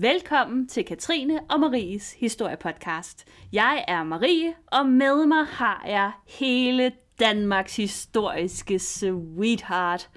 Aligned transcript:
Velkommen 0.00 0.68
til 0.68 0.84
Katrine 0.84 1.40
og 1.50 1.60
Maries 1.60 2.12
historiepodcast. 2.12 3.28
Jeg 3.52 3.84
er 3.88 4.04
Marie, 4.04 4.54
og 4.66 4.86
med 4.86 5.26
mig 5.26 5.46
har 5.46 5.84
jeg 5.86 6.12
hele 6.28 6.92
Danmarks 7.18 7.76
historiske 7.76 8.78
sweetheart, 8.78 10.10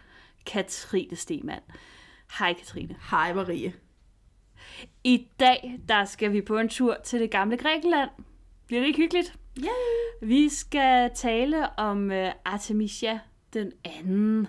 Katrine 0.46 1.16
Stemann. 1.16 1.62
Hej 2.40 2.54
Katrine. 2.54 2.96
Hej 3.12 3.34
Marie. 3.34 3.73
I 5.04 5.27
dag 5.40 5.80
der 5.88 6.05
skal 6.05 6.34
vi 6.34 6.41
på 6.41 6.58
en 6.58 6.70
tur 6.70 6.98
til 7.04 7.20
det 7.20 7.31
gamle 7.31 7.58
Grækenland. 7.58 8.09
Bliver 8.68 8.80
det 8.80 8.88
ikke 8.88 9.02
hyggeligt? 9.02 9.36
Yay! 9.58 10.27
Vi 10.27 10.50
skal 10.50 11.12
tale 11.16 11.80
om 11.80 12.12
uh, 12.12 12.27
Artemisia 12.45 13.20
den 13.54 13.72
anden, 13.86 14.48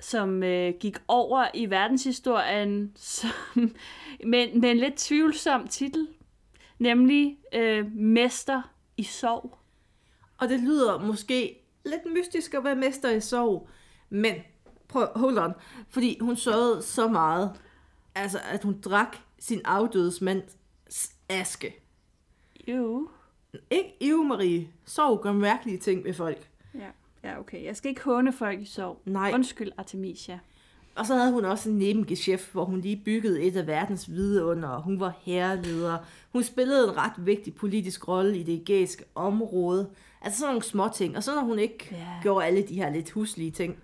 som 0.00 0.42
uh, 0.42 0.68
gik 0.80 0.98
over 1.08 1.46
i 1.54 1.70
verdenshistorien 1.70 2.92
som, 2.96 3.30
med, 4.24 4.60
med 4.60 4.70
en 4.70 4.78
lidt 4.78 4.96
tvivlsom 4.96 5.68
titel, 5.68 6.08
nemlig 6.78 7.38
uh, 7.56 7.92
Mester 7.92 8.62
i 8.96 9.02
sov. 9.02 9.58
Og 10.38 10.48
det 10.48 10.60
lyder 10.60 10.98
måske 10.98 11.60
lidt 11.84 12.14
mystisk 12.14 12.54
at 12.54 12.64
være 12.64 12.76
mester 12.76 13.10
i 13.10 13.20
sorg, 13.20 13.68
men 14.10 14.34
prøv, 14.88 15.06
hold 15.16 15.38
on, 15.38 15.52
fordi 15.88 16.18
hun 16.20 16.36
sørgede 16.36 16.82
så 16.82 17.08
meget, 17.08 17.52
altså 18.14 18.38
at 18.50 18.62
hun 18.62 18.80
drak 18.80 19.16
sin 19.38 19.60
afdødes 19.64 20.20
mands 20.20 20.56
aske. 21.28 21.82
Jo. 22.68 23.08
Ikke 23.70 23.96
Ive 24.00 24.24
Marie. 24.24 24.68
Sorg 24.84 25.22
gør 25.22 25.32
mærkelige 25.32 25.78
ting 25.78 26.04
ved 26.04 26.14
folk. 26.14 26.48
Ja. 26.74 26.88
Ja, 27.24 27.40
okay. 27.40 27.64
Jeg 27.64 27.76
skal 27.76 27.88
ikke 27.88 28.04
håne 28.04 28.32
folk 28.32 28.60
i 28.60 28.64
sov. 28.64 29.02
Nej. 29.04 29.30
Undskyld, 29.34 29.72
Artemisia. 29.78 30.38
Og 30.94 31.06
så 31.06 31.14
havde 31.16 31.32
hun 31.32 31.44
også 31.44 31.70
en 31.70 31.78
nebengeschæft, 31.78 32.52
hvor 32.52 32.64
hun 32.64 32.80
lige 32.80 33.02
byggede 33.04 33.42
et 33.42 33.56
af 33.56 33.66
verdens 33.66 34.10
vidunder. 34.10 34.82
Hun 34.82 35.00
var 35.00 35.18
herreleder. 35.22 35.98
Hun 36.32 36.42
spillede 36.42 36.88
en 36.88 36.96
ret 36.96 37.12
vigtig 37.18 37.54
politisk 37.54 38.08
rolle 38.08 38.38
i 38.38 38.42
det 38.42 38.60
ægæiske 38.60 39.04
område. 39.14 39.90
Altså 40.22 40.38
sådan 40.38 40.52
nogle 40.52 40.64
små 40.64 40.88
ting. 40.94 41.16
Og 41.16 41.22
så 41.22 41.34
når 41.34 41.42
hun 41.42 41.58
ikke 41.58 41.88
yeah. 41.92 42.22
gjorde 42.22 42.46
alle 42.46 42.62
de 42.62 42.74
her 42.74 42.90
lidt 42.90 43.10
huslige 43.10 43.50
ting, 43.50 43.76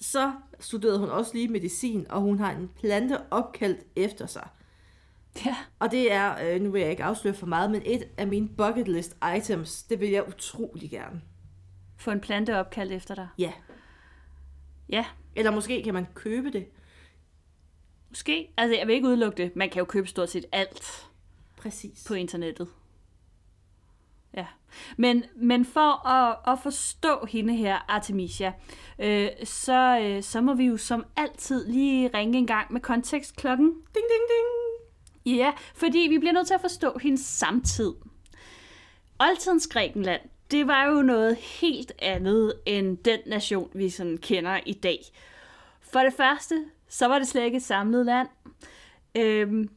så 0.00 0.32
studerede 0.60 0.98
hun 0.98 1.08
også 1.08 1.30
lige 1.34 1.48
medicin, 1.48 2.06
og 2.10 2.20
hun 2.20 2.38
har 2.38 2.50
en 2.50 2.70
plante 2.80 3.18
opkaldt 3.30 3.80
efter 3.96 4.26
sig. 4.26 4.48
Ja. 5.46 5.56
Og 5.78 5.90
det 5.90 6.12
er, 6.12 6.54
øh, 6.54 6.60
nu 6.60 6.70
vil 6.70 6.80
jeg 6.80 6.90
ikke 6.90 7.04
afsløre 7.04 7.34
for 7.34 7.46
meget, 7.46 7.70
men 7.70 7.82
et 7.84 8.08
af 8.16 8.26
mine 8.26 8.48
bucket 8.48 8.88
list 8.88 9.16
items, 9.36 9.82
det 9.82 10.00
vil 10.00 10.10
jeg 10.10 10.28
utrolig 10.28 10.90
gerne. 10.90 11.20
Få 11.98 12.10
en 12.10 12.20
plante 12.20 12.56
opkaldt 12.60 12.92
efter 12.92 13.14
dig. 13.14 13.28
Ja. 13.38 13.52
Ja, 14.88 15.04
Eller 15.36 15.50
måske 15.50 15.82
kan 15.82 15.94
man 15.94 16.06
købe 16.14 16.50
det. 16.50 16.66
måske. 18.08 18.54
Altså, 18.56 18.78
jeg 18.78 18.86
vil 18.86 18.94
ikke 18.94 19.08
udelukke 19.08 19.36
det. 19.42 19.56
Man 19.56 19.70
kan 19.70 19.78
jo 19.80 19.84
købe 19.84 20.06
stort 20.06 20.30
set 20.30 20.44
alt. 20.52 21.06
Præcis. 21.56 22.04
på 22.08 22.14
internettet. 22.14 22.68
Ja. 24.34 24.46
Men, 24.96 25.24
men 25.36 25.64
for 25.64 26.06
at, 26.08 26.38
at 26.52 26.58
forstå 26.62 27.26
hende 27.28 27.54
her, 27.56 27.84
Artemisia, 27.88 28.52
øh, 28.98 29.28
så, 29.44 30.00
øh, 30.02 30.22
så 30.22 30.40
må 30.40 30.54
vi 30.54 30.64
jo 30.64 30.76
som 30.76 31.04
altid 31.16 31.66
lige 31.68 32.10
ringe 32.14 32.38
en 32.38 32.46
gang 32.46 32.72
med 32.72 32.80
kontekstklokken. 32.80 33.66
Ding, 33.66 33.76
ding, 33.94 34.04
ding. 34.28 35.36
Ja, 35.36 35.52
fordi 35.74 35.98
vi 35.98 36.18
bliver 36.18 36.32
nødt 36.32 36.46
til 36.46 36.54
at 36.54 36.60
forstå 36.60 36.98
hendes 37.02 37.20
samtid. 37.20 37.92
Oldtidens 39.20 39.66
Grækenland, 39.66 40.20
det 40.50 40.66
var 40.66 40.86
jo 40.86 41.02
noget 41.02 41.36
helt 41.36 41.92
andet 41.98 42.52
end 42.66 42.98
den 42.98 43.18
nation, 43.26 43.70
vi 43.74 43.90
sådan 43.90 44.18
kender 44.18 44.60
i 44.66 44.72
dag. 44.72 45.00
For 45.80 46.00
det 46.00 46.12
første, 46.12 46.64
så 46.88 47.06
var 47.06 47.18
det 47.18 47.28
slet 47.28 47.44
ikke 47.44 47.56
et 47.56 47.62
samlet 47.62 48.06
land. 48.06 48.28
Øhm, 49.14 49.68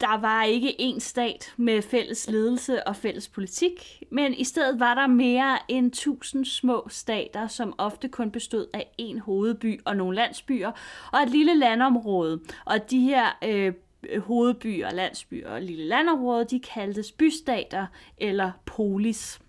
der 0.00 0.18
var 0.18 0.44
ikke 0.44 0.74
én 0.80 0.98
stat 0.98 1.54
med 1.56 1.82
fælles 1.82 2.30
ledelse 2.30 2.86
og 2.86 2.96
fælles 2.96 3.28
politik, 3.28 4.02
men 4.10 4.34
i 4.34 4.44
stedet 4.44 4.80
var 4.80 4.94
der 4.94 5.06
mere 5.06 5.58
end 5.68 5.92
tusind 5.92 6.44
små 6.44 6.86
stater, 6.90 7.46
som 7.46 7.74
ofte 7.78 8.08
kun 8.08 8.30
bestod 8.30 8.66
af 8.74 8.94
en 8.98 9.18
hovedby 9.18 9.80
og 9.84 9.96
nogle 9.96 10.16
landsbyer, 10.16 10.72
og 11.12 11.20
et 11.20 11.30
lille 11.30 11.58
landområde. 11.58 12.40
Og 12.64 12.90
de 12.90 13.00
her 13.00 13.26
øh, 13.44 13.72
hovedbyer, 14.18 14.90
landsbyer 14.90 15.50
og 15.50 15.62
lille 15.62 15.84
landområde, 15.84 16.44
de 16.44 16.60
kaldtes 16.60 17.12
bystater 17.12 17.86
eller 18.18 18.50
polis. 18.64 19.41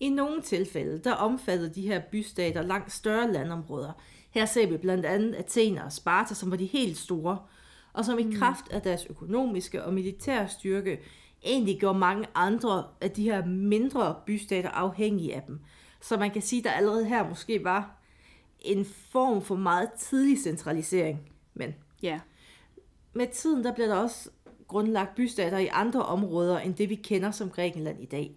I 0.00 0.08
nogle 0.08 0.42
tilfælde, 0.42 0.98
der 0.98 1.12
omfattede 1.12 1.74
de 1.74 1.82
her 1.82 2.00
bystater 2.12 2.62
langt 2.62 2.92
større 2.92 3.32
landområder. 3.32 3.92
Her 4.30 4.44
ser 4.46 4.66
vi 4.66 4.76
blandt 4.76 5.06
andet 5.06 5.34
Athen 5.34 5.78
og 5.78 5.92
Sparta, 5.92 6.34
som 6.34 6.50
var 6.50 6.56
de 6.56 6.66
helt 6.66 6.96
store, 6.96 7.38
og 7.92 8.04
som 8.04 8.18
i 8.18 8.34
kraft 8.34 8.68
af 8.70 8.82
deres 8.82 9.06
økonomiske 9.10 9.84
og 9.84 9.94
militære 9.94 10.48
styrke 10.48 11.00
egentlig 11.44 11.80
gjorde 11.80 11.98
mange 11.98 12.26
andre 12.34 12.84
af 13.00 13.10
de 13.10 13.22
her 13.22 13.46
mindre 13.46 14.14
bystater 14.26 14.68
afhængige 14.68 15.34
af 15.34 15.42
dem. 15.46 15.60
Så 16.00 16.16
man 16.16 16.30
kan 16.30 16.42
sige, 16.42 16.60
at 16.60 16.64
der 16.64 16.70
allerede 16.70 17.04
her 17.04 17.28
måske 17.28 17.64
var 17.64 18.02
en 18.60 18.84
form 18.84 19.42
for 19.42 19.56
meget 19.56 19.92
tidlig 19.92 20.38
centralisering. 20.38 21.32
Men 21.54 21.74
Ja. 22.02 22.20
med 23.12 23.26
tiden 23.26 23.64
der 23.64 23.74
bliver 23.74 23.88
der 23.88 23.94
også 23.94 24.30
grundlagt 24.68 25.14
bystater 25.14 25.58
i 25.58 25.68
andre 25.72 26.02
områder 26.04 26.58
end 26.58 26.74
det 26.74 26.90
vi 26.90 26.94
kender 26.94 27.30
som 27.30 27.50
Grækenland 27.50 28.02
i 28.02 28.06
dag. 28.06 28.36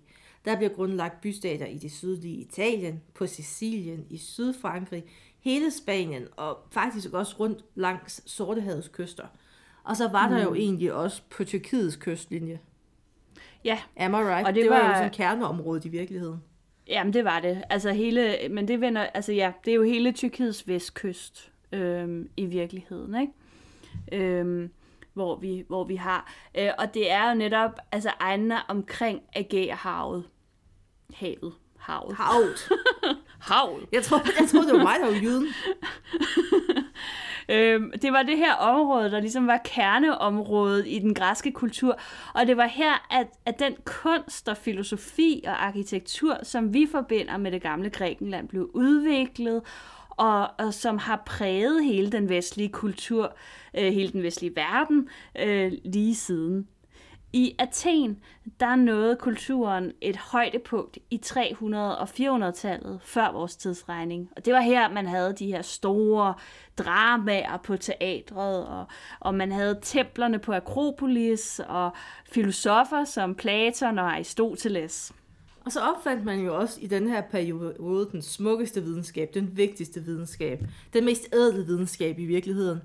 Der 0.49 0.55
bliver 0.57 0.69
grundlagt 0.69 1.21
bystater 1.21 1.65
i 1.65 1.77
det 1.77 1.91
sydlige 1.91 2.35
Italien, 2.35 3.01
på 3.13 3.27
Sicilien, 3.27 4.05
i 4.09 4.17
Sydfrankrig, 4.17 5.03
hele 5.39 5.71
Spanien 5.71 6.27
og 6.37 6.57
faktisk 6.71 7.13
også 7.13 7.35
rundt 7.39 7.65
langs 7.75 8.31
Sortehavets 8.31 8.87
kyster. 8.87 9.25
Og 9.83 9.97
så 9.97 10.07
var 10.07 10.29
der 10.29 10.43
jo 10.43 10.53
egentlig 10.53 10.93
også 10.93 11.21
på 11.29 11.43
Tyrkiets 11.43 11.95
kystlinje. 11.95 12.59
Ja, 13.65 13.79
Am 13.97 14.13
I 14.13 14.17
right? 14.17 14.47
Og 14.47 14.55
det 14.55 14.63
det 14.63 14.71
var, 14.71 14.77
var- 14.79 14.87
jo 14.89 14.95
sådan 14.95 15.11
kerneområdet 15.11 15.85
i 15.85 15.89
virkeligheden. 15.89 16.43
Jamen, 16.87 17.13
det 17.13 17.25
var 17.25 17.39
det. 17.39 17.63
Altså 17.69 17.91
hele, 17.91 18.35
men 18.49 18.67
det 18.67 18.81
vender, 18.81 19.01
altså 19.01 19.33
ja, 19.33 19.51
det 19.65 19.71
er 19.71 19.75
jo 19.75 19.83
hele 19.83 20.11
Tyrkiets 20.11 20.67
vestkyst 20.67 21.51
øhm, 21.71 22.29
i 22.37 22.45
virkeligheden, 22.45 23.21
ikke? 23.21 23.33
Øhm, 24.27 24.71
hvor 25.13 25.35
vi, 25.35 25.63
hvor 25.67 25.83
vi 25.83 25.95
har. 25.95 26.33
Øh, 26.57 26.69
og 26.77 26.93
det 26.93 27.11
er 27.11 27.29
jo 27.29 27.35
netop 27.35 27.71
altså 27.91 28.11
egnene 28.19 28.69
omkring 28.69 29.21
Ægæerhavet. 29.35 30.23
Havet. 31.13 31.53
Havet. 31.77 32.15
Havt. 32.15 32.69
Havet. 33.49 33.85
Jeg 33.91 34.03
tror, 34.03 34.21
jeg 34.39 34.49
troede, 34.49 34.67
det 34.67 34.75
var 34.77 34.83
mig, 34.83 34.95
der 35.01 35.05
var 35.05 35.21
jyden. 35.21 35.47
Øhm, 37.51 37.91
det 38.01 38.13
var 38.13 38.23
det 38.23 38.37
her 38.37 38.53
område, 38.53 39.11
der 39.11 39.19
ligesom 39.19 39.47
var 39.47 39.61
kerneområdet 39.65 40.87
i 40.87 40.99
den 40.99 41.13
græske 41.13 41.51
kultur. 41.51 41.99
Og 42.33 42.47
det 42.47 42.57
var 42.57 42.67
her, 42.67 43.19
at, 43.19 43.27
at 43.45 43.59
den 43.59 43.75
kunst 43.85 44.49
og 44.49 44.57
filosofi 44.57 45.43
og 45.47 45.65
arkitektur, 45.65 46.37
som 46.43 46.73
vi 46.73 46.87
forbinder 46.91 47.37
med 47.37 47.51
det 47.51 47.61
gamle 47.61 47.89
Grækenland, 47.89 48.47
blev 48.47 48.69
udviklet, 48.73 49.61
og, 50.09 50.47
og 50.59 50.73
som 50.73 50.97
har 50.97 51.23
præget 51.25 51.85
hele 51.85 52.11
den 52.11 52.29
vestlige 52.29 52.69
kultur, 52.69 53.35
øh, 53.77 53.93
hele 53.93 54.11
den 54.11 54.23
vestlige 54.23 54.55
verden, 54.55 55.09
øh, 55.39 55.71
lige 55.85 56.15
siden. 56.15 56.67
I 57.33 57.55
Athen, 57.59 58.19
der 58.59 58.75
nåede 58.75 59.15
kulturen 59.15 59.91
et 60.01 60.17
højdepunkt 60.17 60.97
i 61.11 61.21
300- 61.25 61.75
og 61.75 62.03
400-tallet 62.03 62.99
før 63.03 63.31
vores 63.31 63.55
tidsregning. 63.55 64.29
Og 64.35 64.45
det 64.45 64.53
var 64.53 64.61
her, 64.61 64.89
man 64.89 65.07
havde 65.07 65.33
de 65.33 65.47
her 65.47 65.61
store 65.61 66.33
dramaer 66.77 67.57
på 67.57 67.77
teatret, 67.77 68.67
og, 68.67 68.85
og 69.19 69.35
man 69.35 69.51
havde 69.51 69.79
templerne 69.81 70.39
på 70.39 70.53
Akropolis, 70.53 71.61
og 71.67 71.91
filosofer 72.31 73.03
som 73.03 73.35
Platon 73.35 73.99
og 73.99 74.13
Aristoteles. 74.13 75.13
Og 75.65 75.71
så 75.71 75.79
opfandt 75.79 76.25
man 76.25 76.39
jo 76.39 76.55
også 76.57 76.79
i 76.81 76.87
den 76.87 77.07
her 77.07 77.21
periode 77.21 78.09
den 78.11 78.21
smukkeste 78.21 78.83
videnskab, 78.83 79.33
den 79.33 79.57
vigtigste 79.57 80.03
videnskab, 80.03 80.63
den 80.93 81.05
mest 81.05 81.33
ædle 81.33 81.65
videnskab 81.65 82.19
i 82.19 82.25
virkeligheden. 82.25 82.81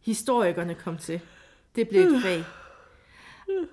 Historikerne 0.00 0.74
kom 0.74 0.96
til. 0.96 1.20
Det 1.76 1.88
blev 1.88 2.02
et 2.02 2.22
fag. 2.22 2.44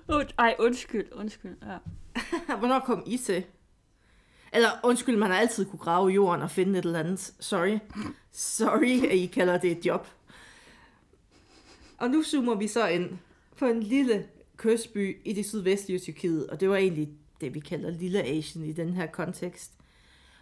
Und, 0.08 0.34
ej, 0.38 0.56
undskyld, 0.58 1.12
undskyld. 1.12 1.56
Ja. 1.62 1.78
Hvornår 2.58 2.78
kom 2.78 3.02
I 3.06 3.16
til? 3.16 3.44
Eller 4.52 4.68
undskyld, 4.84 5.16
man 5.16 5.30
har 5.30 5.38
altid 5.38 5.64
kunne 5.64 5.78
grave 5.78 6.08
jorden 6.08 6.42
og 6.42 6.50
finde 6.50 6.78
et 6.78 6.84
eller 6.84 6.98
andet. 6.98 7.34
Sorry. 7.40 7.78
Sorry, 8.32 9.06
at 9.08 9.16
I 9.16 9.26
kalder 9.26 9.58
det 9.58 9.70
et 9.70 9.86
job. 9.86 10.06
Og 11.98 12.10
nu 12.10 12.22
zoomer 12.22 12.54
vi 12.54 12.68
så 12.68 12.86
ind 12.86 13.18
på 13.58 13.66
en 13.66 13.82
lille 13.82 14.26
kystby 14.56 15.16
i 15.24 15.32
det 15.32 15.46
sydvestlige 15.46 15.98
Tyrkiet, 15.98 16.46
og 16.46 16.60
det 16.60 16.68
var 16.68 16.76
egentlig 16.76 17.08
det, 17.40 17.54
vi 17.54 17.60
kalder 17.60 17.90
Lille 17.90 18.22
Asien 18.22 18.64
i 18.64 18.72
den 18.72 18.88
her 18.88 19.06
kontekst. 19.06 19.72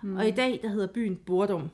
Mm. 0.02 0.16
Og 0.16 0.28
i 0.28 0.30
dag, 0.30 0.60
der 0.62 0.68
hedder 0.68 0.86
byen 0.86 1.16
Bordum. 1.16 1.70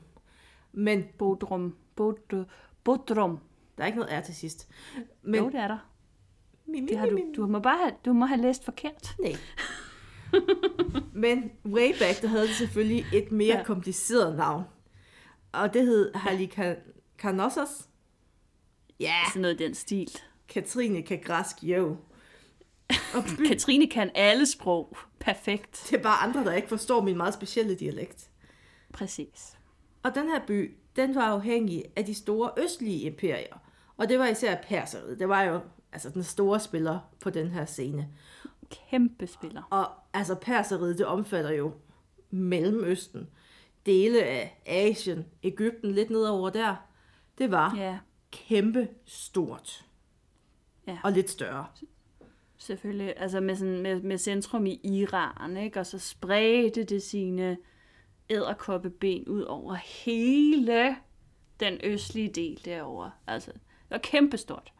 Men 0.71 1.03
Bodrum. 1.17 1.75
Bod, 1.95 2.45
Bodrum. 2.83 3.39
der 3.77 3.83
er 3.83 3.87
ikke 3.87 3.99
noget 3.99 4.13
R 4.19 4.25
til 4.25 4.35
sidst. 4.35 4.69
Men, 5.21 5.43
jo, 5.43 5.49
det 5.49 5.59
er 5.59 5.67
der. 5.67 5.90
Mi, 6.67 6.79
mi, 6.79 6.87
Det 6.87 6.97
har 6.97 7.05
du, 7.05 7.19
du 7.35 7.47
må 7.47 7.59
bare 7.59 7.77
have, 7.77 7.91
du 8.05 8.13
må 8.13 8.25
have 8.25 8.41
læst 8.41 8.65
forkert. 8.65 9.15
Nej. 9.19 9.35
Men 11.13 11.51
way 11.65 11.91
back, 11.99 12.21
der 12.21 12.27
havde 12.27 12.47
det 12.47 12.55
selvfølgelig 12.55 13.05
et 13.13 13.31
mere 13.31 13.57
Ja. 13.57 13.63
kompliceret 13.63 14.35
navn. 14.35 14.63
Og 15.51 15.73
det 15.73 15.81
hed 15.85 16.11
Halikarnossos. 16.15 17.87
Ja, 18.99 19.13
Sådan 19.29 19.41
noget 19.41 19.61
i 19.61 19.63
den 19.63 19.75
stil. 19.75 20.09
Katrine 20.49 21.01
kan 21.01 21.19
græsk, 21.25 21.63
jo. 21.63 21.97
Og 23.15 23.23
by... 23.37 23.43
Katrine 23.47 23.87
kan 23.87 24.11
alle 24.15 24.45
sprog. 24.45 24.97
Perfekt. 25.19 25.87
Det 25.89 25.97
er 25.97 26.03
bare 26.03 26.17
andre, 26.29 26.43
der 26.45 26.53
ikke 26.53 26.67
forstår 26.67 27.01
min 27.01 27.17
meget 27.17 27.33
specielle 27.33 27.75
dialekt. 27.75 28.29
Præcis. 28.93 29.57
Og 30.03 30.15
den 30.15 30.27
her 30.29 30.39
by, 30.47 30.75
den 30.95 31.15
var 31.15 31.21
afhængig 31.21 31.83
af 31.95 32.05
de 32.05 32.13
store 32.13 32.51
østlige 32.63 32.99
imperier. 32.99 33.55
Og 33.97 34.09
det 34.09 34.19
var 34.19 34.27
især 34.27 34.55
perseriet. 34.67 35.19
Det 35.19 35.29
var 35.29 35.41
jo 35.43 35.59
altså 35.93 36.09
den 36.09 36.23
store 36.23 36.59
spiller 36.59 36.99
på 37.19 37.29
den 37.29 37.47
her 37.47 37.65
scene. 37.65 38.09
Kæmpe 38.69 39.27
spiller. 39.27 39.63
Og 39.69 39.85
altså 40.13 40.35
perseriet, 40.35 40.97
det 40.97 41.05
omfatter 41.05 41.51
jo 41.51 41.71
Mellemøsten, 42.29 43.29
dele 43.85 44.23
af 44.23 44.61
Asien, 44.65 45.25
Ægypten, 45.43 45.91
lidt 45.91 46.09
nedover 46.09 46.49
der. 46.49 46.75
Det 47.37 47.51
var 47.51 47.75
Ja, 47.77 47.99
kæmpe 48.31 48.87
stort. 49.05 49.85
Ja. 50.87 50.97
Og 51.03 51.11
lidt 51.11 51.29
større. 51.29 51.65
selvfølgelig. 52.57 53.13
Altså 53.17 53.39
med, 53.39 53.55
sådan, 53.55 53.81
med, 53.81 54.01
med 54.01 54.17
centrum 54.17 54.65
i 54.65 54.79
Iran, 54.83 55.57
ikke? 55.57 55.79
Og 55.79 55.85
så 55.85 55.99
spredte 55.99 56.83
det 56.83 57.01
sine 57.03 57.57
æderkoppeben 58.29 59.27
ud 59.27 59.41
over 59.41 59.73
hele 59.73 60.95
den 61.59 61.79
østlige 61.83 62.29
del 62.29 62.61
derovre. 62.65 63.11
Altså, 63.27 63.51
det 63.51 63.61
var 63.89 63.97
kæmpestort. 63.97 64.73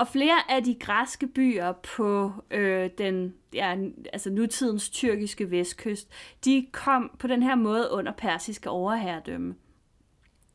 Og 0.00 0.08
flere 0.08 0.50
af 0.50 0.64
de 0.64 0.74
græske 0.74 1.26
byer 1.26 1.72
på 1.72 2.32
øh, 2.50 2.90
den 2.98 3.34
ja, 3.54 3.76
altså 4.12 4.30
nutidens 4.30 4.90
tyrkiske 4.90 5.50
vestkyst, 5.50 6.08
de 6.44 6.66
kom 6.72 7.10
på 7.18 7.26
den 7.26 7.42
her 7.42 7.54
måde 7.54 7.88
under 7.92 8.12
persiske 8.12 8.70
overherredømme. 8.70 9.54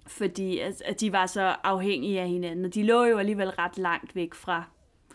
Fordi 0.08 0.60
at, 0.60 0.82
at 0.86 1.02
de 1.02 1.12
var 1.12 1.26
så 1.26 1.56
afhængige 1.64 2.22
af 2.22 2.28
hinanden, 2.30 2.66
og 2.66 2.74
de 2.74 2.84
lå 2.84 3.04
jo 3.04 3.18
alligevel 3.18 3.50
ret 3.50 3.78
langt 3.78 4.16
væk 4.16 4.34
fra 4.34 4.64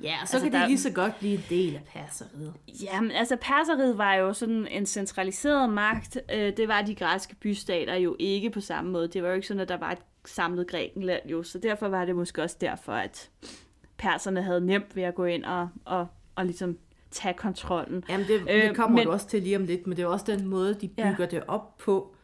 Ja, 0.03 0.13
og 0.15 0.21
Altså, 0.21 0.31
så 0.33 0.37
altså, 0.37 0.51
kan 0.51 0.53
der- 0.53 0.61
de 0.63 0.69
lige 0.69 0.79
så 0.79 0.93
godt 0.93 1.19
blive 1.19 1.35
en 1.35 1.45
del 1.49 1.75
af 1.77 1.83
perseriet. 1.93 2.55
Jamen, 2.83 3.11
altså 3.11 3.37
perseriet 3.41 3.99
var 3.99 4.15
jo 4.15 4.33
sådan 4.33 4.67
en 4.71 4.87
centraliseret 4.87 5.71
magt. 5.71 6.19
Øh, 6.35 6.57
det 6.57 6.69
var 6.69 6.83
de 6.83 6.95
græske 6.95 7.35
bystater 7.35 7.95
jo 7.95 8.17
ikke 8.19 8.51
på 8.51 8.61
samme 8.61 8.91
måde. 8.91 9.09
Det 9.09 9.23
var 9.23 9.29
jo 9.29 9.35
ikke 9.35 9.47
sådan, 9.47 9.61
at 9.61 9.69
der 9.69 9.77
var 9.77 9.91
et 9.93 9.99
samlet 10.25 10.67
Grækenland 10.69 11.23
jo. 11.29 11.43
Så 11.43 11.59
derfor 11.59 11.89
var 11.89 12.05
det 12.05 12.17
måske 12.17 12.43
også 12.43 12.57
derfor, 12.61 12.93
at 12.93 13.31
perserne 14.01 14.43
havde 14.43 14.61
nemt 14.67 14.97
ved 14.97 15.03
at 15.03 15.15
gå 15.15 15.25
ind 15.25 15.45
og, 15.45 15.69
og, 15.85 16.07
og 16.35 16.45
ligesom 16.45 16.79
tage 17.11 17.35
kontrollen. 17.35 18.05
Jamen, 18.09 18.27
det, 18.27 18.41
Øh, 18.41 18.63
det 18.69 18.77
kommer 18.77 18.97
men- 18.99 19.07
du 19.07 19.13
også 19.13 19.29
til 19.29 19.43
lige 19.43 19.57
om 19.57 19.65
lidt, 19.65 19.87
men 19.87 19.97
det 19.97 20.03
er 20.03 20.07
også 20.07 20.25
den 20.29 20.47
måde, 20.47 20.75
de 20.75 20.91
Ja. 20.99 21.11
bygger 21.13 21.27
det 21.27 21.43
op 21.49 21.77
på, 21.79 22.15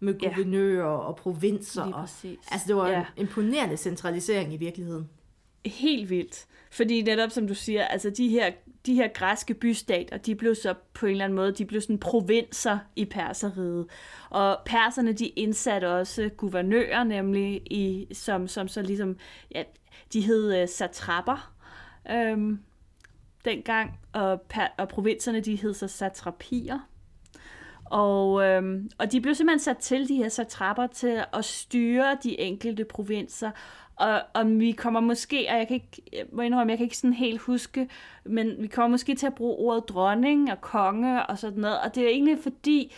med 0.00 0.14
Ja. 0.22 0.28
guvernører 0.34 0.84
og 0.84 1.16
provinser. 1.16 1.82
Og, 1.92 2.00
altså, 2.00 2.64
det 2.66 2.76
var 2.76 2.88
Ja. 2.88 2.98
en 2.98 3.04
imponerende 3.16 3.76
centralisering 3.76 4.54
i 4.54 4.56
virkeligheden. 4.56 5.08
Helt 5.66 6.10
vildt. 6.10 6.46
Fordi 6.70 7.02
netop 7.02 7.30
som 7.30 7.48
du 7.48 7.54
siger, 7.54 7.84
altså 7.84 8.10
de 8.10 8.28
her, 8.28 8.50
de 8.86 8.94
her 8.94 9.08
græske 9.08 9.54
bystater, 9.54 10.16
de 10.16 10.34
blev 10.34 10.54
så 10.54 10.74
på 10.94 11.06
en 11.06 11.12
eller 11.12 11.24
anden 11.24 11.36
måde, 11.36 11.52
de 11.52 11.64
blev 11.64 11.80
sådan 11.80 11.98
provinser 11.98 12.78
i 12.96 13.04
perseriet. 13.04 13.86
Og 14.30 14.58
perserne, 14.64 15.12
de 15.12 15.26
indsatte 15.26 15.90
også 15.90 16.30
guvernører, 16.36 17.04
nemlig 17.04 17.72
i, 17.72 18.06
som, 18.12 18.48
som 18.48 18.68
så 18.68 18.82
ligesom, 18.82 19.16
ja, 19.54 19.62
de 20.12 20.20
hed 20.20 20.62
uh, 20.62 20.68
satrapper 20.68 21.52
øhm, 22.10 22.58
dengang, 23.44 23.98
og, 24.12 24.40
per, 24.40 24.66
og 24.78 24.88
provinserne, 24.88 25.40
de 25.40 25.56
hed 25.56 25.74
så 25.74 25.88
satrapier. 25.88 26.78
Og, 27.84 28.42
øhm, 28.44 28.90
og 28.98 29.12
de 29.12 29.20
blev 29.20 29.34
simpelthen 29.34 29.60
sat 29.60 29.78
til, 29.78 30.08
de 30.08 30.16
her 30.16 30.28
satrapper, 30.28 30.86
til 30.86 31.24
at 31.32 31.44
styre 31.44 32.18
de 32.22 32.40
enkelte 32.40 32.84
provinser. 32.84 33.50
Og 33.96 34.22
og 34.34 34.60
vi 34.60 34.72
kommer 34.72 35.00
måske, 35.00 35.46
og 35.50 35.56
jeg 35.56 35.68
kan 35.68 35.74
ikke, 35.74 36.02
jeg 36.12 36.26
må 36.32 36.42
indrømme, 36.42 36.70
jeg 36.70 36.78
kan 36.78 36.84
ikke 36.84 36.96
sådan 36.96 37.12
helt 37.12 37.40
huske, 37.40 37.88
men 38.24 38.54
vi 38.58 38.66
kommer 38.66 38.88
måske 38.88 39.14
til 39.14 39.26
at 39.26 39.34
bruge 39.34 39.56
ordet 39.56 39.88
dronning 39.88 40.52
og 40.52 40.60
konge 40.60 41.26
og 41.26 41.38
sådan 41.38 41.60
noget. 41.60 41.80
Og 41.80 41.94
det 41.94 42.04
er 42.04 42.08
egentlig 42.08 42.38
fordi, 42.42 42.94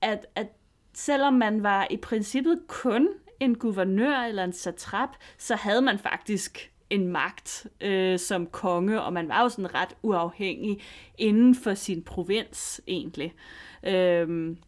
at, 0.00 0.26
at 0.34 0.46
selvom 0.94 1.34
man 1.34 1.62
var 1.62 1.86
i 1.90 1.96
princippet 1.96 2.60
kun 2.68 3.08
en 3.40 3.54
guvernør 3.54 4.16
eller 4.16 4.44
en 4.44 4.52
satrap, 4.52 5.10
så 5.38 5.54
havde 5.54 5.82
man 5.82 5.98
faktisk 5.98 6.72
en 6.90 7.08
magt 7.08 7.66
øh, 7.80 8.18
som 8.18 8.46
konge, 8.46 9.02
og 9.02 9.12
man 9.12 9.28
var 9.28 9.42
jo 9.42 9.48
sådan 9.48 9.74
ret 9.74 9.96
uafhængig 10.02 10.80
inden 11.18 11.54
for 11.54 11.74
sin 11.74 12.02
provins 12.02 12.80
egentlig. 12.86 13.34
Øhm, 13.82 14.58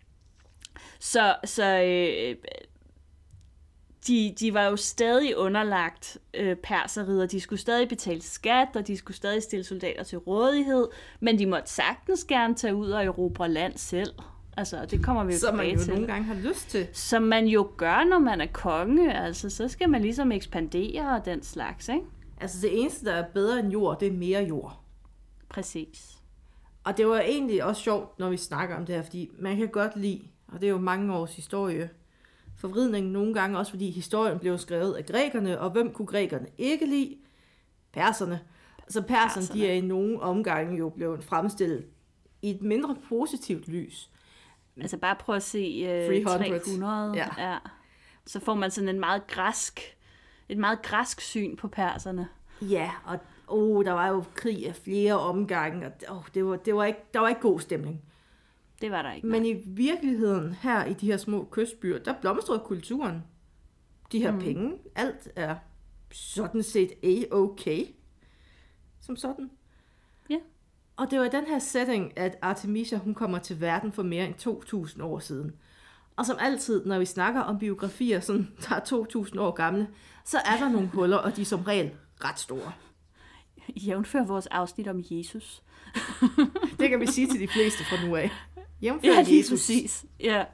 så 0.98 1.36
så 1.44 1.82
øh, 1.82 2.36
de, 4.06 4.34
de 4.40 4.54
var 4.54 4.64
jo 4.64 4.76
stadig 4.76 5.36
underlagt 5.36 6.18
øh, 6.34 6.56
perseriet, 6.56 7.22
og 7.22 7.30
de 7.30 7.40
skulle 7.40 7.60
stadig 7.60 7.88
betale 7.88 8.22
skat, 8.22 8.68
og 8.74 8.86
de 8.86 8.96
skulle 8.96 9.16
stadig 9.16 9.42
stille 9.42 9.64
soldater 9.64 10.02
til 10.02 10.18
rådighed, 10.18 10.88
men 11.20 11.38
de 11.38 11.46
måtte 11.46 11.70
sagtens 11.70 12.24
gerne 12.24 12.54
tage 12.54 12.74
ud 12.74 12.90
og 12.90 13.04
erobre 13.04 13.48
land 13.48 13.72
selv. 13.76 14.12
Altså, 14.56 14.86
det 14.86 15.04
kommer 15.04 15.24
vi 15.24 15.32
jo 15.32 15.38
Som 15.38 15.54
man 15.56 15.70
jo 15.70 15.78
til. 15.78 15.92
nogle 15.92 16.06
gange 16.06 16.24
har 16.24 16.34
lyst 16.34 16.70
til. 16.70 16.88
Som 16.92 17.22
man 17.22 17.46
jo 17.46 17.70
gør, 17.76 18.04
når 18.04 18.18
man 18.18 18.40
er 18.40 18.46
konge. 18.52 19.12
Altså, 19.14 19.50
så 19.50 19.68
skal 19.68 19.90
man 19.90 20.02
ligesom 20.02 20.32
ekspandere 20.32 21.16
og 21.16 21.24
den 21.24 21.42
slags, 21.42 21.88
ikke? 21.88 22.00
Altså, 22.40 22.58
det 22.62 22.80
eneste, 22.80 23.04
der 23.06 23.12
er 23.12 23.24
bedre 23.34 23.58
end 23.60 23.68
jord, 23.72 24.00
det 24.00 24.08
er 24.08 24.12
mere 24.12 24.42
jord. 24.42 24.80
Præcis. 25.48 26.16
Og 26.84 26.96
det 26.96 27.06
var 27.06 27.20
egentlig 27.20 27.64
også 27.64 27.82
sjovt, 27.82 28.18
når 28.18 28.30
vi 28.30 28.36
snakker 28.36 28.76
om 28.76 28.86
det 28.86 28.94
her, 28.94 29.02
fordi 29.02 29.30
man 29.38 29.56
kan 29.56 29.68
godt 29.68 29.96
lide, 29.96 30.22
og 30.48 30.60
det 30.60 30.66
er 30.66 30.70
jo 30.70 30.78
mange 30.78 31.14
års 31.14 31.36
historie, 31.36 31.90
forvridning 32.60 33.06
nogle 33.06 33.34
gange 33.34 33.58
også, 33.58 33.72
fordi 33.72 33.90
historien 33.90 34.38
blev 34.38 34.58
skrevet 34.58 34.94
af 34.94 35.06
grækerne, 35.06 35.60
og 35.60 35.70
hvem 35.70 35.92
kunne 35.92 36.06
grækerne 36.06 36.46
ikke 36.58 36.86
lide? 36.86 37.16
Perserne. 37.92 38.40
Så 38.88 39.02
perserne, 39.02 39.46
Perserne. 39.46 39.60
de 39.60 39.68
er 39.68 39.72
i 39.72 39.80
nogle 39.80 40.20
omgange 40.20 40.78
jo 40.78 40.88
blevet 40.88 41.24
fremstillet 41.24 41.84
i 42.42 42.50
et 42.50 42.62
mindre 42.62 42.96
positivt 43.08 43.68
lys. 43.68 44.10
Altså 44.80 44.96
bare 44.96 45.16
prøv 45.16 45.36
at 45.36 45.42
se 45.42 45.86
øh, 46.08 46.24
300. 46.24 46.58
300. 46.58 47.12
Ja. 47.14 47.28
ja. 47.38 47.58
Så 48.26 48.40
får 48.40 48.54
man 48.54 48.70
sådan 48.70 48.88
en 48.88 49.00
meget 49.00 49.26
græsk, 49.26 49.80
et 50.48 50.58
meget 50.58 50.82
græsk 50.82 51.20
syn 51.20 51.56
på 51.56 51.68
perserne. 51.68 52.28
Ja, 52.62 52.90
og 53.04 53.18
oh, 53.48 53.84
der 53.84 53.92
var 53.92 54.08
jo 54.08 54.24
krig 54.34 54.68
af 54.68 54.76
flere 54.76 55.18
omgange, 55.18 55.86
og 55.86 56.16
oh, 56.16 56.22
det 56.34 56.46
var, 56.46 56.56
det 56.56 56.74
var 56.74 56.84
ikke, 56.84 57.00
der 57.14 57.20
var 57.20 57.28
ikke 57.28 57.40
god 57.40 57.60
stemning. 57.60 58.02
Det 58.80 58.90
var 58.90 59.02
der 59.02 59.12
ikke. 59.12 59.26
Men 59.26 59.46
i 59.46 59.52
virkeligheden 59.66 60.52
her 60.52 60.84
i 60.84 60.92
de 60.92 61.06
her 61.06 61.16
små 61.16 61.48
kystbyer, 61.50 61.98
der 61.98 62.14
blomstrede 62.20 62.62
kulturen. 62.64 63.24
De 64.12 64.18
her 64.18 64.32
mm. 64.32 64.38
penge, 64.38 64.72
alt 64.94 65.28
er 65.36 65.56
sådan 66.12 66.62
set 66.62 66.92
a-okay. 67.02 67.86
Som 69.00 69.16
sådan. 69.16 69.50
Ja. 70.30 70.36
Og 70.96 71.10
det 71.10 71.18
var 71.18 71.24
i 71.24 71.28
den 71.28 71.46
her 71.46 71.58
setting, 71.58 72.18
at 72.18 72.38
Artemisia 72.42 72.98
hun 72.98 73.14
kommer 73.14 73.38
til 73.38 73.60
verden 73.60 73.92
for 73.92 74.02
mere 74.02 74.26
end 74.26 74.34
2.000 74.96 75.02
år 75.02 75.18
siden. 75.18 75.52
Og 76.16 76.26
som 76.26 76.36
altid, 76.40 76.86
når 76.86 76.98
vi 76.98 77.04
snakker 77.04 77.40
om 77.40 77.58
biografier, 77.58 78.20
som 78.20 78.46
der 78.68 78.74
er 78.74 78.80
2.000 78.80 79.40
år 79.40 79.50
gamle, 79.50 79.88
så 80.24 80.38
er 80.38 80.56
der 80.56 80.68
nogle 80.68 80.88
huller, 80.88 81.16
og 81.16 81.36
de 81.36 81.40
er 81.40 81.44
som 81.44 81.60
regel 81.60 81.90
ret 82.24 82.38
store. 82.38 82.72
Jævnfør 83.68 84.24
vores 84.24 84.46
afsnit 84.46 84.88
om 84.88 85.04
Jesus. 85.10 85.62
Det 86.80 86.88
kan 86.90 87.00
vi 87.00 87.06
sige 87.06 87.26
til 87.26 87.40
de 87.40 87.48
fleste 87.48 87.84
fra 87.84 88.06
nu 88.06 88.16
af. 88.16 88.30
Jævnfør 88.82 89.08
Ja, 89.12 89.22
lige 89.22 89.38
Jesus. 89.38 89.50
præcis. 89.60 90.04
Ja. 90.20 90.44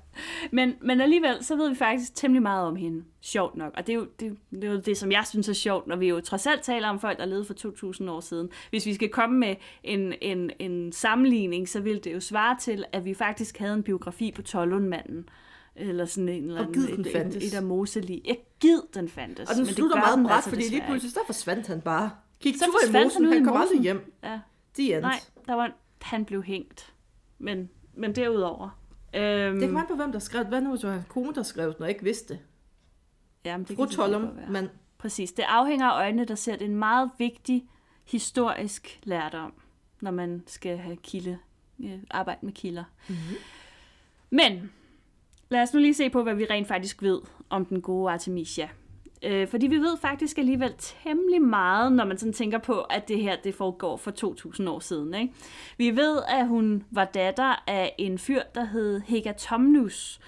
Men, 0.52 0.74
men 0.80 1.00
alligevel, 1.00 1.44
så 1.44 1.56
ved 1.56 1.68
vi 1.68 1.74
faktisk 1.74 2.14
temmelig 2.14 2.42
meget 2.42 2.66
om 2.66 2.76
hende. 2.76 3.04
Sjovt 3.20 3.56
nok. 3.56 3.72
Og 3.76 3.86
det 3.86 3.92
er, 3.92 3.96
jo, 3.96 4.06
det, 4.20 4.36
det 4.50 4.64
er 4.64 4.72
jo 4.72 4.80
det, 4.80 4.96
som 4.96 5.12
jeg 5.12 5.24
synes 5.26 5.48
er 5.48 5.52
sjovt, 5.52 5.86
når 5.86 5.96
vi 5.96 6.08
jo 6.08 6.20
trods 6.20 6.46
alt 6.46 6.62
taler 6.62 6.88
om 6.88 7.00
folk, 7.00 7.18
der 7.18 7.24
levede 7.24 7.44
for 7.44 7.54
2.000 8.02 8.10
år 8.10 8.20
siden. 8.20 8.48
Hvis 8.70 8.86
vi 8.86 8.94
skal 8.94 9.08
komme 9.08 9.38
med 9.38 9.54
en, 9.84 10.14
en, 10.20 10.50
en 10.58 10.92
sammenligning, 10.92 11.68
så 11.68 11.80
vil 11.80 12.04
det 12.04 12.12
jo 12.12 12.20
svare 12.20 12.56
til, 12.60 12.84
at 12.92 13.04
vi 13.04 13.14
faktisk 13.14 13.58
havde 13.58 13.74
en 13.74 13.82
biografi 13.82 14.32
på 14.32 14.42
Tollundmanden. 14.42 15.28
Eller 15.76 16.04
sådan 16.04 16.28
en 16.28 16.44
eller 16.44 16.60
Og 16.60 16.66
anden, 16.66 16.82
gid 16.86 16.96
den 16.96 17.00
et, 17.06 17.12
fandtes. 17.12 17.44
et, 17.44 17.48
et 17.52 17.56
af 17.56 17.62
Moseli. 17.62 18.22
Ja, 18.24 18.34
gid 18.60 18.80
den 18.94 19.08
fandtes. 19.08 19.50
Og 19.50 19.56
den 19.56 19.66
slutter 19.66 19.96
meget 19.96 20.26
bræt, 20.26 20.34
altså 20.36 20.50
fordi 20.50 20.62
lige 20.68 20.82
pludselig 20.86 21.12
så 21.12 21.20
forsvandt 21.26 21.66
han 21.66 21.80
bare. 21.80 22.10
Gik 22.40 22.54
Så 22.56 22.64
tur 22.64 22.88
i 23.00 23.04
mosen, 23.04 23.24
han 23.24 23.28
ud 23.28 23.32
han 23.32 23.42
i 23.42 23.44
kom 23.44 23.56
aldrig 23.60 23.80
hjem. 23.80 24.12
Ja. 24.22 24.40
De. 24.76 25.00
Nej, 25.00 25.20
der 25.46 25.54
var, 25.54 25.72
han 26.02 26.24
blev 26.24 26.42
hængt. 26.42 26.92
Men, 27.38 27.70
men 27.96 28.14
derudover... 28.14 28.80
Øhm, 29.14 29.60
Det 29.60 29.68
kom 29.68 29.76
an 29.76 29.86
på, 29.88 29.94
hvem 29.94 30.12
der 30.12 30.18
skrev 30.18 30.40
det. 30.40 30.48
Hvad 30.48 30.60
nu, 30.60 30.70
hvis 30.70 30.80
det 30.80 30.88
var 30.88 30.94
hans 30.94 31.08
kone, 31.08 31.34
der 31.34 31.42
skrev 31.42 31.74
når 31.78 31.86
jeg 31.86 31.88
ikke 31.90 32.04
vidste 32.04 32.34
det? 32.34 32.40
jamen, 33.44 33.66
det 33.66 33.76
Fru 33.76 33.84
kan 33.84 33.94
Tollum, 33.94 34.38
men 34.50 34.68
Præcis. 34.98 35.32
Det 35.32 35.42
afhænger 35.42 35.86
af 35.86 35.98
øjnene, 36.00 36.24
der 36.24 36.34
ser 36.34 36.56
det 36.56 36.64
en 36.64 36.76
meget 36.76 37.10
vigtig 37.18 37.68
historisk 38.04 39.00
lærdom, 39.02 39.52
når 40.00 40.10
man 40.10 40.42
skal 40.46 40.78
have 40.78 40.96
kilde, 40.96 41.38
øh, 41.84 41.98
arbejde 42.10 42.38
med 42.42 42.52
kilder. 42.52 42.84
Mhm. 43.08 43.18
Mm-hmm. 43.18 43.36
Men 44.30 44.72
lad 45.48 45.62
os 45.62 45.74
nu 45.74 45.80
lige 45.80 45.94
se 45.94 46.10
på, 46.10 46.22
hvad 46.22 46.34
vi 46.34 46.44
rent 46.50 46.68
faktisk 46.68 47.02
ved 47.02 47.20
om 47.50 47.66
den 47.66 47.82
gode 47.82 48.12
Artemisia. 48.12 48.68
Øh, 49.26 49.48
fordi 49.48 49.66
vi 49.66 49.76
ved 49.76 49.96
faktisk 49.96 50.38
alligevel 50.38 50.74
temmelig 50.78 51.42
meget, 51.42 51.92
når 51.92 52.04
man 52.04 52.18
sådan 52.18 52.32
tænker 52.32 52.58
på, 52.58 52.80
at 52.80 53.08
det 53.08 53.22
her 53.22 53.36
det 53.44 53.54
foregår 53.54 53.96
for 53.96 54.10
2000 54.10 54.68
år 54.68 54.80
siden. 54.80 55.14
Ikke? 55.14 55.34
Vi 55.78 55.96
ved, 55.96 56.18
at 56.28 56.46
hun 56.48 56.84
var 56.90 57.04
datter 57.04 57.64
af 57.66 57.94
en 57.98 58.18
fyr, 58.18 58.42
der 58.54 58.64
hed 58.64 59.00
Hegatomnus. 59.00 60.20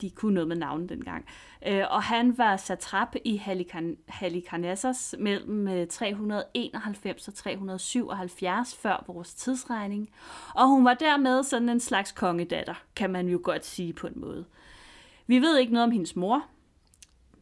de 0.00 0.10
kunne 0.10 0.34
noget 0.34 0.48
med 0.48 0.56
navnet 0.56 0.88
dengang. 0.88 1.24
Øh, 1.66 1.84
og 1.90 2.02
han 2.02 2.38
var 2.38 2.56
satrap 2.56 3.14
i 3.24 3.36
Halikarn- 3.36 3.96
Halikarnassos 4.08 5.14
mellem 5.18 5.68
øh, 5.68 5.86
391 5.86 7.28
og 7.28 7.34
377 7.34 8.74
før 8.74 9.04
vores 9.06 9.34
tidsregning. 9.34 10.10
Og 10.54 10.68
hun 10.68 10.84
var 10.84 10.94
dermed 10.94 11.42
sådan 11.42 11.68
en 11.68 11.80
slags 11.80 12.12
kongedatter, 12.12 12.74
kan 12.96 13.10
man 13.10 13.28
jo 13.28 13.40
godt 13.44 13.66
sige 13.66 13.92
på 13.92 14.06
en 14.06 14.12
måde. 14.16 14.44
Vi 15.26 15.38
ved 15.38 15.58
ikke 15.58 15.72
noget 15.72 15.84
om 15.84 15.90
hendes 15.90 16.16
mor. 16.16 16.44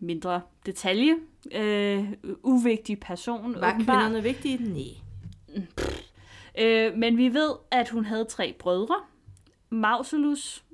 Mindre 0.00 0.40
detalje. 0.66 1.14
Øh, 1.52 2.12
uvigtig 2.42 3.00
person. 3.00 3.42
Var 3.42 3.46
åbenbart. 3.46 3.76
kvinderne 3.76 4.22
vigtige? 4.22 4.56
Nej. 4.56 5.64
Øh, 6.58 6.96
men 6.96 7.16
vi 7.16 7.34
ved, 7.34 7.50
at 7.70 7.88
hun 7.88 8.04
havde 8.04 8.24
tre 8.24 8.54
brødre. 8.58 8.96
Mausolus, 9.70 10.64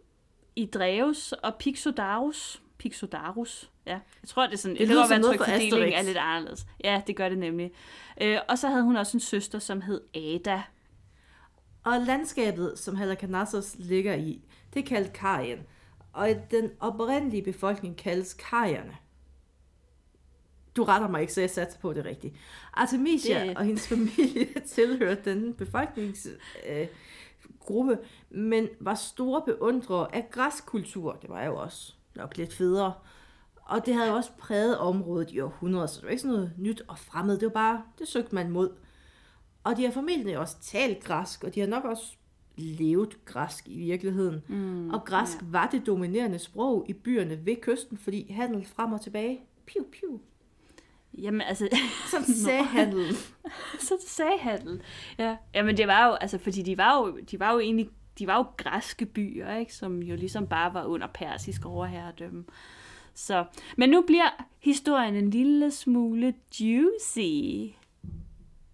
Idreus 0.57 1.33
og 1.33 1.55
Pixodarus. 1.55 2.63
Pixodarus, 2.79 3.71
ja. 3.87 3.91
Jeg 3.93 4.29
tror, 4.29 4.47
det 4.47 4.53
er 4.53 4.59
sådan, 4.59 4.77
Det 4.77 4.89
det, 4.89 5.15
en 5.15 5.21
noget 5.21 5.37
fra 5.37 5.45
trykfordeling 5.45 5.95
er 5.95 6.03
lidt 6.03 6.17
anderledes. 6.17 6.67
Ja, 6.85 7.03
det 7.07 7.17
gør 7.17 7.29
det 7.29 7.39
nemlig. 7.39 7.71
Øh, 8.21 8.39
og 8.49 8.59
så 8.59 8.69
havde 8.69 8.83
hun 8.83 8.97
også 8.97 9.17
en 9.17 9.21
søster, 9.21 9.59
som 9.59 9.81
hed 9.81 10.01
Ada. 10.15 10.63
Og 11.85 12.01
landskabet, 12.01 12.79
som 12.79 12.97
Halikarnassos 12.97 13.77
ligger 13.79 14.15
i, 14.15 14.41
det 14.75 14.83
er 14.83 14.87
kaldt 14.87 15.13
Karien. 15.13 15.59
Og 16.13 16.29
den 16.51 16.71
oprindelige 16.81 17.43
befolkning 17.43 17.97
kaldes 17.97 18.35
Karierne. 18.35 18.97
Du 20.77 20.85
retter 20.85 21.09
mig 21.09 21.21
ikke, 21.21 21.33
så 21.33 21.41
jeg 21.41 21.51
satser 21.51 21.81
på 21.81 21.93
det 21.93 22.05
rigtigt. 22.05 22.35
Artemisia 22.75 23.45
Det- 23.47 23.57
og 23.57 23.65
hendes 23.65 23.89
familie 23.93 24.47
tilhørte 24.67 25.31
den 25.35 25.55
befolkningsgruppe, 25.55 27.93
øh, 27.93 27.99
men 28.31 28.69
var 28.81 28.95
store 28.95 29.43
beundrere 29.47 30.15
af 30.15 30.29
græskultur. 30.31 31.13
Det 31.23 31.31
var 31.31 31.45
jo 31.45 31.57
også 31.57 31.95
nok 32.17 32.37
lidt 32.37 32.55
federe. 32.55 32.93
Og 33.57 33.87
det 33.87 33.95
havde 33.95 34.09
jo 34.09 34.15
også 34.15 34.31
præget 34.39 34.79
området 34.79 35.31
i 35.31 35.41
århundreder, 35.41 35.87
så 35.87 35.97
det 35.97 36.05
var 36.05 36.11
ikke 36.11 36.23
sådan 36.23 36.35
noget 36.37 36.53
nyt 36.59 36.83
og 36.89 36.99
fremmed. 36.99 37.39
Det 37.39 37.47
var 37.47 37.53
bare, 37.53 37.83
det 37.99 38.09
søgte 38.09 38.35
man 38.35 38.51
mod. 38.51 38.71
Og 39.65 39.77
de 39.77 39.85
har 39.85 39.93
formentlig 39.93 40.39
også 40.39 40.57
talt 40.63 41.05
græsk, 41.05 41.45
og 41.45 41.55
de 41.55 41.61
har 41.61 41.67
nok 41.67 41.85
også 41.85 42.05
levet 42.57 43.25
græsk 43.25 43.69
i 43.69 43.79
virkeligheden. 43.79 44.43
Mm, 44.49 44.91
og 44.91 45.05
græsk 45.05 45.43
ja. 45.43 45.47
var 45.51 45.69
det 45.73 45.87
dominerende 45.87 46.39
sprog 46.39 46.85
i 46.89 46.93
byerne 46.93 47.47
ved 47.47 47.57
kysten, 47.63 47.99
fordi 47.99 48.33
handel 48.33 48.67
frem 48.67 48.93
og 48.93 49.01
tilbage. 49.01 49.41
Piu, 49.67 49.83
piu. 49.93 50.21
Jamen, 51.19 51.41
altså, 51.41 51.69
Sådan 52.11 52.27
sagde 52.27 52.65
handelen. 52.65 53.15
så 53.81 53.97
sagde 54.07 54.39
handel. 54.39 54.83
Ja. 55.19 55.37
Jamen, 55.55 55.77
det 55.77 55.87
var 55.87 56.07
jo, 56.07 56.13
altså, 56.13 56.39
fordi 56.39 56.63
de 56.63 56.79
var 56.79 56.99
jo, 56.99 57.19
de 57.31 57.41
var 57.41 57.53
jo 57.53 57.59
egentlig, 57.59 57.89
de 58.19 58.27
var 58.27 58.37
jo 58.37 58.45
græske 58.57 59.07
byer, 59.07 59.57
ikke? 59.57 59.75
Som 59.75 60.03
jo 60.03 60.17
ligesom 60.17 60.47
bare 60.47 60.75
var 60.75 60.85
under 60.85 61.07
persisk 61.07 61.67
overherredømme. 61.67 62.45
Så, 63.15 63.45
men 63.77 63.91
nu 63.91 64.05
bliver 64.07 64.45
historien 64.59 65.15
en 65.15 65.31
lille 65.31 65.71
smule 65.71 66.35
juicy. 66.61 67.75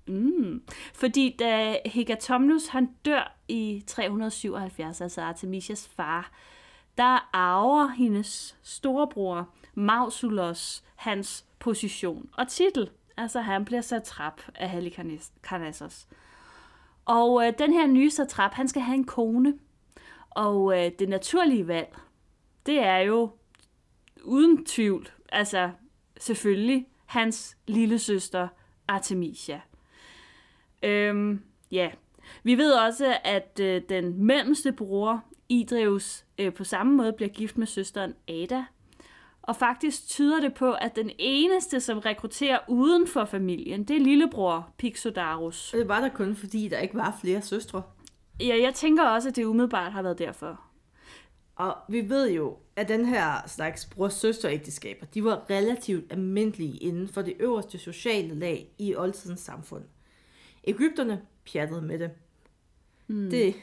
Mm. 0.07 0.63
Fordi 0.95 1.37
da 1.39 1.77
Hegatomnus 1.87 2.67
han 2.67 2.89
dør 3.05 3.37
i 3.49 3.83
377, 3.87 5.01
altså 5.01 5.21
Artemisias 5.21 5.89
far, 5.97 6.33
der 6.99 7.29
arver 7.33 7.87
hendes 7.87 8.57
storebror 8.63 9.49
Mausulos 9.75 10.85
hans 10.97 11.47
position 11.59 12.29
og 12.33 12.49
titel. 12.49 12.91
Altså 13.17 13.41
han 13.41 13.65
bliver 13.65 13.81
satrap 13.81 14.41
af 14.55 14.71
Halikarnassos. 14.71 16.09
Og 17.05 17.47
øh, 17.47 17.53
den 17.59 17.73
her 17.73 17.87
nye 17.87 18.11
satrap, 18.11 18.53
han 18.53 18.69
skal 18.69 18.83
have 18.83 18.95
en 18.95 19.05
kone. 19.05 19.55
Og 20.31 20.79
øh, 20.79 20.93
det 20.99 21.09
naturlige 21.09 21.69
valg, 21.69 21.97
det 22.67 22.79
er 22.79 22.99
jo 22.99 23.31
uden 24.25 24.65
tvivl, 24.65 25.09
altså 25.29 25.71
selvfølgelig, 26.21 26.87
hans 27.07 27.57
lille 27.67 27.99
søster 27.99 28.49
Artemisia. 28.89 29.61
Øhm, 30.83 31.43
ja, 31.71 31.91
vi 32.43 32.59
ved 32.59 32.73
også, 32.73 33.17
at 33.25 33.61
øh, 33.61 33.83
den 33.89 34.25
mellemste 34.25 34.73
bror, 34.73 35.25
Idreus, 35.49 36.25
øh, 36.39 36.55
på 36.55 36.65
samme 36.65 36.97
måde 36.97 37.13
bliver 37.13 37.29
gift 37.29 37.59
med 37.59 37.67
søsteren 37.67 38.15
Ada. 38.29 38.65
Og 39.43 39.57
faktisk 39.57 40.09
tyder 40.09 40.41
det 40.41 40.55
på, 40.55 40.73
at 40.73 40.97
den 40.97 41.11
eneste, 41.19 41.81
som 41.81 41.99
rekrutterer 41.99 42.59
uden 42.69 43.07
for 43.07 43.25
familien, 43.25 43.85
det 43.85 43.97
er 43.97 44.01
lillebror 44.01 44.73
Pixodarus. 44.79 45.71
Det 45.71 45.89
var 45.89 46.01
der 46.01 46.09
kun, 46.09 46.37
fordi 46.37 46.69
der 46.69 46.79
ikke 46.79 46.95
var 46.95 47.19
flere 47.21 47.43
søstre. 47.43 47.83
Ja, 48.41 48.57
jeg 48.63 48.75
tænker 48.75 49.05
også, 49.05 49.29
at 49.29 49.37
det 49.37 49.45
umiddelbart 49.45 49.93
har 49.93 50.03
været 50.03 50.19
derfor. 50.19 50.61
Og 51.57 51.77
vi 51.89 52.09
ved 52.09 52.31
jo, 52.31 52.57
at 52.77 52.89
den 52.89 53.07
her 53.07 53.49
slags 53.49 53.85
bror-søster-ægteskaber, 53.85 55.07
de 55.07 55.25
var 55.25 55.51
relativt 55.51 56.13
almindelige 56.13 56.77
inden 56.77 57.09
for 57.09 57.23
det 57.23 57.35
øverste 57.41 57.79
sociale 57.79 58.35
lag 58.35 58.69
i 58.79 58.95
oldtidens 58.95 59.41
samfund. 59.41 59.85
Ægypterne 60.65 61.23
pjattede 61.45 61.83
med 61.83 61.99
det. 61.99 62.11
Mm. 63.07 63.31
Det, 63.31 63.55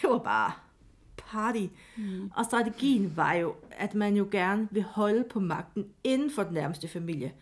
det 0.00 0.10
var 0.10 0.18
bare 0.18 0.52
party. 1.32 1.66
Mm. 1.96 2.30
Og 2.34 2.44
strategien 2.44 3.16
var 3.16 3.34
jo, 3.34 3.54
at 3.70 3.94
man 3.94 4.16
jo 4.16 4.28
gerne 4.30 4.68
vil 4.70 4.82
holde 4.82 5.24
på 5.30 5.40
magten 5.40 5.84
inden 6.04 6.30
for 6.30 6.42
den 6.42 6.54
nærmeste 6.54 6.88
familie. 6.88 7.32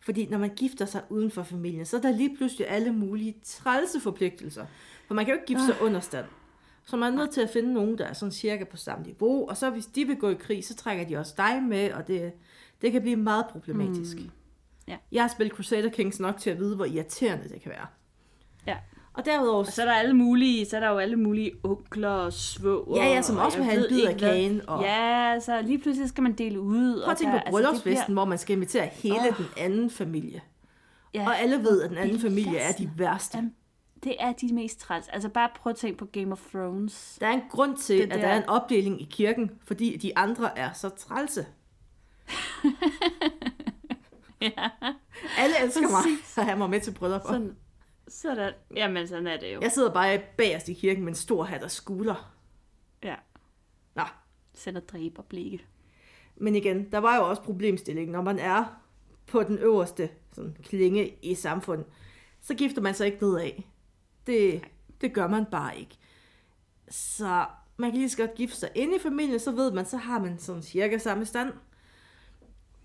Fordi 0.00 0.26
når 0.26 0.38
man 0.38 0.50
gifter 0.50 0.84
sig 0.84 1.02
uden 1.08 1.30
for 1.30 1.42
familien, 1.42 1.84
så 1.84 1.96
er 1.96 2.00
der 2.00 2.10
lige 2.10 2.36
pludselig 2.36 2.68
alle 2.68 2.92
mulige 2.92 3.34
trælse 3.44 4.00
forpligtelser. 4.00 4.66
For 5.06 5.14
man 5.14 5.24
kan 5.24 5.34
jo 5.34 5.40
ikke 5.40 5.46
gifte 5.46 5.66
sig 5.66 5.82
under 5.82 6.00
stand. 6.00 6.26
Så 6.84 6.96
man 6.96 7.12
er 7.12 7.16
nødt 7.16 7.30
til 7.30 7.40
at 7.40 7.50
finde 7.50 7.72
nogen, 7.72 7.98
der 7.98 8.04
er 8.04 8.12
sådan 8.12 8.32
cirka 8.32 8.64
på 8.64 8.76
samme 8.76 9.04
niveau. 9.04 9.48
Og 9.48 9.56
så 9.56 9.70
hvis 9.70 9.86
de 9.86 10.04
vil 10.04 10.16
gå 10.16 10.28
i 10.28 10.34
krig, 10.34 10.64
så 10.64 10.74
trækker 10.74 11.06
de 11.06 11.16
også 11.16 11.34
dig 11.36 11.62
med, 11.62 11.92
og 11.92 12.06
det, 12.06 12.32
det 12.82 12.92
kan 12.92 13.02
blive 13.02 13.16
meget 13.16 13.46
problematisk. 13.46 14.16
Mm. 14.16 14.30
Ja. 14.88 14.96
Jeg 15.12 15.22
har 15.22 15.28
spillet 15.28 15.56
Crusader 15.56 15.90
Kings 15.90 16.20
nok 16.20 16.36
til 16.36 16.50
at 16.50 16.58
vide, 16.58 16.76
hvor 16.76 16.84
irriterende 16.84 17.48
det 17.48 17.62
kan 17.62 17.70
være. 17.70 17.86
Ja. 18.66 18.76
Og 19.18 19.24
derudover... 19.24 19.58
Og 19.58 19.66
så 19.66 19.82
er 19.82 19.86
der 19.86 19.92
alle 19.92 20.14
mulige, 20.14 20.66
så 20.66 20.76
er 20.76 20.80
der 20.80 20.88
jo 20.90 20.98
alle 20.98 21.16
mulige 21.16 21.52
onkler 21.62 22.08
og 22.08 22.32
svoger. 22.32 23.02
Ja, 23.04 23.08
ja, 23.14 23.22
som 23.22 23.36
og 23.36 23.44
også 23.44 23.58
vil 23.58 23.64
have 23.66 23.78
en 23.78 23.84
bid 23.88 24.04
af 24.04 24.16
kagen, 24.16 24.60
og- 24.68 24.82
Ja, 24.82 25.40
så 25.40 25.62
lige 25.62 25.78
pludselig 25.78 26.08
skal 26.08 26.22
man 26.22 26.32
dele 26.32 26.60
ud. 26.60 27.02
Prøv 27.04 27.10
at 27.12 27.16
tænke 27.18 27.32
der- 27.32 27.38
på 27.38 27.42
altså, 27.46 27.50
bryllupsfesten, 27.52 27.92
det 27.92 28.04
bliver- 28.06 28.14
hvor 28.14 28.24
man 28.24 28.38
skal 28.38 28.56
invitere 28.56 28.86
hele 28.86 29.34
den 29.38 29.46
anden 29.56 29.90
familie. 29.90 30.42
Ja, 31.14 31.26
Og 31.26 31.38
alle 31.40 31.56
ved, 31.58 31.82
at 31.82 31.90
den 31.90 31.98
anden 31.98 32.20
familie 32.20 32.58
er 32.58 32.72
de 32.72 32.90
værste. 32.96 33.36
Jamen, 33.38 33.54
det 34.04 34.16
er 34.20 34.32
de 34.32 34.54
mest 34.54 34.80
træls. 34.80 35.08
Altså 35.08 35.28
bare 35.28 35.48
prøv 35.56 35.70
at 35.70 35.76
tænke 35.76 35.98
på 35.98 36.04
Game 36.04 36.32
of 36.32 36.40
Thrones. 36.54 37.16
Der 37.20 37.26
er 37.26 37.32
en 37.32 37.42
grund 37.50 37.76
til, 37.76 37.96
Det 37.98 38.04
at 38.04 38.10
der 38.10 38.16
der- 38.20 38.28
er 38.28 38.36
en 38.42 38.48
opdeling 38.48 39.00
i 39.02 39.08
kirken, 39.10 39.50
fordi 39.66 39.96
de 39.96 40.18
andre 40.18 40.58
er 40.58 40.72
så 40.72 40.88
trælse. 40.88 41.46
ja, 44.42 44.68
Alle 45.38 45.54
elsker 45.64 45.80
mig, 45.80 45.90
Præcis. 46.02 46.18
så 46.34 46.42
have 46.42 46.58
mig 46.58 46.70
med 46.70 46.80
til 46.80 46.90
bryllup. 46.94 47.20
sådan, 47.26 47.56
sådan, 48.08 48.52
jamen 48.76 49.08
sådan 49.08 49.26
er 49.26 49.36
det 49.36 49.54
jo. 49.54 49.60
Jeg 49.60 49.72
sidder 49.72 49.92
bare 49.92 50.20
bagerst 50.36 50.68
i 50.68 50.74
kirken 50.74 51.04
med 51.04 51.08
en 51.08 51.14
stor 51.16 51.44
hat 51.44 51.62
og 51.62 51.70
skulder. 51.70 52.34
Ja, 53.02 53.14
Nå, 53.94 54.02
sender 54.54 54.80
dræber 54.80 55.22
blikke. 55.22 55.64
men 56.36 56.56
igen, 56.56 56.92
der 56.92 56.98
var 56.98 57.16
jo 57.16 57.28
også 57.28 57.42
problemstillingen, 57.42 58.12
når 58.12 58.22
man 58.22 58.38
er 58.38 58.82
på 59.26 59.42
den 59.42 59.58
øverste 59.58 60.10
sådan, 60.32 60.56
klinge 60.62 61.14
i 61.22 61.34
samfundet, 61.34 61.86
så 62.40 62.54
gifter 62.54 62.82
man 62.82 62.94
sig 62.94 63.06
ikke 63.06 63.24
nedad. 63.24 63.50
Det, 64.26 64.62
det 65.00 65.12
gør 65.14 65.26
man 65.26 65.44
bare 65.44 65.78
ikke. 65.78 65.96
Så 66.88 67.46
man 67.76 67.90
kan 67.90 67.98
lige 67.98 68.10
så 68.10 68.16
godt 68.16 68.34
gifte 68.34 68.56
sig 68.56 68.70
inde 68.74 68.96
i 68.96 68.98
familien, 68.98 69.38
så 69.38 69.52
ved 69.52 69.72
man, 69.72 69.86
så 69.86 69.96
har 69.96 70.18
man 70.18 70.38
sådan 70.38 70.62
cirka 70.62 70.98
samme 70.98 71.24
stand. 71.24 71.52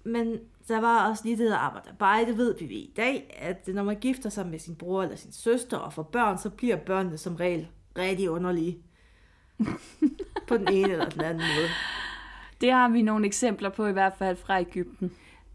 Men 0.03 0.39
der 0.67 0.81
var 0.81 1.09
også 1.09 1.23
lige 1.25 1.37
det 1.37 1.51
der 1.51 1.57
arbejde. 1.57 2.27
Det 2.27 2.37
ved 2.37 2.57
vi 2.57 2.65
i 2.65 2.93
dag, 2.97 3.37
at 3.39 3.67
når 3.67 3.83
man 3.83 3.99
gifter 3.99 4.29
sig 4.29 4.47
med 4.47 4.59
sin 4.59 4.75
bror 4.75 5.03
eller 5.03 5.15
sin 5.15 5.31
søster 5.31 5.77
og 5.77 5.93
får 5.93 6.03
børn, 6.03 6.37
så 6.37 6.49
bliver 6.49 6.75
børnene 6.75 7.17
som 7.17 7.35
regel 7.35 7.67
rigtig 7.97 8.29
underlige. 8.29 8.77
på 10.47 10.57
den 10.57 10.67
ene 10.67 10.91
eller 10.91 11.09
den 11.09 11.21
anden 11.21 11.43
måde. 11.55 11.69
Det 12.61 12.71
har 12.71 12.89
vi 12.89 13.01
nogle 13.01 13.25
eksempler 13.25 13.69
på 13.69 13.85
i 13.85 13.91
hvert 13.91 14.13
fald 14.19 14.37
fra 14.37 14.59
Ægypten. 14.59 15.11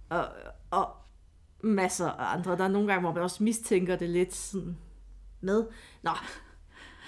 og, 0.08 0.28
og 0.70 0.88
masser 1.60 2.08
af 2.08 2.34
andre. 2.36 2.56
Der 2.56 2.64
er 2.64 2.68
nogle 2.68 2.88
gange, 2.88 3.00
hvor 3.00 3.12
man 3.12 3.22
også 3.22 3.42
mistænker 3.42 3.96
det 3.96 4.08
lidt 4.08 4.34
sådan 4.34 4.76
med. 5.40 5.64
Nå, 6.02 6.10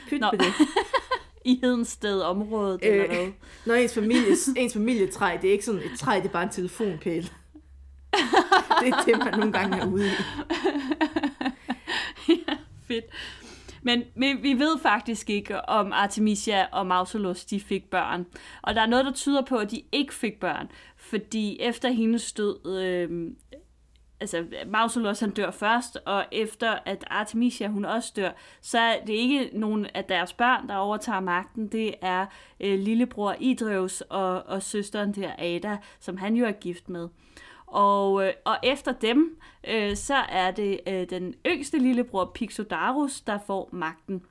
pyt 0.09 0.21
Nå. 0.21 0.29
med 0.33 0.39
det. 0.39 0.53
I 1.45 1.59
Hedensted 1.63 2.21
området, 2.21 2.81
øh. 2.85 2.93
eller 2.93 3.07
hvad? 3.07 3.33
Når 3.67 3.75
ens, 3.75 3.95
familie, 3.95 4.37
ens 4.57 4.73
familietræ, 4.73 5.39
det 5.43 5.49
er 5.49 5.53
ikke 5.53 5.65
sådan 5.65 5.81
et 5.81 5.99
træ, 5.99 6.17
det 6.17 6.25
er 6.25 6.33
bare 6.33 6.43
en 6.43 6.51
telefonpæl 6.51 7.31
det 8.81 8.89
er 8.89 9.03
det, 9.07 9.19
man 9.19 9.39
nogle 9.39 9.53
gange 9.53 9.81
er 9.81 9.87
ude 9.87 10.07
i. 10.07 10.11
Fedt. 12.89 13.05
Men, 13.83 14.03
men 14.15 14.43
vi 14.43 14.53
ved 14.53 14.79
faktisk 14.79 15.31
ikke, 15.31 15.69
om 15.69 15.93
Artemisia 15.93 16.67
og 16.73 16.87
Mausolus 16.87 17.45
de 17.45 17.61
fik 17.61 17.91
børn. 17.91 18.27
Og 18.63 18.75
der 18.75 18.81
er 18.81 18.87
noget, 18.87 19.05
der 19.05 19.13
tyder 19.13 19.43
på, 19.43 19.57
at 19.57 19.71
de 19.71 19.83
ikke 19.93 20.15
fik 20.15 20.41
børn. 20.41 20.71
Fordi 20.97 21.61
efter 21.61 21.89
hendes 21.89 22.33
død, 22.33 22.83
øh, 22.83 23.31
altså 24.21 24.45
Mausolus 24.67 25.21
han 25.21 25.31
dør 25.31 25.51
først, 25.51 25.99
og 26.07 26.25
efter 26.33 26.79
at 26.87 27.05
Artemisia 27.11 27.69
hun 27.69 27.85
også 27.85 28.13
dør, 28.17 28.31
så 28.61 28.79
er 28.79 29.05
det 29.05 29.13
ikke 29.13 29.51
nogen 29.53 29.87
af 29.95 30.05
deres 30.05 30.33
børn, 30.33 30.69
der 30.69 30.77
overtager 30.77 31.21
magten, 31.21 31.69
det 31.69 31.95
er 32.03 32.27
øh, 32.61 32.79
lillebror 32.79 33.37
Idreus 33.41 34.01
og, 34.01 34.47
og 34.47 34.63
søsteren 34.63 35.15
der 35.15 35.33
Ada, 35.39 35.77
som 36.01 36.17
han 36.17 36.37
jo 36.37 36.47
er 36.47 36.53
gift 36.53 36.89
med. 36.89 37.09
Og, 37.71 38.27
øh, 38.27 38.33
og 38.45 38.57
efter 38.63 38.93
dem, 38.93 39.41
øh, 39.69 39.97
så 39.97 40.15
er 40.15 40.51
det 40.51 40.81
øh, 40.87 41.11
den 41.11 41.35
yngste 41.47 41.79
lillebror 41.79 42.31
Pixodarus, 42.35 43.21
der 43.21 43.39
får 43.47 43.69
magten. 43.73 44.23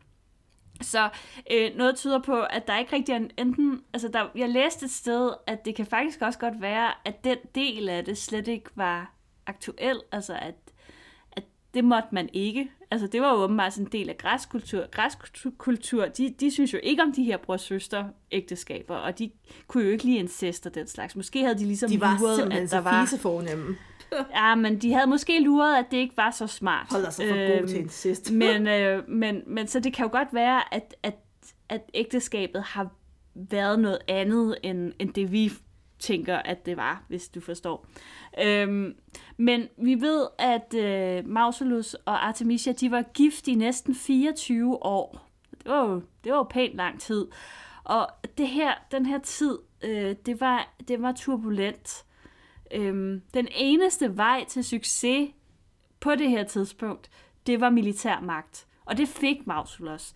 Så 0.81 1.09
øh, 1.51 1.75
noget 1.75 1.95
tyder 1.95 2.19
på, 2.19 2.41
at 2.41 2.67
der 2.67 2.77
ikke 2.77 2.95
rigtig 2.95 3.13
er 3.13 3.17
en, 3.17 3.31
enten... 3.37 3.83
Altså, 3.93 4.07
der, 4.07 4.27
jeg 4.35 4.49
læste 4.49 4.85
et 4.85 4.91
sted, 4.91 5.33
at 5.47 5.65
det 5.65 5.75
kan 5.75 5.85
faktisk 5.85 6.21
også 6.21 6.39
godt 6.39 6.61
være, 6.61 6.91
at 7.05 7.23
den 7.23 7.37
del 7.55 7.89
af 7.89 8.05
det 8.05 8.17
slet 8.17 8.47
ikke 8.47 8.69
var 8.75 9.13
aktuel. 9.45 10.01
Altså, 10.11 10.33
at, 10.33 10.41
at 10.41 10.68
det 11.73 11.83
måtte 11.83 12.09
man 12.11 12.29
ikke. 12.33 12.71
Altså, 12.91 13.07
det 13.07 13.21
var 13.21 13.29
jo 13.33 13.35
åbenbart 13.35 13.73
sådan 13.73 13.85
en 13.85 13.91
del 13.91 14.09
af 14.09 14.17
græskultur. 14.17 14.85
Græskultur, 14.91 16.05
de, 16.05 16.35
de 16.39 16.51
synes 16.51 16.73
jo 16.73 16.79
ikke 16.83 17.03
om 17.03 17.11
de 17.11 17.23
her 17.23 17.37
bror-søster 17.37 18.05
ægteskaber, 18.31 18.95
og 18.95 19.19
de 19.19 19.31
kunne 19.67 19.83
jo 19.83 19.89
ikke 19.89 20.03
lide 20.03 20.17
incest 20.17 20.65
og 20.65 20.75
den 20.75 20.87
slags. 20.87 21.15
Måske 21.15 21.43
havde 21.43 21.57
de 21.57 21.65
ligesom 21.65 21.89
De 21.89 22.01
var 22.01 22.17
luret, 22.19 22.39
at 22.39 22.51
der 22.51 22.67
så 22.67 22.79
var... 22.79 23.05
fisefornemme. 23.05 23.75
Ja, 24.35 24.55
men 24.55 24.77
de 24.81 24.93
havde 24.93 25.07
måske 25.07 25.39
luret, 25.43 25.77
at 25.77 25.85
det 25.91 25.97
ikke 25.97 26.17
var 26.17 26.31
så 26.31 26.47
smart. 26.47 26.87
Holder 26.91 27.09
sig 27.09 27.25
for 27.29 27.35
god 27.35 27.57
Øhm, 27.59 27.67
til 27.67 27.79
incest. 27.79 28.31
men, 28.43 28.67
øh, 28.67 29.09
men, 29.09 29.41
men 29.47 29.67
så 29.67 29.79
det 29.79 29.93
kan 29.93 30.05
jo 30.05 30.11
godt 30.11 30.27
være, 30.33 30.73
at, 30.73 30.95
at, 31.03 31.15
at 31.69 31.81
ægteskabet 31.93 32.63
har 32.63 32.89
været 33.35 33.79
noget 33.79 33.99
andet, 34.07 34.57
end, 34.63 34.93
end 34.99 35.13
det 35.13 35.31
vi 35.31 35.51
tænker, 35.99 36.37
at 36.37 36.65
det 36.65 36.77
var, 36.77 37.03
hvis 37.07 37.29
du 37.29 37.41
forstår. 37.41 37.85
Øhm, 38.41 38.95
men 39.37 39.67
vi 39.77 40.01
ved, 40.01 40.27
at 40.37 40.73
øh, 40.73 41.27
Mausolus 41.27 41.93
og 41.93 42.27
Artemisia, 42.27 42.73
de 42.73 42.91
var 42.91 43.01
gift 43.01 43.47
i 43.47 43.55
næsten 43.55 43.95
24 43.95 44.83
år. 44.83 45.29
Det 45.51 45.71
var 45.71 45.89
jo, 45.89 46.01
det 46.23 46.31
var 46.31 46.37
jo 46.37 46.43
pænt 46.43 46.75
lang 46.75 46.99
tid. 46.99 47.27
Og 47.83 48.07
det 48.37 48.47
her, 48.47 48.73
den 48.91 49.05
her 49.05 49.19
tid, 49.19 49.57
øh, 49.81 50.15
det, 50.25 50.41
var, 50.41 50.73
det 50.87 51.01
var 51.01 51.11
turbulent. 51.11 52.05
Øhm, 52.71 53.21
den 53.33 53.47
eneste 53.51 54.17
vej 54.17 54.45
til 54.45 54.63
succes 54.63 55.29
på 55.99 56.15
det 56.15 56.29
her 56.29 56.43
tidspunkt, 56.43 57.09
det 57.47 57.61
var 57.61 57.69
militærmagt. 57.69 58.67
Og 58.85 58.97
det 58.97 59.07
fik 59.07 59.47
Mausolus. 59.47 60.13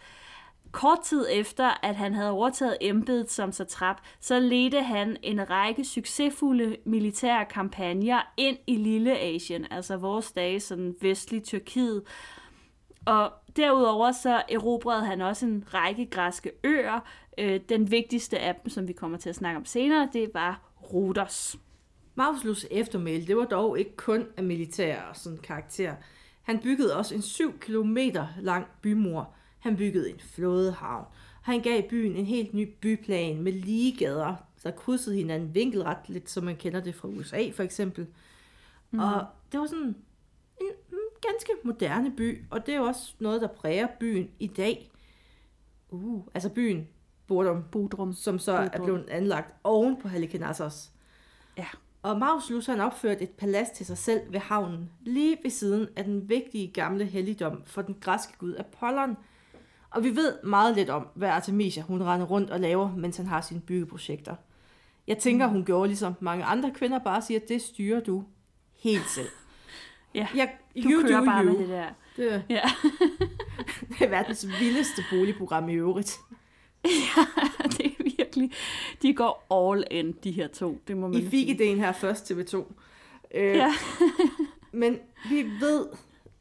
Kort 0.73 0.99
tid 1.03 1.25
efter, 1.31 1.85
at 1.85 1.95
han 1.95 2.13
havde 2.13 2.31
overtaget 2.31 2.77
embedet 2.81 3.31
som 3.31 3.51
satrap, 3.51 3.97
så 4.19 4.39
ledte 4.39 4.83
han 4.83 5.17
en 5.23 5.49
række 5.49 5.85
succesfulde 5.85 6.77
militære 6.85 7.45
kampagner 7.45 8.21
ind 8.37 8.57
i 8.67 8.75
Lille 8.75 9.19
Asien, 9.19 9.67
altså 9.71 9.97
vores 9.97 10.31
dage, 10.31 10.59
sådan 10.59 10.95
vestlig 11.01 11.43
Tyrkiet. 11.43 12.03
Og 13.05 13.31
derudover 13.55 14.11
så 14.11 14.43
erobrede 14.49 15.05
han 15.05 15.21
også 15.21 15.45
en 15.45 15.63
række 15.73 16.05
græske 16.05 16.51
øer. 16.63 16.99
Øh, 17.37 17.59
Den 17.69 17.91
vigtigste 17.91 18.39
af 18.39 18.55
dem, 18.55 18.69
som 18.69 18.87
vi 18.87 18.93
kommer 18.93 19.17
til 19.17 19.29
at 19.29 19.35
snakke 19.35 19.57
om 19.57 19.65
senere, 19.65 20.09
det 20.13 20.31
var 20.33 20.61
Rhodos. 20.81 21.55
Mausolus 22.15 22.65
eftermæl, 22.71 23.27
det 23.27 23.37
var 23.37 23.45
dog 23.45 23.79
ikke 23.79 23.95
kun 23.95 24.25
af 24.37 24.43
militær 24.43 25.11
sådan 25.13 25.39
karakter. 25.43 25.95
Han 26.41 26.59
byggede 26.59 26.97
også 26.97 27.15
en 27.15 27.21
7 27.21 27.59
km 27.59 27.97
lang 28.39 28.65
bymur. 28.81 29.33
Han 29.63 29.77
byggede 29.77 30.09
en 30.09 30.19
flådehavn. 30.19 31.05
Han 31.41 31.61
gav 31.61 31.89
byen 31.89 32.15
en 32.15 32.25
helt 32.25 32.53
ny 32.53 32.73
byplan 32.81 33.41
med 33.41 33.51
lige 33.51 33.97
gader, 33.97 34.35
der 34.63 34.71
krydsede 34.71 35.15
hinanden 35.15 35.55
vinkelret, 35.55 35.97
lidt 36.07 36.29
som 36.29 36.43
man 36.43 36.55
kender 36.55 36.79
det 36.79 36.95
fra 36.95 37.07
USA 37.07 37.49
for 37.53 37.63
eksempel. 37.63 38.07
Mm. 38.91 38.99
Og 38.99 39.25
det 39.51 39.59
var 39.59 39.65
sådan 39.65 39.83
en 39.83 39.95
mm, 40.91 40.97
ganske 41.21 41.51
moderne 41.63 42.11
by, 42.17 42.45
og 42.49 42.65
det 42.65 42.75
er 42.75 42.79
også 42.79 43.13
noget, 43.19 43.41
der 43.41 43.47
præger 43.47 43.87
byen 43.99 44.29
i 44.39 44.47
dag. 44.47 44.91
Uh, 45.89 46.23
altså 46.33 46.49
byen 46.49 46.87
Bodrum, 47.27 47.63
Bodrum. 47.71 48.13
som 48.13 48.39
så 48.39 48.51
er 48.51 48.69
Bodrum. 48.69 48.85
blevet 48.85 49.09
anlagt 49.09 49.53
oven 49.63 50.01
på 50.01 50.07
Halikarnassos. 50.07 50.91
Ja. 51.57 51.67
Og 52.01 52.19
Mausolus 52.19 52.65
han 52.65 52.81
opførte 52.81 53.23
et 53.23 53.29
palads 53.29 53.69
til 53.69 53.85
sig 53.85 53.97
selv 53.97 54.33
ved 54.33 54.39
havnen, 54.39 54.89
lige 55.01 55.37
ved 55.43 55.51
siden 55.51 55.87
af 55.95 56.03
den 56.03 56.29
vigtige 56.29 56.67
gamle 56.67 57.05
helligdom 57.05 57.63
for 57.65 57.81
den 57.81 57.97
græske 58.01 58.33
gud 58.37 58.55
Apollon. 58.55 59.17
Og 59.93 60.03
vi 60.03 60.15
ved 60.15 60.33
meget 60.43 60.75
lidt 60.75 60.89
om, 60.89 61.07
hvad 61.15 61.29
Artemisia 61.29 61.83
hun 61.83 62.03
render 62.03 62.25
rundt 62.25 62.49
og 62.49 62.59
laver, 62.59 62.95
mens 62.95 63.17
han 63.17 63.27
har 63.27 63.41
sine 63.41 63.59
byggeprojekter. 63.59 64.35
Jeg 65.07 65.17
tænker, 65.17 65.47
hun 65.47 65.65
gjorde 65.65 65.87
ligesom 65.87 66.13
mange 66.19 66.43
andre 66.43 66.71
kvinder, 66.71 66.99
bare 66.99 67.21
siger, 67.21 67.39
at 67.39 67.49
det 67.49 67.61
styrer 67.61 67.99
du 67.99 68.23
helt 68.83 69.09
selv. 69.09 69.29
Ja, 70.15 70.27
Jeg, 70.35 70.51
du 70.83 70.89
you 70.89 71.01
kører 71.01 71.19
do 71.19 71.25
bare 71.25 71.45
you. 71.45 71.51
med 71.51 71.59
det 71.59 71.69
der. 71.69 71.85
Det, 72.17 72.43
Ja. 72.49 72.61
det 73.89 74.01
er 74.01 74.09
verdens 74.09 74.47
vildeste 74.59 75.03
boligprogram 75.11 75.69
i 75.69 75.73
øvrigt. 75.73 76.19
det 77.77 77.85
er 77.85 78.03
virkelig... 78.17 78.51
De 79.01 79.13
går 79.13 79.45
all 79.71 79.83
in, 79.91 80.11
de 80.23 80.31
her 80.31 80.47
to. 80.47 80.81
Det 80.87 80.97
må 80.97 81.07
man 81.07 81.19
I 81.19 81.29
fik 81.29 81.49
ideen 81.49 81.79
her 81.79 81.91
først, 81.91 82.31
TV2. 82.31 82.57
Øh, 83.35 83.55
Ja. 83.55 83.73
Men 84.71 84.97
vi 85.29 85.43
ved, 85.59 85.85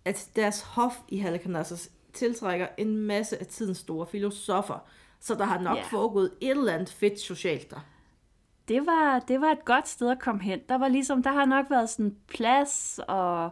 at 0.04 0.28
deres 0.36 0.60
hof 0.62 0.94
i 1.08 1.18
Halikarnassos 1.18 1.90
tiltrækker 2.12 2.66
en 2.78 2.96
masse 2.96 3.40
af 3.40 3.46
tidens 3.46 3.78
store 3.78 4.06
filosofer, 4.06 4.78
så 5.20 5.34
der 5.34 5.44
har 5.44 5.60
nok 5.60 5.76
yeah. 5.76 5.86
foregået 5.90 6.30
et 6.40 6.50
eller 6.50 6.72
andet 6.72 6.88
fedt 6.90 7.20
socialt 7.20 7.70
der. 7.70 7.80
det 8.68 8.86
var, 8.86 9.18
det 9.18 9.40
var 9.40 9.50
et 9.52 9.64
godt 9.64 9.88
sted 9.88 10.10
at 10.10 10.18
komme 10.18 10.42
hen. 10.42 10.60
Der 10.68 10.78
var 10.78 10.88
ligesom, 10.88 11.22
der 11.22 11.32
har 11.32 11.44
nok 11.44 11.66
været 11.70 11.90
sådan 11.90 12.16
plads 12.28 13.00
og, 13.08 13.50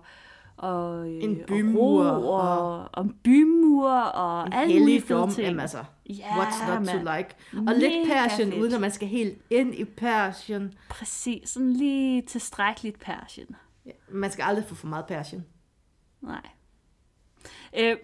og 0.57 1.09
øh, 1.09 1.23
En 1.25 1.41
og 1.41 1.47
bymur 1.47 2.11
ro, 2.11 2.31
og, 2.33 2.89
og, 2.93 3.05
en 3.05 3.17
bymur 3.25 3.91
og 3.91 4.47
En 4.47 4.53
alle 4.53 4.81
mulige 4.81 5.01
helligdom, 5.01 5.31
ting. 5.31 5.47
jamen 5.47 5.61
altså, 5.61 5.85
Ja, 6.09 6.27
what's 6.27 6.69
not 6.69 6.87
to 6.87 6.93
mand. 6.93 7.17
like. 7.19 7.35
Og 7.71 7.75
lidt 7.75 8.09
Persien, 8.09 8.55
uden 8.55 8.75
at 8.75 8.81
man 8.81 8.91
skal 8.91 9.09
helt 9.09 9.39
ind 9.51 9.75
i 9.75 9.85
Persien. 9.85 10.75
Præcis, 10.89 11.49
sådan 11.51 11.73
lige 11.73 12.23
tilstrækkeligt 12.23 13.01
Persien. 13.01 13.57
Ja, 13.87 13.91
man 14.09 14.31
skal 14.31 14.43
aldrig 14.43 14.65
få 14.65 14.75
for 14.75 14.87
meget 14.87 15.07
Persien. 15.07 15.45
Nej. 16.21 16.43
Øh, 17.79 17.97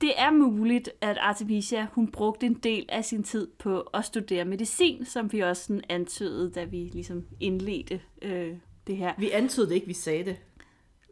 det 0.00 0.12
er 0.16 0.30
muligt, 0.30 0.90
at 1.00 1.18
Artemisia 1.20 1.86
hun 1.92 2.10
brugte 2.10 2.46
en 2.46 2.54
del 2.54 2.86
af 2.88 3.04
sin 3.04 3.22
tid 3.22 3.48
på 3.58 3.80
at 3.80 4.04
studere 4.04 4.44
medicin, 4.44 5.04
som 5.04 5.32
vi 5.32 5.40
også 5.40 5.62
sådan 5.62 5.82
antydede, 5.88 6.50
da 6.50 6.64
vi 6.64 6.76
ligesom 6.76 7.24
indledte 7.40 8.00
øh, 8.22 8.54
det 8.86 8.96
her. 8.96 9.12
Vi 9.18 9.30
antydede 9.30 9.74
ikke, 9.74 9.86
vi 9.86 9.92
sagde 9.92 10.24
det. 10.24 10.36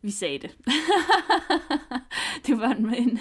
Vi 0.03 0.11
sagde 0.11 0.39
det. 0.39 0.57
det 2.47 2.59
var 2.59 2.71
en, 2.71 2.93
en, 2.99 3.21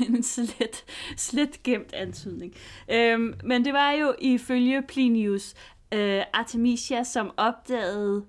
en 0.00 0.22
slet, 0.22 0.84
slet 1.16 1.62
gemt 1.62 1.92
antydning. 1.92 2.54
Øhm, 2.90 3.34
men 3.44 3.64
det 3.64 3.72
var 3.72 3.90
jo 3.90 4.14
ifølge 4.20 4.82
Plinius 4.82 5.54
øh, 5.94 6.22
Artemisia, 6.32 7.04
som 7.04 7.30
opdagede 7.36 8.24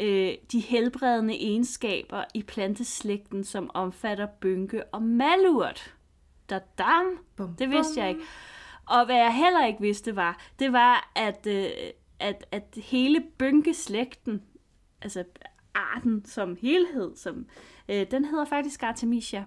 øh, 0.00 0.32
de 0.52 0.60
helbredende 0.60 1.34
egenskaber 1.34 2.24
i 2.34 2.42
planteslægten, 2.42 3.44
som 3.44 3.70
omfatter 3.74 4.26
bynke 4.40 4.84
og 4.84 5.02
malurt. 5.02 5.94
Da 6.50 6.60
dam! 6.78 7.18
Bum, 7.36 7.54
Det 7.58 7.70
vidste 7.70 7.94
bum. 7.94 8.02
jeg 8.02 8.08
ikke. 8.08 8.20
Og 8.86 9.04
hvad 9.06 9.16
jeg 9.16 9.34
heller 9.34 9.66
ikke 9.66 9.80
vidste 9.80 10.16
var, 10.16 10.40
det 10.58 10.72
var, 10.72 11.12
at, 11.16 11.46
øh, 11.46 11.70
at, 12.20 12.44
at 12.52 12.78
hele 12.82 13.24
bynkeslægten, 13.38 14.42
altså 15.02 15.24
arten 15.74 16.24
som 16.24 16.56
helhed, 16.62 17.16
som, 17.16 17.46
øh, 17.88 18.06
den 18.10 18.24
hedder 18.24 18.44
faktisk 18.44 18.82
Artemisia. 18.82 19.44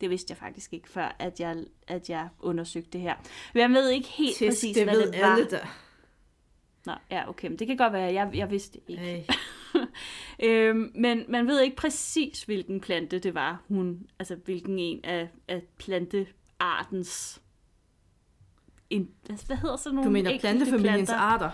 Det 0.00 0.10
vidste 0.10 0.30
jeg 0.30 0.36
faktisk 0.38 0.72
ikke, 0.72 0.88
før 0.90 1.16
at 1.18 1.40
jeg, 1.40 1.56
at 1.86 2.10
jeg 2.10 2.28
undersøgte 2.40 2.90
det 2.90 3.00
her. 3.00 3.14
Men 3.54 3.60
jeg 3.60 3.70
ved 3.70 3.88
ikke 3.90 4.08
helt 4.08 4.36
Tisk, 4.36 4.48
præcis, 4.50 4.76
det 4.76 4.84
hvad 4.84 4.94
ved 4.96 5.12
det 5.12 5.20
var. 5.20 5.26
alle 5.32 5.50
der. 5.50 5.66
Nå, 6.86 6.92
ja, 7.10 7.28
okay, 7.28 7.48
men 7.48 7.58
det 7.58 7.66
kan 7.66 7.76
godt 7.76 7.92
være, 7.92 8.12
jeg, 8.12 8.30
jeg 8.34 8.50
vidste 8.50 8.80
det 8.88 8.98
ikke. 8.98 9.26
Øhm, 10.42 10.92
men 10.94 11.24
man 11.28 11.46
ved 11.46 11.60
ikke 11.60 11.76
præcis, 11.76 12.42
hvilken 12.42 12.80
plante 12.80 13.18
det 13.18 13.34
var, 13.34 13.62
hun, 13.68 14.06
altså 14.18 14.36
hvilken 14.44 14.78
en 14.78 15.00
af, 15.04 15.28
af 15.48 15.62
planteartens, 16.58 17.42
en, 18.90 19.08
hvad 19.46 19.56
hedder 19.56 19.76
sådan 19.76 19.94
nogle 19.94 20.08
Du 20.08 20.12
mener 20.12 20.38
plantefamiliens 20.40 21.08
planter? 21.10 21.14
arter? 21.14 21.50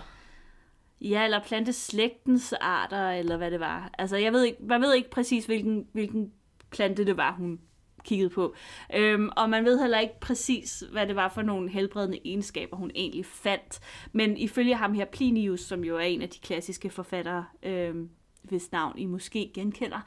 Ja, 1.01 1.23
eller 1.23 1.43
planteslægtens 1.43 2.53
arter, 2.53 3.09
eller 3.09 3.37
hvad 3.37 3.51
det 3.51 3.59
var. 3.59 3.89
Altså, 3.97 4.17
jeg 4.17 4.33
ved 4.33 4.43
ikke, 4.43 4.57
man 4.63 4.81
ved 4.81 4.93
ikke 4.93 5.09
præcis, 5.09 5.45
hvilken, 5.45 5.87
hvilken 5.93 6.31
plante 6.71 7.05
det 7.05 7.17
var, 7.17 7.31
hun 7.31 7.59
kiggede 8.03 8.29
på. 8.29 8.55
Øhm, 8.95 9.29
og 9.37 9.49
man 9.49 9.65
ved 9.65 9.79
heller 9.79 9.99
ikke 9.99 10.19
præcis, 10.21 10.83
hvad 10.91 11.07
det 11.07 11.15
var 11.15 11.29
for 11.29 11.41
nogle 11.41 11.69
helbredende 11.69 12.19
egenskaber, 12.25 12.77
hun 12.77 12.91
egentlig 12.95 13.25
fandt. 13.25 13.79
Men 14.11 14.37
ifølge 14.37 14.75
ham 14.75 14.93
her, 14.93 15.05
Plinius, 15.05 15.61
som 15.61 15.83
jo 15.83 15.95
er 15.95 16.01
en 16.01 16.21
af 16.21 16.29
de 16.29 16.39
klassiske 16.39 16.89
forfattere, 16.89 17.45
øhm, 17.63 18.09
hvis 18.43 18.71
navn 18.71 18.97
I 18.97 19.05
måske 19.05 19.51
genkender, 19.53 19.99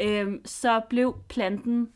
øhm, 0.00 0.40
så 0.44 0.80
blev 0.90 1.16
planten 1.28 1.88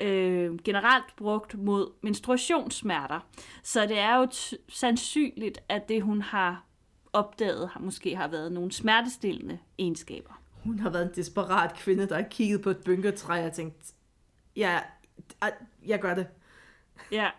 øh, 0.00 0.58
generelt 0.64 1.16
brugt 1.16 1.58
mod 1.58 1.92
menstruationssmerter. 2.02 3.20
Så 3.62 3.86
det 3.86 3.98
er 3.98 4.16
jo 4.16 4.24
t- 4.24 4.54
sandsynligt, 4.68 5.58
at 5.68 5.88
det 5.88 6.02
hun 6.02 6.22
har 6.22 6.64
opdaget 7.12 7.68
har 7.68 7.80
måske 7.80 8.16
har 8.16 8.28
været 8.28 8.52
nogle 8.52 8.72
smertestillende 8.72 9.58
egenskaber. 9.78 10.42
hun 10.64 10.78
har 10.78 10.90
været 10.90 11.02
en 11.08 11.14
desperat 11.16 11.74
kvinde, 11.74 12.08
der 12.08 12.14
har 12.14 12.28
kigget 12.30 12.62
på 12.62 12.70
et 12.70 12.78
bynkertræ 12.84 13.46
og 13.46 13.52
tænkt, 13.52 13.94
ja, 14.56 14.78
jeg, 15.86 16.00
gør 16.00 16.14
det. 16.14 16.26
Ja. 17.12 17.30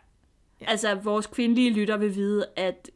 Altså, 0.62 0.96
vores 0.96 1.28
kvindelige 1.28 1.74
lytter 1.74 1.98
vil 1.98 2.16
vide, 2.16 2.46
at 2.56 2.90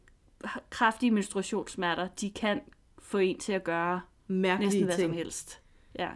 kraftige 0.70 1.10
menstruationssmerter, 1.10 2.08
de 2.08 2.30
kan 2.30 2.60
få 2.98 3.18
en 3.18 3.38
til 3.38 3.52
at 3.52 3.64
gøre 3.64 4.00
Mærkelige 4.26 4.66
næsten 4.68 4.84
hvad 4.84 4.96
ting. 4.96 5.10
som 5.10 5.16
helst. 5.16 5.60
Ja. 5.98 6.10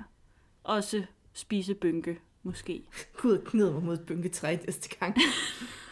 Også 0.65 1.05
spise 1.33 1.75
bynke, 1.75 2.21
måske. 2.49 2.83
Gud, 3.23 3.39
knid 3.45 3.71
mig 3.71 3.83
mod 3.83 3.95
et 3.95 4.07
bynkertræ 4.07 4.57
næste 4.67 4.97
gang. 5.01 5.17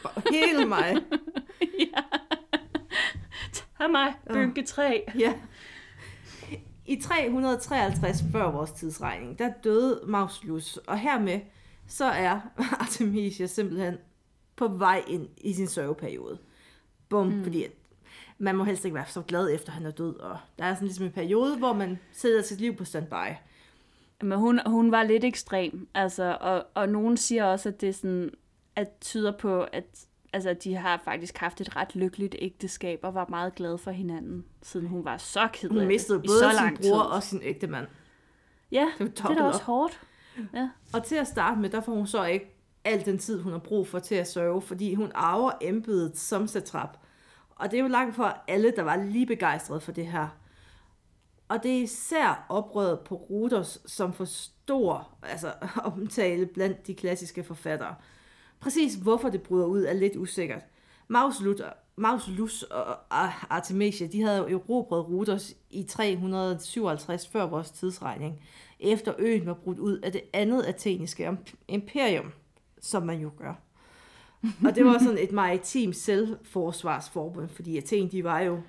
For 0.02 0.22
hele 0.32 0.66
mig. 0.66 0.96
Hej 3.78 3.88
mig, 3.88 4.14
bynke 4.32 4.62
3. 4.62 5.04
Ja. 5.18 5.34
I 6.86 7.00
353 7.00 8.24
før 8.32 8.50
vores 8.50 8.70
tidsregning, 8.70 9.38
der 9.38 9.52
døde 9.64 10.00
Mausolus, 10.06 10.76
og 10.76 10.98
hermed 10.98 11.40
så 11.86 12.04
er 12.04 12.40
Artemisia 12.80 13.46
simpelthen 13.46 13.96
på 14.56 14.68
vej 14.68 15.04
ind 15.08 15.28
i 15.36 15.52
sin 15.52 15.66
sørgeperiode. 15.66 16.38
Bum, 17.08 17.26
mm. 17.26 17.42
fordi 17.42 17.64
at 17.64 17.70
man 18.38 18.56
må 18.56 18.64
helst 18.64 18.84
ikke 18.84 18.94
være 18.94 19.06
så 19.08 19.22
glad 19.22 19.54
efter, 19.54 19.72
han 19.72 19.86
er 19.86 19.90
død, 19.90 20.16
og 20.16 20.38
der 20.58 20.64
er 20.64 20.74
sådan 20.74 20.86
ligesom 20.86 21.06
en 21.06 21.12
periode, 21.12 21.58
hvor 21.58 21.72
man 21.72 21.98
sætter 22.12 22.42
sit 22.42 22.60
liv 22.60 22.76
på 22.76 22.84
standby. 22.84 23.34
Men 24.22 24.38
hun, 24.38 24.60
hun 24.66 24.92
var 24.92 25.02
lidt 25.02 25.24
ekstrem, 25.24 25.88
altså, 25.94 26.36
og, 26.40 26.66
og 26.74 26.88
nogen 26.88 27.16
siger 27.16 27.44
også, 27.44 27.68
at 27.68 27.80
det 27.80 27.94
sådan, 27.94 28.30
at 28.76 28.88
tyder 29.00 29.32
på, 29.38 29.62
at 29.62 29.84
altså, 30.32 30.54
de 30.64 30.74
har 30.74 31.00
faktisk 31.04 31.38
haft 31.38 31.60
et 31.60 31.76
ret 31.76 31.94
lykkeligt 31.96 32.36
ægteskab, 32.38 33.00
og 33.02 33.14
var 33.14 33.26
meget 33.28 33.54
glade 33.54 33.78
for 33.78 33.90
hinanden, 33.90 34.44
siden 34.62 34.86
hun 34.86 35.04
var 35.04 35.16
så 35.16 35.48
ked 35.52 35.70
af 35.70 35.76
Hun 35.76 35.86
mistede 35.86 36.18
både 36.18 36.38
så 36.38 36.50
sin 36.50 36.76
bror 36.76 36.82
tid. 36.82 37.12
og 37.12 37.22
sin 37.22 37.40
ægte 37.42 37.66
mand. 37.66 37.86
Ja, 38.72 38.88
Det 38.98 39.22
var 39.22 39.28
det 39.28 39.38
er 39.38 39.42
da 39.42 39.48
også 39.48 39.60
op. 39.60 39.64
hårdt. 39.66 40.00
Ja. 40.54 40.68
Og 40.94 41.04
til 41.04 41.14
at 41.16 41.26
starte 41.26 41.60
med, 41.60 41.70
der 41.70 41.80
får 41.80 41.92
hun 41.94 42.06
så 42.06 42.24
ikke 42.24 42.52
al 42.84 43.04
den 43.04 43.18
tid, 43.18 43.40
hun 43.40 43.52
har 43.52 43.58
brug 43.58 43.88
for 43.88 43.98
til 43.98 44.14
at 44.14 44.28
sørge, 44.28 44.62
fordi 44.62 44.94
hun 44.94 45.12
arver 45.14 45.52
embedet 45.60 46.18
som 46.18 46.46
satrap. 46.46 46.98
Og 47.50 47.70
det 47.70 47.78
er 47.78 47.82
jo 47.82 47.88
langt 47.88 48.16
fra 48.16 48.38
alle, 48.48 48.72
der 48.76 48.82
var 48.82 48.96
lige 48.96 49.26
begejstrede 49.26 49.80
for 49.80 49.92
det 49.92 50.06
her. 50.06 50.28
Og 51.48 51.62
det 51.62 51.78
er 51.78 51.82
især 51.82 52.46
oprøret 52.48 53.00
på 53.00 53.14
Ruders, 53.14 53.82
som 53.86 54.12
får 54.12 54.24
stor 54.24 55.08
altså, 55.22 55.52
omtale 55.96 56.46
blandt 56.46 56.86
de 56.86 56.94
klassiske 56.94 57.44
forfattere. 57.44 57.94
Præcis 58.60 58.94
hvorfor 58.94 59.28
det 59.28 59.42
bryder 59.42 59.66
ud 59.66 59.84
er 59.84 59.92
lidt 59.92 60.16
usikkert. 60.16 60.62
Mausolus, 61.08 61.60
Mauslus 61.96 62.62
og 62.62 62.96
Artemisia, 63.50 64.06
de 64.06 64.22
havde 64.22 64.38
jo 64.38 64.58
erobret 64.58 65.08
Ruders 65.08 65.56
i 65.70 65.82
357 65.82 67.28
før 67.28 67.46
vores 67.46 67.70
tidsregning, 67.70 68.40
efter 68.80 69.14
øen 69.18 69.46
var 69.46 69.54
brudt 69.54 69.78
ud 69.78 69.98
af 69.98 70.12
det 70.12 70.22
andet 70.32 70.62
ateniske 70.62 71.36
imperium, 71.68 72.32
som 72.80 73.02
man 73.02 73.20
jo 73.20 73.30
gør. 73.38 73.54
Og 74.64 74.74
det 74.74 74.84
var 74.84 74.98
sådan 74.98 75.18
et 75.18 75.32
maritimt 75.32 75.96
selvforsvarsforbund, 75.96 77.48
fordi 77.48 77.76
Athen, 77.76 78.10
de 78.10 78.24
var 78.24 78.40
jo... 78.40 78.60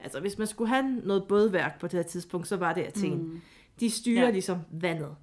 Altså, 0.00 0.20
hvis 0.20 0.38
man 0.38 0.46
skulle 0.46 0.68
have 0.68 0.84
noget 1.04 1.24
bådværk 1.28 1.80
på 1.80 1.86
det 1.86 1.92
her 1.94 2.02
tidspunkt, 2.02 2.48
så 2.48 2.56
var 2.56 2.72
det 2.72 2.82
Athen. 2.82 3.18
Mm. 3.18 3.40
De 3.80 3.90
styrer 3.90 4.20
Ja. 4.20 4.24
ja. 4.26 4.30
ligesom 4.30 4.58
vandet. 4.70 5.16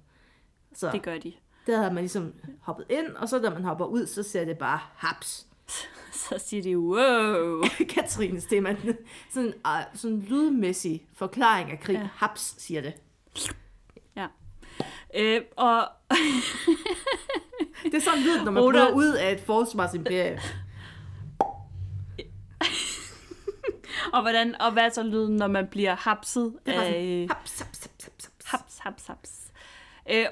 Så 0.74 0.90
Det 0.92 1.02
gør 1.02 1.18
de. 1.18 1.32
der 1.66 1.76
havde 1.78 1.94
man 1.94 2.02
ligesom 2.02 2.32
hoppet 2.60 2.86
ind, 2.90 3.06
og 3.16 3.28
så 3.28 3.40
når 3.40 3.50
man 3.50 3.64
hopper 3.64 3.84
ud, 3.84 4.06
så 4.06 4.22
ser 4.22 4.44
det 4.44 4.58
bare 4.58 4.78
haps. 4.94 5.46
Så 6.28 6.38
siger 6.38 6.62
de, 6.62 6.78
wow. 6.78 7.62
Katrine 7.94 8.40
Stemann, 8.40 8.76
sådan 9.30 9.48
en 9.48 9.54
uh, 9.66 9.70
sådan 9.94 10.20
lydmæssig 10.20 11.06
forklaring 11.14 11.70
af 11.70 11.80
krig. 11.80 11.94
Ja. 11.94 12.00
Ja. 12.00 12.08
Haps, 12.14 12.54
siger 12.58 12.80
det. 12.80 12.94
Øh, 15.16 15.40
og 15.56 15.88
Det 17.82 17.94
er 17.94 18.00
sådan 18.00 18.20
lyd, 18.22 18.44
når 18.44 18.52
man 18.52 18.62
bryder 18.62 18.92
ud 18.92 19.12
af 19.12 19.32
et 19.32 19.40
forsvarsimperie. 19.40 20.40
Og, 24.12 24.22
hvordan, 24.22 24.60
og 24.60 24.72
hvad 24.72 24.82
er 24.82 24.88
så 24.88 25.02
lyden, 25.02 25.36
når 25.36 25.46
man 25.46 25.66
bliver 25.66 25.94
hapset 25.94 26.54
Det 26.66 26.76
var 26.76 26.82
sådan, 26.82 27.28
haps, 27.28 27.60
haps, 27.60 27.82
haps, 27.82 28.04
haps, 28.04 28.24
haps. 28.24 28.44
Haps, 28.44 28.78
haps, 28.78 29.06
haps. 29.06 29.52
Øh, 30.10 30.26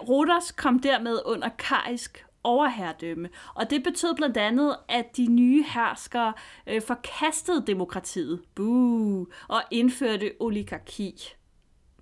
kom 0.57 0.79
dermed 0.79 1.21
under 1.25 1.49
karisk 1.49 2.27
overherredømme, 2.45 3.29
og 3.55 3.71
det 3.71 3.83
betød 3.83 4.15
blandt 4.15 4.37
andet, 4.37 4.77
at 4.89 5.17
de 5.17 5.27
nye 5.27 5.65
herskere 5.65 6.33
øh, 6.67 6.83
forkastede 6.83 7.65
demokratiet, 7.67 8.41
Boo, 8.55 9.27
og 9.49 9.63
indførte 9.71 10.33
oligarki. 10.41 11.35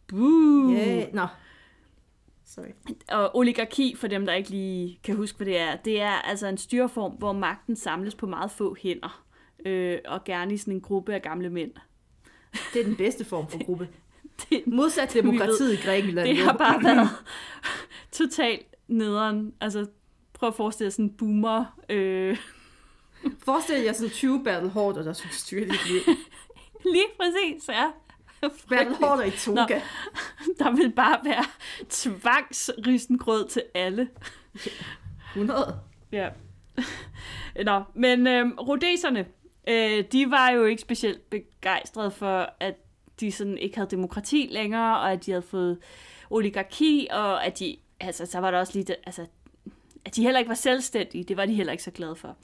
Boo. 0.09 0.73
Yeah. 0.73 1.15
Nå. 1.15 1.27
Sorry. 2.47 2.95
Og 3.09 3.37
oligarki, 3.37 3.97
for 3.97 4.07
dem, 4.07 4.27
der 4.27 4.33
ikke 4.33 4.51
lige 4.51 4.99
kan 5.05 5.17
huske, 5.17 5.37
hvad 5.37 5.47
det 5.47 5.59
er, 5.59 5.77
det 5.77 6.01
er 6.01 6.11
altså 6.11 6.47
en 6.47 6.59
styreform, 6.59 7.13
hvor 7.13 7.33
magten 7.33 7.77
samles 7.77 8.15
på 8.15 8.27
meget 8.27 8.51
få 8.51 8.77
hænder, 8.83 9.25
øh, 9.65 9.99
og 10.05 10.25
gerne 10.25 10.55
i 10.55 10.57
sådan 10.57 10.75
en 10.75 10.81
gruppe 10.81 11.15
af 11.15 11.23
gamle 11.23 11.51
mænd. 11.51 11.71
Det 12.75 12.81
er 12.81 12.85
den 12.85 12.97
bedste 12.97 13.25
form 13.25 13.49
for 13.49 13.65
gruppe. 13.65 13.89
Det, 14.51 14.67
Modsat 14.67 15.15
demokratiet 15.15 15.73
i 15.73 15.83
Grækenland. 15.85 16.29
Det 16.29 16.39
har 16.39 16.57
bare 16.57 16.85
været 16.85 17.09
totalt 18.13 18.67
nederen. 18.89 19.55
Altså, 19.61 19.87
prøv 20.33 20.49
at 20.49 20.55
forestille 20.55 20.87
dig 20.87 20.93
sådan 20.93 21.05
en 21.05 21.17
boomer. 21.17 21.65
Øh, 21.89 22.37
Forestil 23.45 23.81
jer 23.81 23.93
sådan 23.93 24.11
20 24.11 24.45
battle 24.45 24.71
hårdt, 24.71 24.97
der 24.97 25.13
skulle 25.13 25.35
styre 25.35 25.61
dit 25.65 25.89
liv. 25.89 26.01
lige 26.85 27.07
præcis, 27.21 27.69
ja. 27.69 27.91
Battle 28.69 28.97
hårdt 28.97 29.27
i 29.27 29.31
toga. 29.31 29.81
Der 30.59 30.77
vil 30.77 30.93
bare 30.93 31.19
være 31.25 31.45
tvangsrisengrød 31.89 33.49
til 33.49 33.63
alle. 33.75 34.09
100. 35.31 35.79
Ja. 36.13 36.29
Nå, 37.65 37.83
men 37.95 38.27
øh, 38.27 38.47
rodeserne, 38.59 39.27
øh, 39.69 40.05
de 40.13 40.31
var 40.31 40.51
jo 40.51 40.65
ikke 40.65 40.83
specielt 40.83 41.31
begejstrede 41.31 42.11
for, 42.11 42.49
at 42.61 42.75
de 43.21 43.33
sådan 43.33 43.59
ikke 43.59 43.77
havde 43.77 43.91
demokrati 43.91 44.49
længere, 44.51 44.99
og 44.99 45.13
at 45.13 45.27
de 45.27 45.31
havde 45.31 45.43
fået 45.43 45.79
oligarki, 46.31 47.09
og 47.11 47.47
at 47.47 47.59
de, 47.59 47.77
altså, 48.01 48.27
så 48.27 48.39
var 48.39 48.51
der 48.51 48.59
også 48.59 48.73
lige, 48.75 48.85
det, 48.85 48.97
altså, 49.07 49.27
at 50.05 50.17
de 50.17 50.23
heller 50.23 50.39
ikke 50.39 50.49
var 50.49 50.55
selvstændige, 50.55 51.25
det 51.25 51.37
var 51.37 51.47
de 51.47 51.55
heller 51.55 51.73
ikke 51.73 51.85
så 51.85 51.91
glade 51.91 52.17
for. 52.17 52.37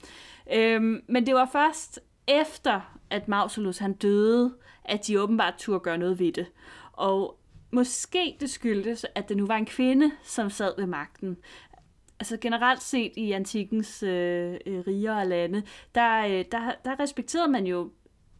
Øhm, 0.53 1.01
men 1.07 1.25
det 1.25 1.35
var 1.35 1.49
først 1.51 1.99
efter, 2.27 2.99
at 3.09 3.27
Mausolus 3.27 3.77
han 3.77 3.93
døde, 3.93 4.53
at 4.85 5.07
de 5.07 5.21
åbenbart 5.21 5.53
turde 5.57 5.79
gøre 5.79 5.97
noget 5.97 6.19
ved 6.19 6.31
det. 6.31 6.45
Og 6.93 7.39
måske 7.71 8.37
det 8.39 8.49
skyldtes, 8.49 9.05
at 9.15 9.29
det 9.29 9.37
nu 9.37 9.45
var 9.45 9.55
en 9.55 9.65
kvinde, 9.65 10.11
som 10.23 10.49
sad 10.49 10.73
ved 10.77 10.85
magten. 10.85 11.37
Altså 12.19 12.37
generelt 12.37 12.83
set 12.83 13.11
i 13.17 13.31
antikkens 13.31 14.03
øh, 14.03 14.59
riger 14.67 14.87
rigere 14.87 15.27
lande, 15.27 15.63
der, 15.95 16.25
øh, 16.25 16.45
der, 16.51 16.71
der 16.85 16.99
respekterede 16.99 17.51
man 17.51 17.67
jo 17.67 17.91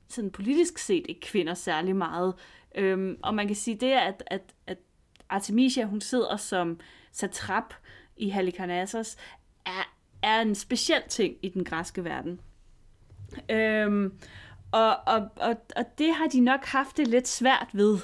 sådan 0.10 0.32
politisk 0.32 0.78
set 0.78 1.06
ikke 1.10 1.22
kvinder 1.22 1.54
særlig 1.54 1.96
meget. 1.96 2.34
Øhm, 2.76 3.18
og 3.24 3.36
man 3.36 3.48
kan 3.48 3.56
sige 3.56 3.78
det, 3.78 3.92
at, 3.92 4.24
at, 4.28 4.42
at 4.68 4.78
Artemisia, 5.30 5.86
hun 5.86 6.02
sidder 6.02 6.38
som 6.38 6.80
satrap 7.12 7.74
i 8.18 8.30
Halikarnassos, 8.30 9.18
er, 9.66 9.94
er 10.24 10.42
en 10.42 10.56
speciel 10.56 11.02
ting 11.10 11.36
i 11.42 11.50
den 11.50 11.64
græske 11.64 12.04
verden. 12.04 12.40
Øhm, 13.50 14.14
og, 14.72 14.96
og, 15.08 15.30
og, 15.36 15.56
og 15.76 15.86
det 15.98 16.16
har 16.16 16.28
de 16.28 16.40
nok 16.40 16.66
haft 16.66 16.98
det 16.98 17.08
lidt 17.08 17.28
svært 17.28 17.68
ved. 17.74 17.98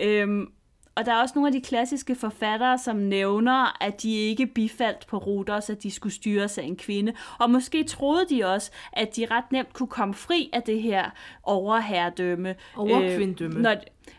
Øhm, 0.00 0.52
og 0.96 1.06
der 1.06 1.12
er 1.12 1.20
også 1.20 1.32
nogle 1.34 1.48
af 1.48 1.52
de 1.52 1.60
klassiske 1.60 2.14
forfattere, 2.14 2.78
som 2.78 2.96
nævner, 2.96 3.82
at 3.84 4.02
de 4.02 4.16
ikke 4.16 4.46
bifaldt 4.46 5.06
på 5.06 5.18
Rhodos, 5.18 5.70
at 5.70 5.82
de 5.82 5.90
skulle 5.90 6.12
styres 6.12 6.58
af 6.58 6.62
en 6.62 6.76
kvinde. 6.76 7.12
Og 7.38 7.50
måske 7.50 7.84
troede 7.84 8.26
de 8.30 8.44
også, 8.44 8.70
at 8.92 9.16
de 9.16 9.26
ret 9.30 9.52
nemt 9.52 9.72
kunne 9.72 9.86
komme 9.86 10.14
fri 10.14 10.50
af 10.52 10.62
det 10.62 10.82
her 10.82 11.10
overherredømme. 11.42 12.54
Overkvinddømme. 12.76 13.56
Øh, 13.56 13.62
når, 13.62 13.76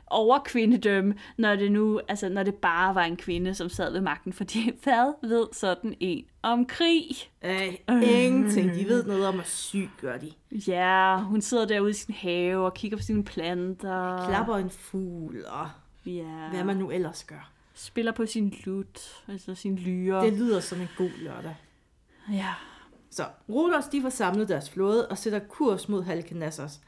overkvindedømme, 0.08 1.16
når 1.38 1.56
det 1.56 1.72
nu, 1.72 2.02
altså 2.08 2.30
når 2.30 2.44
det 2.44 2.56
bare 2.56 2.96
var 2.96 3.04
en 3.04 3.18
kvinde, 3.18 3.54
som 3.54 3.70
sad 3.70 3.92
ved 3.92 4.02
magten. 4.02 4.34
Fordi 4.34 4.72
hvad 4.84 5.30
ved 5.30 5.48
sådan 5.54 5.96
en 6.00 6.26
om 6.44 6.66
krig? 6.66 7.06
Øh, 7.44 7.74
ingenting. 8.04 8.74
De 8.76 8.86
ved 8.88 9.06
noget 9.06 9.28
om 9.28 9.40
at 9.40 9.48
syg, 9.48 9.90
gør 10.02 10.18
de. 10.18 10.32
Ja, 10.52 11.18
hun 11.18 11.42
sidder 11.42 11.66
derude 11.66 11.92
i 11.92 11.94
sin 11.94 12.14
have 12.14 12.66
og 12.66 12.74
kigger 12.74 12.98
på 12.98 13.04
sine 13.04 13.24
planter. 13.24 14.28
Klapper 14.28 14.56
en 14.56 14.70
fugl, 14.70 15.46
og 15.48 15.70
Ja. 16.06 16.50
hvad 16.50 16.64
man 16.64 16.78
nu 16.78 16.92
ellers 16.92 17.24
gør. 17.24 17.52
Spiller 17.74 18.12
på 18.12 18.26
sin 18.26 18.54
lut, 18.66 19.24
altså 19.28 19.56
sin 19.56 19.76
lyre. 19.76 20.26
Det 20.26 20.34
lyder 20.34 20.60
som 20.60 20.82
en 20.82 20.90
god 20.98 21.10
lørdag. 21.18 21.56
Ja. 22.32 22.54
Så 23.10 23.26
Rhodos, 23.50 23.86
de 23.86 24.02
får 24.02 24.10
samlet 24.10 24.50
deres 24.50 24.70
flåde 24.70 25.08
og 25.08 25.18
sætter 25.18 25.40
kurs 25.40 25.90
mod 25.90 26.04
Halikarnassos. 26.04 26.80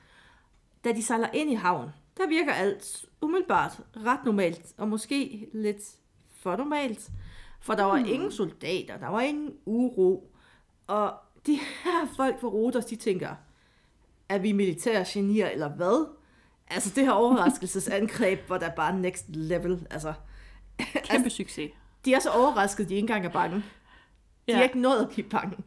Da 0.84 0.91
de 0.91 1.03
sejler 1.03 1.30
ind 1.34 1.51
i 1.51 1.53
havn, 1.53 1.89
der 2.17 2.27
virker 2.27 2.53
alt 2.53 3.06
umiddelbart 3.21 3.80
ret 4.06 4.25
normalt, 4.25 4.73
og 4.77 4.88
måske 4.88 5.47
lidt 5.53 5.84
for 6.36 6.56
normalt. 6.56 7.10
For 7.60 7.73
der 7.73 7.84
var 7.84 7.97
ingen 7.97 8.32
soldater, 8.32 8.97
der 8.97 9.08
var 9.08 9.21
ingen 9.21 9.53
uro. 9.65 10.32
Og 10.88 11.13
de 11.45 11.56
her 11.56 12.08
folk 12.15 12.41
fra 12.41 12.47
Rhodos, 12.47 12.86
de 12.86 12.95
tænker, 12.95 13.36
er 14.30 14.38
vi 14.38 14.51
militære 14.51 15.06
genier 15.08 15.49
eller 15.49 15.69
hvad? 15.69 16.08
Altså 16.69 16.91
det 16.95 17.03
her 17.03 17.12
overraskelsesangreb 17.12 18.49
var 18.49 18.58
der 18.58 18.69
bare 18.69 18.99
next 18.99 19.25
level. 19.27 19.88
Altså 19.89 20.13
Kæmpe 21.03 21.30
succes. 21.30 21.71
De 22.06 22.13
er 22.13 22.19
så 22.19 22.30
overrasket, 22.30 22.89
de 22.89 22.93
ikke 22.93 23.03
engang 23.03 23.25
er 23.25 23.30
bange. 23.30 23.56
De 23.56 23.63
ja. 24.47 24.60
Er 24.60 24.63
ikke 24.63 24.80
nået 24.80 25.01
at 25.01 25.10
blive 25.10 25.30
bange. 25.30 25.58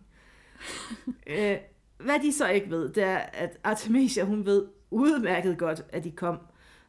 øh, 1.26 1.56
hvad 1.98 2.20
de 2.22 2.32
så 2.32 2.48
ikke 2.48 2.70
ved, 2.70 2.88
det 2.88 3.02
er, 3.02 3.16
at 3.16 3.58
Artemisia, 3.64 4.24
hun 4.24 4.46
ved 4.46 4.66
udmærket 4.90 5.58
godt, 5.58 5.82
at 5.88 6.04
de 6.04 6.10
kom. 6.10 6.38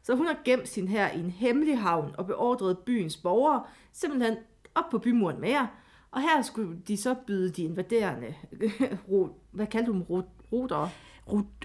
Så 0.02 0.14
hun 0.14 0.26
har 0.26 0.36
gemt 0.44 0.68
sin 0.68 0.88
her 0.88 1.10
i 1.10 1.20
en 1.20 1.30
hemmelig 1.30 1.78
havn 1.78 2.14
og 2.18 2.26
beordret 2.26 2.78
byens 2.78 3.16
borgere 3.16 3.62
simpelthen 3.92 4.36
op 4.74 4.84
på 4.90 4.98
bymuren 4.98 5.40
med 5.40 5.48
jer. 5.48 5.66
Og 6.10 6.20
her 6.20 6.42
skulle 6.42 6.78
de 6.88 6.96
så 6.96 7.14
byde 7.26 7.50
de 7.50 7.62
invaderende, 7.62 8.34
ro, 9.10 9.28
hvad 9.50 9.66
kaldte 9.66 9.92
du 9.92 9.92
dem, 9.92 10.02
ro, 10.02 10.22
rotere? 10.52 10.90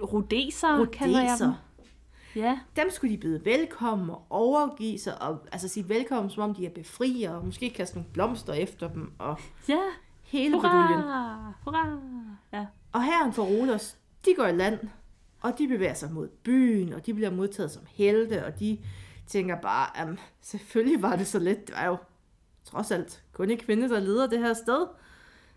Rudeser, 0.02 0.86
kalder 0.86 1.22
jeg 1.22 1.38
dem. 1.40 1.52
Ja. 2.38 2.60
Dem 2.76 2.90
skulle 2.92 3.16
de 3.16 3.22
byde 3.22 3.46
velkommen 3.46 4.10
og 4.10 4.26
overgive 4.30 5.00
sig, 5.00 5.22
og 5.22 5.40
altså 5.52 5.68
sige 5.68 5.90
velkommen, 5.90 6.30
som 6.30 6.44
om 6.44 6.56
de 6.56 6.66
er 6.66 6.70
befrier, 6.70 7.32
og 7.32 7.46
måske 7.46 7.70
kaste 7.70 7.96
nogle 7.96 8.10
blomster 8.14 8.54
efter 8.54 8.90
dem, 8.90 9.12
og 9.20 9.40
Ja. 9.70 9.80
hele. 10.24 10.56
Hurra! 10.56 11.54
Hurra! 11.64 11.98
Ja. 12.54 12.66
Og 12.92 13.04
herren 13.04 13.34
for 13.34 13.44
Rodos, 13.44 13.98
de 14.26 14.34
går 14.38 14.46
i 14.46 14.52
land, 14.56 14.80
og 15.42 15.58
de 15.58 15.68
bevæger 15.68 15.94
sig 15.94 16.12
mod 16.12 16.28
byen, 16.28 16.94
og 16.94 17.06
de 17.06 17.14
bliver 17.14 17.32
modtaget 17.32 17.72
som 17.72 17.84
helte, 17.90 18.46
og 18.46 18.60
de 18.60 18.80
tænker 19.28 19.62
bare, 19.62 19.98
at 19.98 20.08
selvfølgelig 20.42 21.02
var 21.02 21.16
det 21.16 21.28
så 21.28 21.40
let. 21.40 21.68
Det 21.68 21.76
var 21.76 21.86
jo 21.86 21.98
trods 22.66 22.92
alt 22.92 23.24
kun 23.34 23.50
en 23.50 23.58
kvinde, 23.58 23.90
der 23.90 24.00
leder 24.00 24.28
det 24.28 24.40
her 24.40 24.54
sted. 24.54 24.88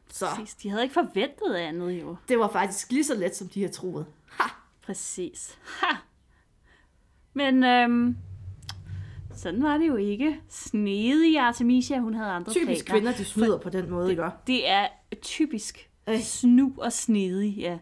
Så 0.09 0.27
Præcis. 0.37 0.55
De 0.55 0.71
havde 0.71 0.83
ikke 0.83 0.93
forventet 0.95 1.55
andet 1.55 1.91
jo. 1.93 2.17
det 2.29 2.39
var 2.39 2.49
faktisk 2.49 2.91
lige 2.93 3.05
så 3.05 3.15
let, 3.15 3.37
som 3.37 3.49
de 3.49 3.61
havde 3.61 3.73
troet. 3.73 4.07
Ha! 4.31 4.49
Præcis. 4.83 5.59
Ha! 5.81 5.97
Men 7.35 7.65
øhm, 7.65 8.17
sådan 9.35 9.63
var 9.63 9.79
det 9.79 9.89
jo 9.89 9.97
ikke. 9.97 10.41
Snedig 10.49 11.39
Artemisia, 11.39 11.99
hun 11.99 12.15
havde 12.15 12.31
andre 12.31 12.53
Typisk 12.53 12.87
planer. 12.87 13.01
kvinder, 13.01 13.17
de 13.17 13.25
snyder 13.25 13.59
på 13.59 13.71
den 13.71 13.91
måde, 13.91 14.11
ikke? 14.11 14.25
Det 14.47 14.69
er 14.71 14.87
typisk 15.23 15.87
Øh. 16.09 16.21
snu 16.21 16.73
og 16.79 16.93
snedig, 16.93 17.57
ja. 17.57 17.79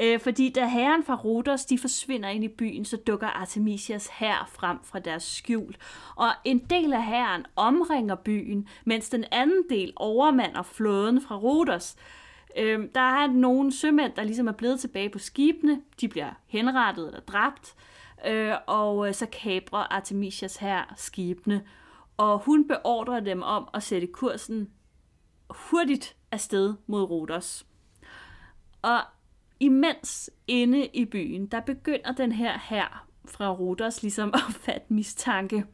Øh, 0.00 0.20
fordi 0.20 0.52
da 0.52 0.66
herren 0.66 1.04
fra 1.04 1.14
Rhodos, 1.14 1.64
de 1.64 1.78
forsvinder 1.78 2.28
ind 2.28 2.44
i 2.44 2.48
byen, 2.48 2.84
så 2.84 2.96
dukker 2.96 3.26
Artemisias 3.26 4.08
hær 4.12 4.50
frem 4.52 4.78
fra 4.84 4.98
deres 4.98 5.22
skjul. 5.22 5.74
Og 6.16 6.28
en 6.44 6.58
del 6.58 6.92
af 6.92 7.04
herren 7.06 7.44
omringer 7.56 8.14
byen, 8.14 8.68
mens 8.84 9.08
den 9.10 9.24
anden 9.32 9.62
del 9.70 9.92
overmander 9.96 10.62
flåden 10.62 11.20
fra 11.20 11.36
Rhodos. 11.36 11.96
Øh, 12.58 12.80
der 12.94 13.00
er 13.00 13.26
nogle 13.26 13.72
sømænd, 13.72 14.12
der 14.16 14.22
ligesom 14.24 14.48
er 14.48 14.52
blevet 14.52 14.80
tilbage 14.80 15.08
på 15.10 15.18
skibene. 15.18 15.80
De 16.00 16.08
bliver 16.08 16.30
henrettet 16.46 17.06
eller 17.06 17.20
dræbt. 17.20 17.74
Øh, 18.26 18.54
og 18.66 19.08
øh, 19.08 19.14
så 19.14 19.26
kaprer 19.32 19.92
Artemisias 19.92 20.56
hær 20.56 20.94
skibene. 20.96 21.62
Og 22.16 22.38
hun 22.38 22.68
beordrer 22.68 23.20
dem 23.20 23.42
om 23.42 23.68
at 23.74 23.82
sætte 23.82 24.06
kursen 24.06 24.70
hurtigt 25.50 26.16
afsted 26.32 26.74
mod 26.86 27.02
Rhodos. 27.02 27.66
Og 28.82 29.00
imens 29.60 30.30
inde 30.46 30.86
i 30.86 31.04
byen, 31.04 31.46
der 31.46 31.60
begynder 31.60 32.12
den 32.12 32.32
her 32.32 32.58
her 32.58 33.06
fra 33.28 33.52
Rhodos 33.52 34.02
ligesom 34.02 34.30
at 34.34 34.54
fatte 34.54 34.86
mistanke. 34.88 35.64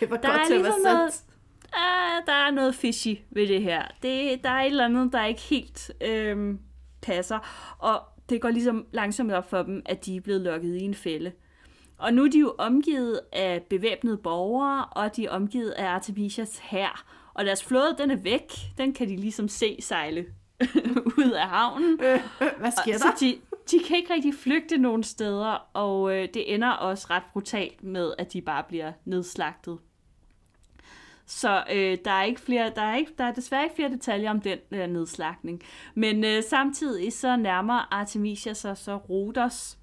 Det 0.00 0.10
var 0.10 0.16
Der 0.16 0.28
godt 0.28 0.40
er 0.40 0.44
til 0.46 0.54
at 0.54 0.62
være 0.62 0.72
ligesom 0.72 0.82
sandt. 0.82 0.98
noget- 0.98 1.24
Ah, 1.72 2.22
der 2.26 2.32
er 2.32 2.50
noget 2.50 2.74
fishy 2.74 3.14
ved 3.30 3.48
det 3.48 3.62
her. 3.62 3.82
Det, 4.02 4.44
der 4.44 4.50
er 4.50 4.60
et 4.60 4.66
eller 4.66 4.84
andet, 4.84 5.12
der 5.12 5.24
ikke 5.24 5.40
helt 5.40 5.90
øhm, 6.00 6.60
passer. 7.02 7.38
Og 7.78 8.02
det 8.28 8.40
går 8.40 8.50
ligesom 8.50 8.86
langsomt 8.92 9.32
op 9.32 9.50
for 9.50 9.62
dem, 9.62 9.82
at 9.86 10.06
de 10.06 10.16
er 10.16 10.20
blevet 10.20 10.40
lukket 10.40 10.76
i 10.76 10.80
en 10.82 10.94
fælde. 10.94 11.32
Og 11.98 12.14
nu 12.14 12.24
er 12.24 12.28
de 12.28 12.38
jo 12.38 12.54
omgivet 12.58 13.20
af 13.32 13.62
bevæbnede 13.62 14.16
borgere, 14.16 14.84
og 14.84 15.16
de 15.16 15.26
er 15.26 15.30
omgivet 15.30 15.70
af 15.70 15.86
Artemisias 15.86 16.58
hær. 16.58 17.04
Og 17.34 17.44
deres 17.44 17.64
flåde, 17.64 17.96
den 17.98 18.10
er 18.10 18.16
væk. 18.16 18.52
Den 18.78 18.92
kan 18.92 19.08
de 19.08 19.16
ligesom 19.16 19.48
se 19.48 19.76
sejle 19.80 20.26
ud 21.18 21.30
af 21.30 21.48
havnen. 21.48 22.00
Øh, 22.02 22.20
øh, 22.42 22.48
hvad 22.58 22.70
sker 22.70 22.94
Og, 22.94 23.00
der? 23.00 23.16
så 23.16 23.16
de, 23.20 23.38
de 23.70 23.84
kan 23.84 23.96
ikke 23.96 24.14
rigtig 24.14 24.34
flygte 24.34 24.78
nogen 24.78 25.02
steder, 25.02 25.68
og 25.72 26.16
øh, 26.16 26.28
det 26.34 26.54
ender 26.54 26.70
også 26.70 27.06
ret 27.10 27.22
brutalt 27.32 27.84
med, 27.84 28.12
at 28.18 28.32
de 28.32 28.40
bare 28.42 28.62
bliver 28.68 28.92
nedslagtet. 29.04 29.78
Så 31.26 31.64
øh, 31.72 31.98
der 32.04 32.10
er 32.10 32.22
ikke 32.22 32.40
flere, 32.40 32.72
der 32.76 32.82
er 32.82 32.96
ikke, 32.96 33.12
der 33.18 33.24
er 33.24 33.32
desværre 33.32 33.64
ikke 33.64 33.76
flere 33.76 33.90
detaljer 33.90 34.30
om 34.30 34.40
den 34.40 34.58
øh, 34.70 34.86
nedslagning. 34.86 35.62
Men 35.94 36.24
øh, 36.24 36.42
samtidig 36.42 37.12
så 37.12 37.36
nærmer 37.36 37.94
Artemisia 37.94 38.54
sig 38.54 38.76
så 38.76 38.96
Rhodos, 38.96 39.77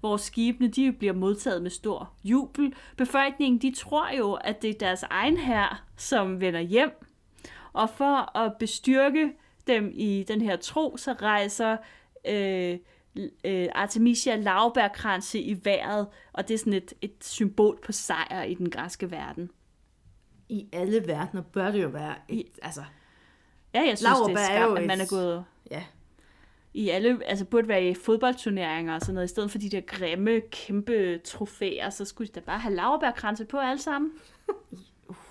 hvor 0.00 0.16
skibene 0.16 0.68
de 0.68 0.92
bliver 0.92 1.12
modtaget 1.12 1.62
med 1.62 1.70
stor 1.70 2.12
jubel. 2.24 2.74
Befolkningen 2.96 3.60
de 3.60 3.74
tror 3.74 4.16
jo, 4.18 4.32
at 4.32 4.62
det 4.62 4.70
er 4.70 4.78
deres 4.78 5.02
egen 5.02 5.36
her, 5.36 5.84
som 5.96 6.40
vender 6.40 6.60
hjem. 6.60 6.90
Og 7.72 7.90
for 7.90 8.38
at 8.38 8.56
bestyrke 8.58 9.32
dem 9.66 9.90
i 9.94 10.24
den 10.28 10.40
her 10.40 10.56
tro, 10.56 10.96
så 10.96 11.12
rejser 11.12 11.76
øh, 12.28 12.78
øh, 13.44 13.68
Artemisia 13.74 14.36
lavbærkranse 14.36 15.40
i 15.40 15.64
vejret, 15.64 16.06
og 16.32 16.48
det 16.48 16.54
er 16.54 16.58
sådan 16.58 16.72
et, 16.72 16.92
et 17.00 17.14
symbol 17.20 17.78
på 17.84 17.92
sejr 17.92 18.42
i 18.42 18.54
den 18.54 18.70
græske 18.70 19.10
verden. 19.10 19.50
I 20.48 20.68
alle 20.72 21.06
verdener 21.06 21.42
bør 21.42 21.70
det 21.70 21.82
jo 21.82 21.88
være 21.88 22.14
et, 22.28 22.58
altså, 22.62 22.82
Ja, 23.74 23.80
jeg 23.80 23.98
synes, 23.98 24.16
det 24.26 24.36
er 24.36 24.40
er 24.40 24.62
jo 24.62 24.66
skam, 24.66 24.76
at 24.76 24.86
man 24.86 25.00
er 25.00 25.08
gået 25.10 25.44
ja. 25.70 25.84
I 26.74 26.88
alle, 26.88 27.20
altså 27.26 27.44
burde 27.44 27.68
være 27.68 27.88
i 27.88 27.94
fodboldturneringer 27.94 28.94
og 28.94 29.00
sådan 29.00 29.14
noget, 29.14 29.26
i 29.26 29.30
stedet 29.30 29.50
for 29.50 29.58
de 29.58 29.70
der 29.70 29.80
grimme, 29.80 30.40
kæmpe 30.40 31.18
trofæer, 31.18 31.90
så 31.90 32.04
skulle 32.04 32.28
de 32.28 32.32
da 32.32 32.40
bare 32.40 32.58
have 32.58 32.74
lavbærkranse 32.74 33.44
på 33.44 33.58
alle 33.58 33.82
sammen. 33.82 34.10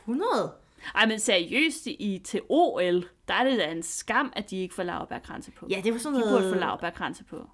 100? 0.02 0.52
Ej, 0.96 1.06
men 1.06 1.20
seriøst, 1.20 1.88
i, 1.88 2.22
til 2.24 2.42
OL, 2.50 3.04
der 3.28 3.34
er 3.34 3.44
det 3.44 3.60
da 3.60 3.72
en 3.72 3.84
skam, 3.84 4.34
at 4.36 4.50
de 4.50 4.58
ikke 4.58 4.76
får 4.76 4.84
lavbærkranse 4.84 5.52
på. 5.52 5.68
Ja, 5.70 5.82
det 5.84 5.94
var 5.94 6.00
sådan 6.00 6.16
De 6.16 6.20
noget... 6.20 6.42
burde 6.42 6.54
få 6.54 6.60
lavbærkranse 6.60 7.24
på. 7.24 7.50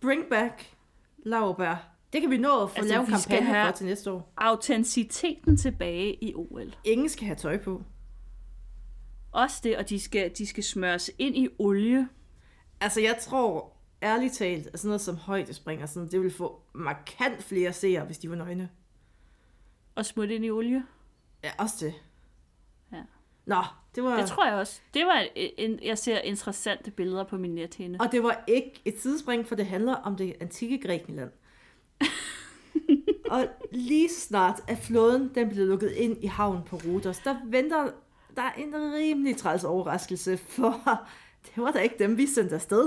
Bring 0.00 0.24
back 0.30 0.76
laurbær. 1.18 1.88
Det 2.12 2.20
kan 2.20 2.30
vi 2.30 2.36
nå 2.36 2.62
at 2.62 2.70
få 2.70 2.76
Altså, 2.76 2.94
lavet 2.94 3.08
en 3.08 3.14
kampagne 3.14 3.66
for 3.66 3.72
til 3.72 3.86
næste 3.86 4.10
år. 4.10 4.32
Autenticiteten 4.36 5.56
tilbage 5.56 6.24
i 6.24 6.34
OL. 6.34 6.74
Ingen 6.84 7.08
skal 7.08 7.26
have 7.26 7.36
tøj 7.36 7.58
på. 7.58 7.82
Også 9.32 9.60
det, 9.64 9.76
og 9.76 9.88
de 9.88 10.00
skal, 10.00 10.30
de 10.38 10.46
skal 10.46 10.64
smøres 10.64 11.10
ind 11.18 11.36
i 11.36 11.48
olie. 11.58 12.08
Altså, 12.82 13.00
jeg 13.00 13.16
tror 13.20 13.72
ærligt 14.02 14.34
talt, 14.34 14.66
at 14.66 14.78
sådan 14.78 14.88
noget 14.88 15.00
som 15.00 15.16
højdespring 15.16 15.82
og 15.82 15.88
sådan, 15.88 16.08
det 16.08 16.20
vil 16.20 16.30
få 16.30 16.62
markant 16.74 17.42
flere 17.42 17.72
seere, 17.72 18.04
hvis 18.04 18.18
de 18.18 18.30
var 18.30 18.36
nøgne. 18.36 18.70
Og 19.94 20.06
smurt 20.06 20.30
ind 20.30 20.44
i 20.44 20.50
olie. 20.50 20.84
Ja, 21.44 21.50
også 21.58 21.74
det. 21.80 21.94
Ja. 22.92 23.02
Nå, 23.46 23.62
det 23.94 24.02
var... 24.02 24.16
Det 24.16 24.26
tror 24.26 24.46
jeg 24.46 24.54
også. 24.54 24.80
Det 24.94 25.06
var 25.06 25.26
en, 25.36 25.78
jeg 25.82 25.98
ser 25.98 26.18
interessante 26.18 26.90
billeder 26.90 27.24
på 27.24 27.36
min 27.36 27.54
nethinde. 27.54 27.98
Og 28.00 28.12
det 28.12 28.22
var 28.22 28.44
ikke 28.46 28.82
et 28.84 29.00
sidespring, 29.00 29.46
for 29.46 29.54
det 29.54 29.66
handler 29.66 29.94
om 29.94 30.16
det 30.16 30.36
antikke 30.40 30.78
Grækenland. 30.78 31.30
og 33.30 33.46
lige 33.72 34.08
snart, 34.08 34.60
at 34.68 34.78
flåden 34.78 35.30
den 35.34 35.48
blev 35.48 35.66
lukket 35.66 35.90
ind 35.90 36.24
i 36.24 36.26
havnen 36.26 36.62
på 36.62 36.76
Rhodos, 36.76 37.18
der 37.18 37.36
venter 37.44 37.90
der 38.36 38.42
er 38.42 38.52
en 38.52 38.74
rimelig 38.74 39.36
træls 39.36 39.64
overraskelse, 39.64 40.36
for 40.36 41.08
det 41.46 41.62
var 41.62 41.70
da 41.70 41.78
ikke 41.78 41.94
dem, 41.98 42.16
vi 42.18 42.26
sendte 42.26 42.54
afsted. 42.54 42.82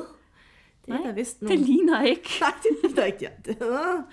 Det 0.86 0.94
er 0.94 0.98
Nej, 0.98 1.08
da 1.08 1.12
vist 1.12 1.40
Det 1.40 1.50
nogle... 1.50 1.64
ligner 1.64 2.02
ikke. 2.04 2.30
Nej, 2.42 2.54
det 2.84 2.92
er 2.92 2.96
da 2.96 3.04
ikke, 3.04 3.18
ja. 3.22 3.30
Det 3.46 3.58
er... 3.62 4.04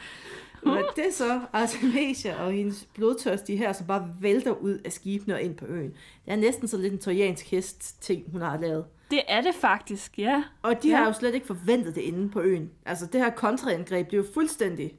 Men 0.65 0.85
det 0.97 1.07
er 1.09 1.13
så 1.13 1.41
Artemisia 1.53 2.43
og 2.45 2.53
hendes 2.53 2.89
blodtørstige 2.95 3.59
her, 3.59 3.73
som 3.73 3.87
bare 3.87 4.09
vælter 4.21 4.51
ud 4.53 4.79
af 4.85 4.93
skibene 4.93 5.35
og 5.35 5.43
ind 5.43 5.57
på 5.57 5.67
øen. 5.67 5.91
Det 6.25 6.33
er 6.33 6.37
næsten 6.37 6.69
så 6.69 6.77
lidt 6.77 6.93
en 6.93 6.99
trojansk 6.99 7.51
hest 7.51 8.03
ting, 8.03 8.25
hun 8.33 8.41
har 8.41 8.59
lavet. 8.61 8.85
Det 9.11 9.21
er 9.29 9.41
det 9.41 9.55
faktisk, 9.55 10.19
ja. 10.19 10.45
Og 10.63 10.83
de 10.83 10.89
Ja. 10.89 10.97
har 10.97 11.07
jo 11.07 11.13
slet 11.13 11.35
ikke 11.35 11.47
forventet 11.47 11.95
det 11.95 12.01
inde 12.01 12.31
på 12.31 12.41
øen. 12.41 12.71
Altså 12.87 13.07
det 13.07 13.21
her 13.21 13.31
kontraangreb, 13.31 14.07
det 14.07 14.13
er 14.13 14.17
jo 14.23 14.27
fuldstændig... 14.35 14.93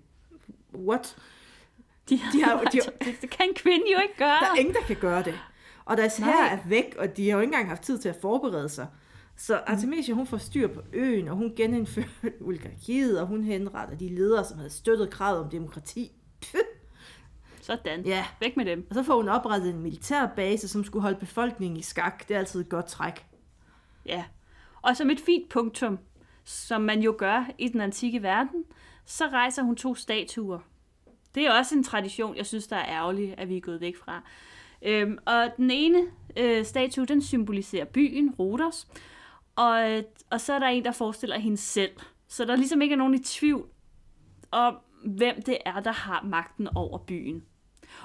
What? 0.76 1.16
De, 2.10 2.20
De 2.34 2.44
har 2.44 2.64
de- 2.64 2.78
det, 2.78 3.16
det 3.22 3.30
kan 3.30 3.48
en 3.50 3.56
kvinde 3.56 3.86
jo 3.96 4.00
ikke 4.02 4.18
gøre. 4.18 4.28
Der 4.40 4.52
er 4.52 4.56
ingen, 4.60 4.76
der 4.76 4.82
kan 4.82 4.96
gøre 4.96 5.24
det. 5.24 5.40
Og 5.86 5.98
deres 5.98 6.18
her 6.18 6.44
er 6.46 6.58
væk, 6.68 6.96
og 7.00 7.18
de 7.18 7.30
har 7.30 7.38
jo 7.38 7.42
ikke 7.42 7.50
engang 7.54 7.68
haft 7.70 7.82
tid 7.82 7.98
til 7.98 8.10
at 8.10 8.18
forberede 8.22 8.70
sig. 8.70 8.88
Så 9.38 9.62
Artemisia, 9.68 10.14
hun 10.14 10.28
får 10.28 10.38
styr 10.38 10.68
på 10.68 10.82
øen, 10.94 11.28
og 11.28 11.36
hun 11.36 11.54
genindfører 11.56 12.32
oligarkiet, 12.48 13.22
og 13.22 13.28
hun 13.28 13.44
henretter 13.44 13.98
de 13.98 14.16
ledere, 14.16 14.46
som 14.46 14.58
havde 14.58 14.70
støttet 14.70 15.10
kravet 15.10 15.40
om 15.44 15.50
demokrati. 15.50 16.12
Pff. 16.42 16.56
Sådan. 17.62 18.06
Ja, 18.06 18.26
Væk 18.40 18.58
med 18.58 18.66
dem. 18.66 18.88
og 18.90 18.96
så 18.96 19.04
får 19.04 19.16
hun 19.16 19.30
oprettet 19.30 19.70
en 19.70 19.80
militær 19.80 20.28
base, 20.36 20.68
som 20.68 20.84
skulle 20.84 21.02
holde 21.04 21.20
befolkningen 21.20 21.78
i 21.78 21.82
skak. 21.82 22.28
Det 22.28 22.36
er 22.36 22.40
altid 22.40 22.62
et 22.62 22.70
godt 22.70 22.86
træk. 22.86 23.26
Ja. 24.06 24.24
Og 24.82 24.98
som 24.98 25.10
et 25.10 25.20
fint 25.20 25.50
punktum, 25.50 26.00
som 26.44 26.82
man 26.82 27.02
jo 27.02 27.16
gør 27.18 27.50
i 27.58 27.68
den 27.68 27.82
antikke 27.82 28.24
verden, 28.24 28.64
så 29.06 29.28
rejser 29.28 29.64
hun 29.64 29.76
to 29.76 29.96
statuer. 29.96 30.60
Det 31.36 31.46
er 31.46 31.52
også 31.52 31.76
en 31.76 31.84
tradition, 31.84 32.36
jeg 32.36 32.46
synes, 32.46 32.68
der 32.68 32.76
er 32.76 32.86
ærgerlig, 32.90 33.36
at 33.38 33.50
vi 33.50 33.58
er 33.58 33.62
gået 33.62 33.82
væk 33.82 33.98
fra. 33.98 34.22
Øhm, 34.82 35.18
og 35.26 35.48
den 35.58 35.72
ene 35.72 36.02
øh, 36.38 36.66
statue, 36.66 37.06
den 37.06 37.22
symboliserer 37.22 37.86
byen, 37.86 38.36
Rhodos, 38.40 38.88
og, 39.56 40.04
og 40.30 40.42
så 40.42 40.54
er 40.54 40.60
der 40.60 40.68
en, 40.68 40.86
der 40.86 40.92
forestiller 40.92 41.40
hende 41.40 41.58
selv. 41.58 41.92
Så 42.28 42.46
der 42.46 42.56
ligesom 42.56 42.82
ikke 42.82 42.94
er 42.94 42.98
nogen 42.98 43.14
i 43.14 43.24
tvivl 43.24 43.68
om, 44.52 44.78
hvem 45.06 45.42
det 45.42 45.58
er, 45.66 45.80
der 45.80 45.92
har 45.92 46.24
magten 46.24 46.68
over 46.76 46.98
byen. 46.98 47.44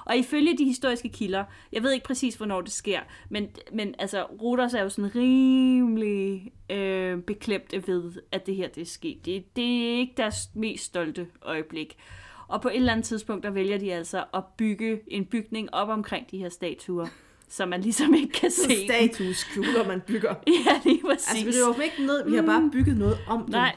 Og 0.05 0.17
ifølge 0.17 0.57
de 0.57 0.65
historiske 0.65 1.09
kilder, 1.09 1.43
jeg 1.71 1.83
ved 1.83 1.91
ikke 1.91 2.05
præcis, 2.05 2.35
hvornår 2.35 2.61
det 2.61 2.71
sker, 2.71 2.99
men, 3.29 3.49
men 3.73 3.95
altså, 3.99 4.23
Ruders 4.23 4.73
er 4.73 4.81
jo 4.81 4.89
sådan 4.89 5.15
rimelig 5.15 6.51
øh, 6.69 7.21
beklemt 7.21 7.87
ved, 7.87 8.11
at 8.31 8.45
det 8.45 8.55
her 8.55 8.67
det 8.67 8.81
er 8.81 8.85
sket. 8.85 9.25
Det, 9.25 9.55
det 9.55 9.93
er 9.93 9.97
ikke 9.97 10.13
deres 10.17 10.49
mest 10.53 10.83
stolte 10.83 11.27
øjeblik. 11.41 11.97
Og 12.47 12.61
på 12.61 12.67
et 12.67 12.75
eller 12.75 12.91
andet 12.91 13.05
tidspunkt, 13.05 13.43
der 13.43 13.49
vælger 13.49 13.77
de 13.77 13.93
altså 13.93 14.25
at 14.33 14.43
bygge 14.57 15.01
en 15.07 15.25
bygning 15.25 15.73
op 15.73 15.89
omkring 15.89 16.31
de 16.31 16.37
her 16.37 16.49
statuer, 16.49 17.07
så 17.49 17.65
man 17.65 17.81
ligesom 17.81 18.13
ikke 18.13 18.31
kan 18.33 18.51
se 18.51 18.69
dem. 18.69 18.77
Statueskjuler, 18.87 19.87
man 19.87 20.01
bygger. 20.07 20.35
Ja, 20.65 20.79
lige 20.83 21.01
præcis. 21.05 21.29
Altså, 21.45 21.45
vi 21.45 21.51
river 21.73 21.81
ikke 21.83 22.05
ned, 22.05 22.29
vi 22.29 22.35
har 22.35 22.41
bare 22.43 22.69
bygget 22.71 22.97
noget 22.97 23.17
om 23.27 23.41
dem. 23.41 23.49
Nej, 23.49 23.75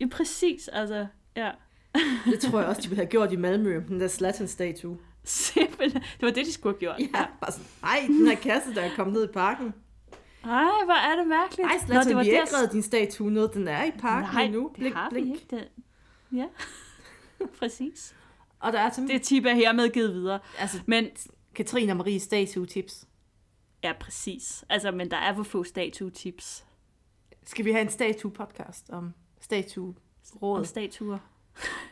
ja, 0.00 0.06
præcis, 0.06 0.68
altså, 0.68 1.06
ja. 1.36 1.50
Det 2.30 2.40
tror 2.40 2.58
jeg 2.60 2.68
også, 2.68 2.80
de 2.82 2.88
ville 2.88 3.02
have 3.02 3.10
gjort 3.10 3.32
i 3.32 3.36
Malmø, 3.36 3.82
den 3.88 4.00
der 4.00 4.08
Zlatan-statue. 4.08 4.98
Simpelthen. 5.24 6.02
Det 6.02 6.22
var 6.22 6.30
det, 6.30 6.46
de 6.46 6.52
skulle 6.52 6.74
have 6.74 6.78
gjort. 6.80 6.96
Ja, 7.14 7.24
bare 7.40 7.52
sådan, 7.52 7.66
nej, 7.82 8.04
den 8.06 8.26
her 8.26 8.34
kasse, 8.36 8.74
der 8.74 8.80
er 8.82 8.90
kommet 8.96 9.14
ned 9.14 9.24
i 9.24 9.32
parken. 9.32 9.74
Ej, 10.44 10.50
hvor 10.84 10.94
er 11.12 11.16
det 11.18 11.26
mærkeligt. 11.26 11.68
Nej, 11.68 11.78
Zlatan, 11.86 12.08
vi 12.08 12.14
har 12.14 12.22
ikke 12.22 12.56
reddet 12.56 12.72
din 12.72 12.82
statue 12.82 13.30
ned, 13.30 13.48
den 13.48 13.68
er 13.68 13.84
i 13.84 13.90
parken 13.98 14.30
Nej, 14.34 14.48
nu. 14.48 14.70
det 14.74 14.80
Blink, 14.80 14.94
har 14.96 15.10
blink. 15.10 15.26
vi 15.26 15.32
ikke. 15.32 15.46
Det... 15.50 15.68
Ja, 16.32 16.44
præcis. 17.58 18.14
Og 18.60 18.72
der 18.72 18.78
er 18.80 18.90
til 18.90 19.08
Det 19.08 19.22
tip 19.22 19.44
er 19.44 19.54
hermed 19.54 19.88
givet 19.90 20.14
videre. 20.14 20.38
altså, 20.58 20.78
Men, 20.86 21.06
Katrine 21.56 21.92
og 21.92 21.96
Maries 21.96 22.22
statue-tips. 22.22 23.08
ja, 23.82 23.92
præcis. 24.00 24.64
Altså, 24.68 24.90
men 24.90 25.10
der 25.10 25.16
er 25.16 25.34
for 25.34 25.42
få 25.42 25.64
statue-tips 25.64 26.64
Skal 27.44 27.64
vi 27.64 27.72
have 27.72 27.82
en 27.82 27.88
statue-podcast 27.88 28.90
om 28.90 29.14
statue-råd? 29.40 30.58
om 30.58 30.64
statuer. 30.64 31.18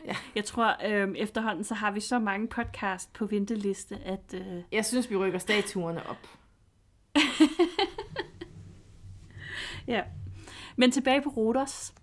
Ja. 0.05 0.15
Jeg 0.35 0.45
tror, 0.45 0.85
øhm, 0.85 1.15
efterhånden, 1.17 1.63
så 1.63 1.73
har 1.73 1.91
vi 1.91 1.99
så 1.99 2.19
mange 2.19 2.47
podcast 2.47 3.13
på 3.13 3.25
venteliste, 3.25 3.95
at... 3.97 4.33
Øh, 4.33 4.63
Jeg 4.71 4.85
synes, 4.85 5.09
vi 5.09 5.15
rykker 5.15 5.39
statuerne 5.39 6.09
op. 6.09 6.27
Ja. 9.87 10.03
Men 10.75 10.91
tilbage 10.91 11.21
på 11.21 11.29
Rodos. 11.29 11.93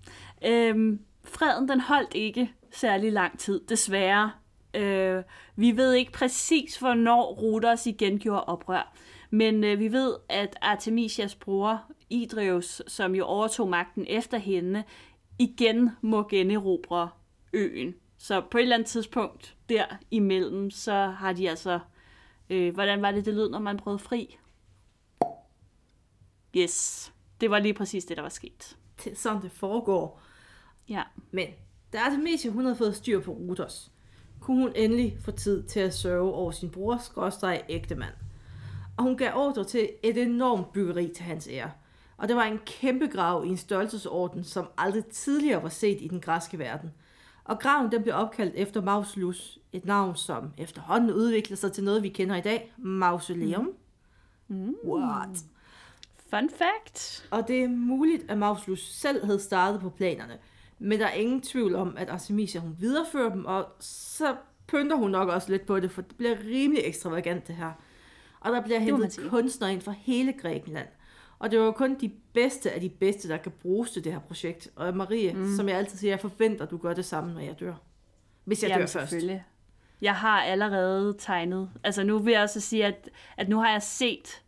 Øhm, 0.44 1.01
freden 1.25 1.68
den 1.68 1.81
holdt 1.81 2.14
ikke 2.14 2.53
særlig 2.72 3.12
lang 3.12 3.38
tid, 3.38 3.61
desværre. 3.68 4.33
Øh, 4.75 5.23
vi 5.57 5.77
ved 5.77 5.93
ikke 5.93 6.13
præcis, 6.13 6.77
hvornår 6.77 7.35
Rodos 7.35 7.87
igen 7.87 8.19
gjorde 8.19 8.45
oprør. 8.45 8.97
Men 9.31 9.65
øh, 9.65 9.79
vi 9.79 9.93
ved, 9.93 10.17
at 10.29 10.57
Artemisias 10.61 11.35
bror, 11.35 11.83
Idreus, 12.11 12.83
som 12.87 13.15
jo 13.15 13.25
overtog 13.25 13.69
magten 13.69 14.07
efter 14.09 14.39
hende, 14.39 14.85
igen 15.39 15.91
må 16.01 16.29
generobre 16.29 17.11
øen. 17.53 17.95
Så 18.19 18.43
på 18.51 18.59
et 18.59 18.63
eller 18.63 18.77
andet 18.77 18.89
tidspunkt 18.89 19.57
der 19.69 19.85
imellem, 20.11 20.71
så 20.71 20.93
har 20.93 21.33
de 21.33 21.51
altså... 21.51 21.81
Øh, 22.51 22.75
hvordan 22.75 23.03
var 23.03 23.13
det, 23.13 23.25
det 23.25 23.35
lød, 23.35 23.51
når 23.51 23.59
man 23.59 23.77
brød 23.77 23.99
fri? 23.99 24.39
Yes, 26.57 27.13
det 27.41 27.51
var 27.51 27.59
lige 27.59 27.75
præcis 27.75 28.05
det, 28.05 28.17
der 28.17 28.23
var 28.23 28.29
sket. 28.29 28.77
Det 29.05 29.13
er 29.13 29.17
sådan, 29.17 29.43
det 29.43 29.53
foregår. 29.53 30.23
Ja. 30.89 31.03
Men 31.31 31.47
da 31.93 31.99
Artemisia 31.99 32.51
hun 32.51 32.65
havde 32.65 32.77
fået 32.77 32.97
styr 32.97 33.21
på 33.21 33.33
Rhodos, 33.33 33.91
kunne 34.42 34.62
hun 34.62 34.72
endelig 34.76 35.18
få 35.24 35.31
tid 35.31 35.62
til 35.62 35.81
at 35.81 35.94
sørge 35.94 36.33
over 36.33 36.50
sin 36.50 36.70
brors 36.70 37.05
skråstreg 37.05 37.62
ægte 37.68 37.94
mand. 37.94 38.14
Og 38.96 39.05
hun 39.05 39.16
gav 39.16 39.33
ordre 39.35 39.64
til 39.64 39.90
et 40.02 40.18
enormt 40.18 40.72
byggeri 40.72 41.12
til 41.16 41.24
hans 41.24 41.48
ære. 41.50 41.70
Og 42.16 42.28
det 42.28 42.37
var 42.37 42.44
en 42.44 42.59
kæmpe 42.66 43.07
grav 43.07 43.44
i 43.46 43.48
en 43.48 43.57
størrelsesorden, 43.57 44.44
som 44.44 44.68
aldrig 44.78 45.05
tidligere 45.05 45.62
var 45.62 45.68
set 45.68 45.98
i 46.00 46.09
den 46.09 46.20
græske 46.20 46.59
verden. 46.59 46.90
Og 47.44 47.59
graven 47.59 47.92
den 47.92 48.02
blev 48.02 48.14
opkaldt 48.14 48.55
efter 48.57 48.83
Mausolus, 48.83 49.59
et 49.72 49.85
navn, 49.85 50.16
som 50.16 50.52
efterhånden 50.59 51.12
udviklede 51.12 51.61
sig 51.61 51.72
til 51.72 51.85
noget, 51.85 52.02
vi 52.02 52.09
kender 52.09 52.37
i 52.37 52.40
dag, 52.40 52.72
mausoleum. 52.76 53.72
Mm. 54.48 54.74
What? 54.85 55.38
Fun 56.31 56.50
fact. 56.50 57.28
Og 57.31 57.48
det 57.48 57.64
er 57.64 57.68
muligt, 57.68 58.31
at 58.31 58.38
Mausolus 58.38 58.92
selv 58.92 59.24
havde 59.24 59.40
startet 59.40 59.81
på 59.81 59.90
planerne. 59.90 60.38
Men 60.83 61.01
der 61.01 61.07
er 61.07 61.12
ingen 61.12 61.40
tvivl 61.40 61.75
om, 61.75 61.97
at 61.97 62.11
Artemisia 62.11 62.61
hun 62.61 62.77
viderefører 62.79 63.31
dem, 63.31 63.45
og 63.45 63.68
så 63.81 64.37
pynter 64.66 64.97
hun 64.97 65.11
nok 65.11 65.29
også 65.29 65.51
lidt 65.51 65.66
på 65.66 65.81
det, 65.81 65.90
for 65.90 66.03
det 66.03 66.16
bliver 66.16 66.37
rimelig 66.45 66.83
ekstravagant 66.85 67.49
det 67.49 67.57
her. 67.57 67.73
Og 68.40 68.53
der 68.53 68.61
bliver 68.61 68.79
hentet 68.79 69.21
kunstnere 69.31 69.73
ind 69.73 69.81
fra 69.81 69.95
hele 69.99 70.33
Grækenland. 70.33 70.88
Og 71.38 71.51
det 71.51 71.59
var 71.59 71.64
jo 71.64 71.73
kun 71.73 71.97
de 72.01 72.11
bedste 72.33 72.73
af 72.73 72.81
de 72.81 72.88
bedste, 72.88 73.29
der 73.29 73.37
kan 73.37 73.53
bruges 73.62 73.90
til 73.90 74.05
det 74.05 74.12
her 74.12 74.21
projekt. 74.21 74.68
Og 74.77 74.97
Marie, 74.97 75.33
mm. 75.33 75.57
som 75.57 75.68
jeg 75.68 75.77
altid 75.77 75.99
siger, 75.99 76.11
jeg 76.11 76.21
forventer, 76.21 76.64
at 76.64 76.71
du 76.71 76.77
gør 76.77 76.95
det 76.95 77.05
samme, 77.05 77.35
når 77.35 77.40
jeg 77.40 77.61
dør. 77.61 77.75
Hvis 78.45 78.62
jeg 78.62 78.68
Jamen, 78.68 78.81
dør 78.81 78.87
først. 78.87 79.11
selvfølgelig. 79.11 79.45
Jeg 80.01 80.14
har 80.14 80.42
allerede 80.42 81.14
tegnet. 81.18 81.71
Altså 81.85 82.05
nu 82.05 82.18
vil 82.18 82.33
jeg 82.33 82.42
også 82.42 82.61
sige, 82.61 82.85
at, 82.85 83.09
at 83.37 83.49
nu 83.49 83.59
har 83.59 83.71
jeg 83.71 83.83
set 83.83 84.42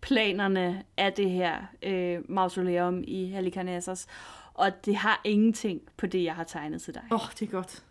planerne 0.00 0.84
af 0.96 1.12
det 1.12 1.30
her 1.30 1.56
øh, 1.82 2.18
mausoleum 2.28 3.04
i 3.06 3.30
Halikarnassos, 3.30 4.06
og 4.54 4.84
det 4.84 4.96
har 4.96 5.20
ingenting 5.24 5.80
på 5.96 6.06
det, 6.06 6.24
jeg 6.24 6.34
har 6.34 6.44
tegnet 6.44 6.82
til 6.82 6.94
dig. 6.94 7.02
Åh, 7.10 7.14
oh, 7.14 7.30
det 7.38 7.42
er 7.42 7.50
godt. 7.50 7.84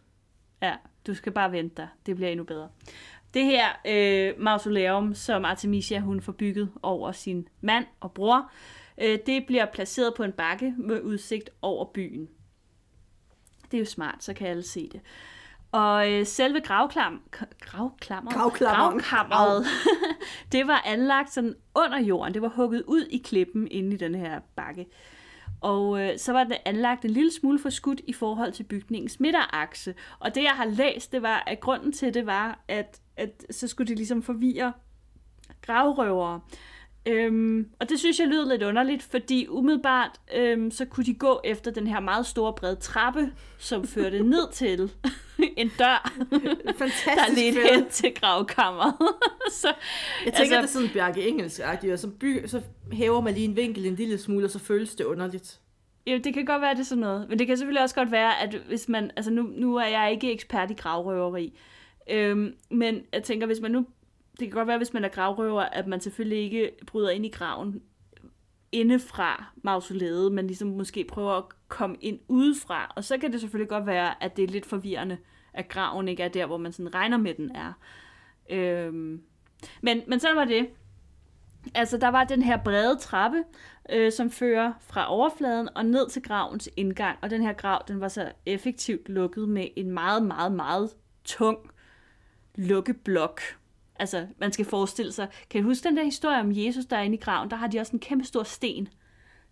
Ja, 0.61 0.75
du 1.07 1.13
skal 1.13 1.31
bare 1.31 1.51
vente 1.51 1.75
dig. 1.77 1.87
Det 2.05 2.15
bliver 2.15 2.29
endnu 2.31 2.43
bedre. 2.43 2.69
Det 3.33 3.45
her 3.45 3.67
øh, 3.85 4.41
mausoleum, 4.41 5.15
som 5.15 5.45
Artemisia 5.45 5.99
hun 5.99 6.21
får 6.21 6.31
bygget 6.31 6.71
over 6.81 7.11
sin 7.11 7.47
mand 7.61 7.85
og 7.99 8.11
bror, 8.11 8.51
øh, 8.97 9.19
det 9.25 9.45
bliver 9.47 9.65
placeret 9.73 10.13
på 10.17 10.23
en 10.23 10.31
bakke 10.31 10.73
med 10.77 11.01
udsigt 11.01 11.49
over 11.61 11.85
byen. 11.93 12.29
Det 13.71 13.77
er 13.77 13.79
jo 13.79 13.85
smart, 13.85 14.23
så 14.23 14.33
kan 14.33 14.47
alle 14.47 14.63
se 14.63 14.89
det. 14.91 15.01
Og 15.71 16.11
øh, 16.11 16.25
selve 16.25 16.61
gravklam, 16.61 17.21
gravklammeret, 17.59 18.53
gravkammeret, 18.53 19.65
det 20.51 20.67
var 20.67 20.81
anlagt 20.85 21.33
sådan 21.33 21.55
under 21.75 21.99
jorden. 21.99 22.33
Det 22.33 22.41
var 22.41 22.47
hugget 22.47 22.83
ud 22.87 23.05
i 23.05 23.17
klippen 23.17 23.67
inde 23.71 23.93
i 23.93 23.97
den 23.97 24.15
her 24.15 24.39
bakke. 24.55 24.87
Og 25.61 26.01
øh, 26.01 26.17
så 26.17 26.33
var 26.33 26.43
det 26.43 26.57
anlagt 26.65 27.05
en 27.05 27.11
lille 27.11 27.31
smule 27.31 27.59
forskudt 27.59 28.01
i 28.07 28.13
forhold 28.13 28.51
til 28.51 28.63
bygningens 28.63 29.19
midterakse. 29.19 29.95
Og 30.19 30.35
det, 30.35 30.43
jeg 30.43 30.51
har 30.51 30.65
læst, 30.65 31.11
det 31.11 31.21
var, 31.21 31.43
at 31.47 31.59
grunden 31.59 31.91
til 31.91 32.13
det 32.13 32.25
var, 32.25 32.63
at, 32.67 33.01
at 33.17 33.45
så 33.51 33.67
skulle 33.67 33.87
de 33.87 33.95
ligesom 33.95 34.23
forvirre 34.23 34.73
gravrøvere. 35.61 36.41
Øhm, 37.05 37.69
og 37.79 37.89
det 37.89 37.99
synes 37.99 38.19
jeg 38.19 38.27
lyder 38.27 38.49
lidt 38.49 38.63
underligt, 38.63 39.03
fordi 39.03 39.47
umiddelbart 39.47 40.19
øhm, 40.35 40.71
så 40.71 40.85
kunne 40.85 41.05
de 41.05 41.13
gå 41.13 41.41
efter 41.43 41.71
den 41.71 41.87
her 41.87 41.99
meget 41.99 42.25
store 42.25 42.53
brede 42.53 42.75
trappe, 42.75 43.31
som 43.57 43.87
førte 43.87 44.23
ned 44.33 44.51
til 44.51 44.91
en 45.57 45.71
dør, 45.79 46.13
der 46.31 46.73
Fantastisk 46.73 47.37
ledte 47.37 47.61
fedt. 47.61 47.75
hen 47.75 47.89
til 47.89 48.13
gravkammeret. 48.15 48.95
så, 49.61 49.73
Jeg 50.25 50.33
tænker, 50.33 50.39
altså, 50.39 50.55
det 50.55 50.63
er 50.63 50.67
sådan 50.67 50.89
Bjarke 50.93 51.27
engelsk 51.27 51.61
og 51.93 51.99
så, 51.99 52.09
by, 52.19 52.47
så 52.47 52.61
hæver 52.91 53.21
man 53.21 53.33
lige 53.33 53.45
en 53.45 53.55
vinkel 53.55 53.85
en 53.85 53.95
lille 53.95 54.17
smule, 54.17 54.45
og 54.45 54.51
så 54.51 54.59
føles 54.59 54.95
det 54.95 55.03
underligt. 55.03 55.59
Ja, 56.07 56.17
det 56.17 56.33
kan 56.33 56.45
godt 56.45 56.61
være, 56.61 56.73
det 56.73 56.79
er 56.79 56.83
sådan 56.83 57.01
noget. 57.01 57.29
Men 57.29 57.39
det 57.39 57.47
kan 57.47 57.57
selvfølgelig 57.57 57.83
også 57.83 57.95
godt 57.95 58.11
være, 58.11 58.41
at 58.41 58.55
hvis 58.67 58.89
man... 58.89 59.11
Altså 59.15 59.31
nu, 59.31 59.41
nu 59.41 59.75
er 59.75 59.85
jeg 59.85 60.11
ikke 60.11 60.31
ekspert 60.31 60.71
i 60.71 60.73
gravrøveri. 60.73 61.57
Øhm, 62.09 62.53
men 62.69 63.01
jeg 63.13 63.23
tænker, 63.23 63.47
hvis 63.47 63.59
man 63.61 63.71
nu... 63.71 63.85
Det 64.39 64.47
kan 64.47 64.49
godt 64.49 64.67
være, 64.67 64.77
hvis 64.77 64.93
man 64.93 65.03
er 65.03 65.09
gravrøver, 65.09 65.61
at 65.61 65.87
man 65.87 66.01
selvfølgelig 66.01 66.43
ikke 66.43 66.71
bryder 66.87 67.09
ind 67.09 67.25
i 67.25 67.29
graven 67.29 67.81
indefra 68.71 69.45
mausoleet, 69.63 70.31
men 70.31 70.47
ligesom 70.47 70.67
måske 70.67 71.03
prøver 71.03 71.31
at 71.31 71.43
komme 71.67 71.95
ind 72.01 72.19
udefra. 72.27 72.93
Og 72.95 73.03
så 73.03 73.17
kan 73.17 73.31
det 73.31 73.41
selvfølgelig 73.41 73.69
godt 73.69 73.85
være, 73.85 74.23
at 74.23 74.37
det 74.37 74.43
er 74.43 74.47
lidt 74.47 74.65
forvirrende, 74.65 75.17
at 75.53 75.69
graven 75.69 76.07
ikke 76.07 76.23
er 76.23 76.27
der, 76.27 76.45
hvor 76.45 76.57
man 76.57 76.71
sådan 76.71 76.95
regner 76.95 77.17
med, 77.17 77.33
den 77.33 77.51
er. 77.55 77.73
Øhm, 78.49 79.21
men, 79.81 80.01
men 80.07 80.19
så 80.19 80.33
var 80.33 80.45
det. 80.45 80.69
Altså, 81.75 81.97
der 81.97 82.07
var 82.07 82.23
den 82.23 82.41
her 82.41 82.57
brede 82.57 82.97
trappe, 82.97 83.43
øh, 83.89 84.11
som 84.11 84.31
fører 84.31 84.73
fra 84.79 85.11
overfladen 85.11 85.69
og 85.75 85.85
ned 85.85 86.09
til 86.09 86.21
gravens 86.21 86.69
indgang. 86.77 87.17
Og 87.21 87.29
den 87.29 87.41
her 87.41 87.53
grav, 87.53 87.83
den 87.87 88.01
var 88.01 88.07
så 88.07 88.31
effektivt 88.45 89.09
lukket 89.09 89.49
med 89.49 89.67
en 89.75 89.91
meget, 89.91 90.23
meget, 90.23 90.51
meget 90.51 90.89
tung 91.23 91.57
lukkeblok. 92.55 93.41
Altså, 93.99 94.27
man 94.37 94.51
skal 94.51 94.65
forestille 94.65 95.11
sig... 95.11 95.27
Kan 95.49 95.61
du 95.61 95.67
huske 95.67 95.83
den 95.83 95.97
der 95.97 96.03
historie 96.03 96.39
om 96.39 96.51
Jesus, 96.51 96.85
der 96.85 96.97
er 96.97 97.01
inde 97.01 97.17
i 97.17 97.19
graven? 97.19 97.49
Der 97.51 97.57
har 97.57 97.67
de 97.67 97.79
også 97.79 97.93
en 97.93 97.99
kæmpe 97.99 98.25
stor 98.25 98.43
sten, 98.43 98.89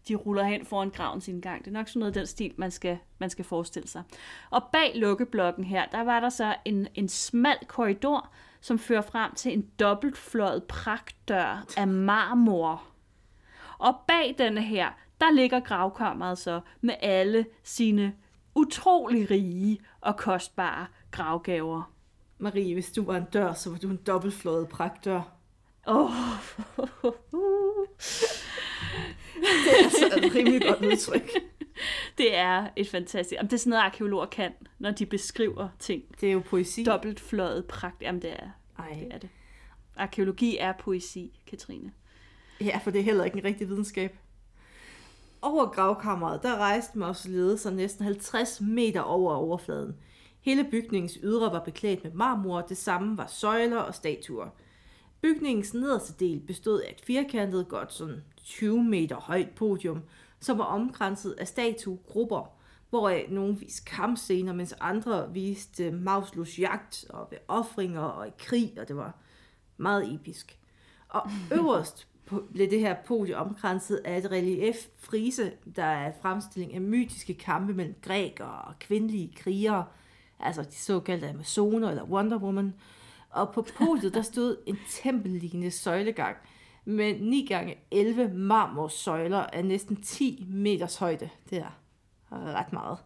de 0.08 0.16
ruller 0.16 0.44
hen 0.44 0.66
foran 0.66 0.90
gravens 0.90 1.28
indgang. 1.28 1.66
Det 1.66 1.72
er 1.72 1.74
nok 1.74 1.88
sådan 1.88 2.00
noget 2.00 2.12
af 2.12 2.20
den 2.20 2.28
stil, 2.28 2.54
man 2.58 2.72
skal, 2.72 2.98
man 3.20 3.30
skal 3.30 3.46
forestille 3.46 3.88
sig. 3.88 4.04
Og 4.50 4.64
bag 4.72 4.92
lukkeblokken 4.96 5.64
her, 5.64 5.86
der 5.86 6.02
var 6.02 6.20
der 6.20 6.30
så 6.30 6.56
en, 6.66 6.88
en 6.96 7.10
smal 7.10 7.58
korridor, 7.68 8.32
som 8.62 8.80
fører 8.80 9.02
frem 9.02 9.36
til 9.36 9.54
en 9.54 9.70
dobbeltfløjet 9.80 10.64
pragtdør 10.64 11.66
af 11.78 11.88
marmor. 11.88 12.84
Og 13.78 13.96
bag 14.08 14.36
denne 14.38 14.62
her, 14.62 14.90
der 15.22 15.32
ligger 15.32 15.60
gravkammeret 15.60 16.38
så 16.38 16.62
med 16.82 16.96
alle 17.00 17.46
sine 17.64 18.14
utrolig 18.56 19.32
rige 19.32 19.80
og 20.02 20.18
kostbare 20.18 20.88
gravgaver. 21.12 21.97
Marie, 22.38 22.74
hvis 22.74 22.92
du 22.92 23.04
var 23.04 23.18
en 23.18 23.26
dør, 23.34 23.54
så 23.54 23.70
var 23.70 23.78
du 23.78 23.90
en 23.90 24.00
dobbeltflået 24.08 24.70
pragtdør. 24.70 25.38
Åh, 25.88 25.98
oh. 25.98 26.12
Det 29.36 29.74
er 29.80 29.84
altså 29.84 30.06
et 30.18 30.36
rimelig 30.36 30.62
godt 30.62 30.86
udtryk. 30.86 31.30
det 32.18 32.36
er 32.36 32.68
et 32.76 32.90
fantastisk... 32.90 33.38
Jamen, 33.38 33.50
det 33.50 33.54
er 33.54 33.60
sådan 33.60 33.70
noget, 33.70 33.84
arkeologer 33.84 34.26
kan, 34.26 34.52
når 34.80 34.92
de 34.92 35.06
beskriver 35.06 35.70
ting. 35.80 36.04
Det 36.22 36.30
er 36.30 36.34
jo 36.34 36.40
poesi. 36.40 36.84
Dobbeltfløjet 36.84 37.66
pragt. 37.66 38.02
Jamen, 38.02 38.22
det 38.22 38.32
er... 38.32 38.50
Ej. 38.80 38.94
Det 38.94 39.14
er 39.14 39.18
det. 39.18 39.30
Arkeologi 39.96 40.58
er 40.58 40.74
poesi, 40.80 41.40
Katrine. 41.48 41.92
Ja, 42.62 42.80
for 42.84 42.92
det 42.92 43.00
er 43.00 43.04
heller 43.04 43.24
ikke 43.24 43.38
en 43.38 43.44
rigtig 43.44 43.70
videnskab. 43.70 44.18
Over 45.42 45.66
gravkammeret, 45.66 46.44
der 46.44 46.56
rejste 46.56 46.98
mausoleet 46.98 47.60
sig 47.60 47.74
næsten 47.74 48.06
50 48.06 48.62
meter 48.62 49.02
over 49.02 49.34
overfladen. 49.34 49.96
Hele 50.48 50.64
bygningens 50.64 51.20
ydre 51.24 51.52
var 51.52 51.60
beklædt 51.60 52.04
med 52.04 52.12
marmor, 52.12 52.62
det 52.62 52.78
samme 52.78 53.18
var 53.18 53.28
søjler 53.28 53.78
og 53.78 53.96
statuer. 53.96 54.50
Bygningens 55.22 55.74
nederste 55.74 56.14
del 56.20 56.40
bestod 56.40 56.82
af 56.82 56.92
et 56.92 57.02
firkantet, 57.06 57.68
godt 57.68 57.94
sådan 57.94 58.24
20 58.44 58.84
meter 58.84 59.16
højt 59.16 59.50
podium, 59.50 60.02
som 60.40 60.58
var 60.58 60.64
omkranset 60.64 61.32
af 61.32 61.48
statuegrupper, 61.48 62.52
hvoraf 62.90 63.28
nogle 63.30 63.58
viste 63.58 63.86
kampscener, 63.86 64.54
mens 64.54 64.76
andre 64.80 65.34
viste 65.34 65.92
Mauslus 65.92 66.60
jagt 66.60 67.06
og 67.10 67.28
ved 67.32 67.38
offringer 67.48 68.02
og 68.02 68.28
i 68.28 68.32
krig, 68.38 68.74
og 68.80 68.88
det 68.88 68.96
var 68.96 69.16
meget 69.78 70.14
episk. 70.14 70.60
Og 71.10 71.30
øverst 71.60 72.08
blev 72.54 72.70
det 72.70 72.80
her 72.80 72.96
podium 73.06 73.48
omkranset 73.48 74.02
af 74.06 74.18
et 74.18 74.32
relief 74.32 74.88
frise, 74.98 75.52
der 75.76 75.84
er 75.84 76.12
fremstilling 76.22 76.74
af 76.74 76.82
mytiske 76.82 77.34
kampe 77.34 77.74
mellem 77.74 77.96
grækere 78.02 78.62
og 78.62 78.80
kvindelige 78.80 79.34
krigere, 79.36 79.86
altså 80.40 80.64
de 80.64 80.76
såkaldte 80.76 81.30
Amazoner 81.30 81.90
eller 81.90 82.04
Wonder 82.04 82.38
Woman. 82.38 82.74
Og 83.30 83.54
på 83.54 83.62
podiet 83.78 84.14
der 84.14 84.22
stod 84.22 84.58
en 84.66 84.78
tempellignende 84.90 85.72
søjlegang 85.72 86.38
med 86.86 87.20
9 87.20 87.46
gange 87.50 87.76
11 87.92 88.28
marmorsøjler 88.28 89.40
af 89.40 89.66
næsten 89.66 90.02
10 90.02 90.46
meters 90.50 90.98
højde. 90.98 91.30
Det 91.50 91.58
er 91.58 91.72
ret 92.32 92.74
meget. 92.74 92.98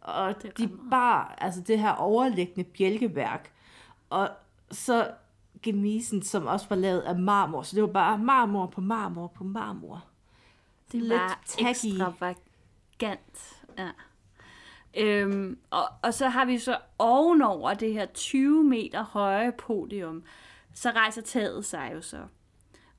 Og 0.00 0.42
Det 0.42 0.58
de 0.58 0.70
bar 0.90 1.34
altså 1.38 1.60
det 1.60 1.78
her 1.78 1.92
overliggende 1.92 2.64
bjælkeværk. 2.64 3.52
Og 4.10 4.30
så 4.70 5.10
gemisen, 5.62 6.22
som 6.22 6.46
også 6.46 6.66
var 6.68 6.76
lavet 6.76 7.00
af 7.00 7.18
marmor. 7.18 7.62
Så 7.62 7.74
det 7.76 7.82
var 7.82 7.88
bare 7.92 8.18
marmor 8.18 8.66
på 8.66 8.80
marmor 8.80 9.26
på 9.26 9.44
marmor. 9.44 10.04
Det 10.92 11.02
Lidt 11.02 11.12
var 11.12 11.40
tacky. 11.46 11.70
ekstravagant. 11.70 13.56
Ja. 13.78 13.88
Øhm, 14.96 15.58
og, 15.70 15.84
og 16.02 16.14
så 16.14 16.28
har 16.28 16.44
vi 16.44 16.58
så 16.58 16.78
ovenover 16.98 17.74
det 17.74 17.92
her 17.92 18.06
20 18.06 18.64
meter 18.64 19.02
høje 19.02 19.52
podium, 19.52 20.22
så 20.74 20.90
rejser 20.90 21.22
taget 21.22 21.64
sig 21.64 21.90
jo 21.94 22.00
så. 22.00 22.18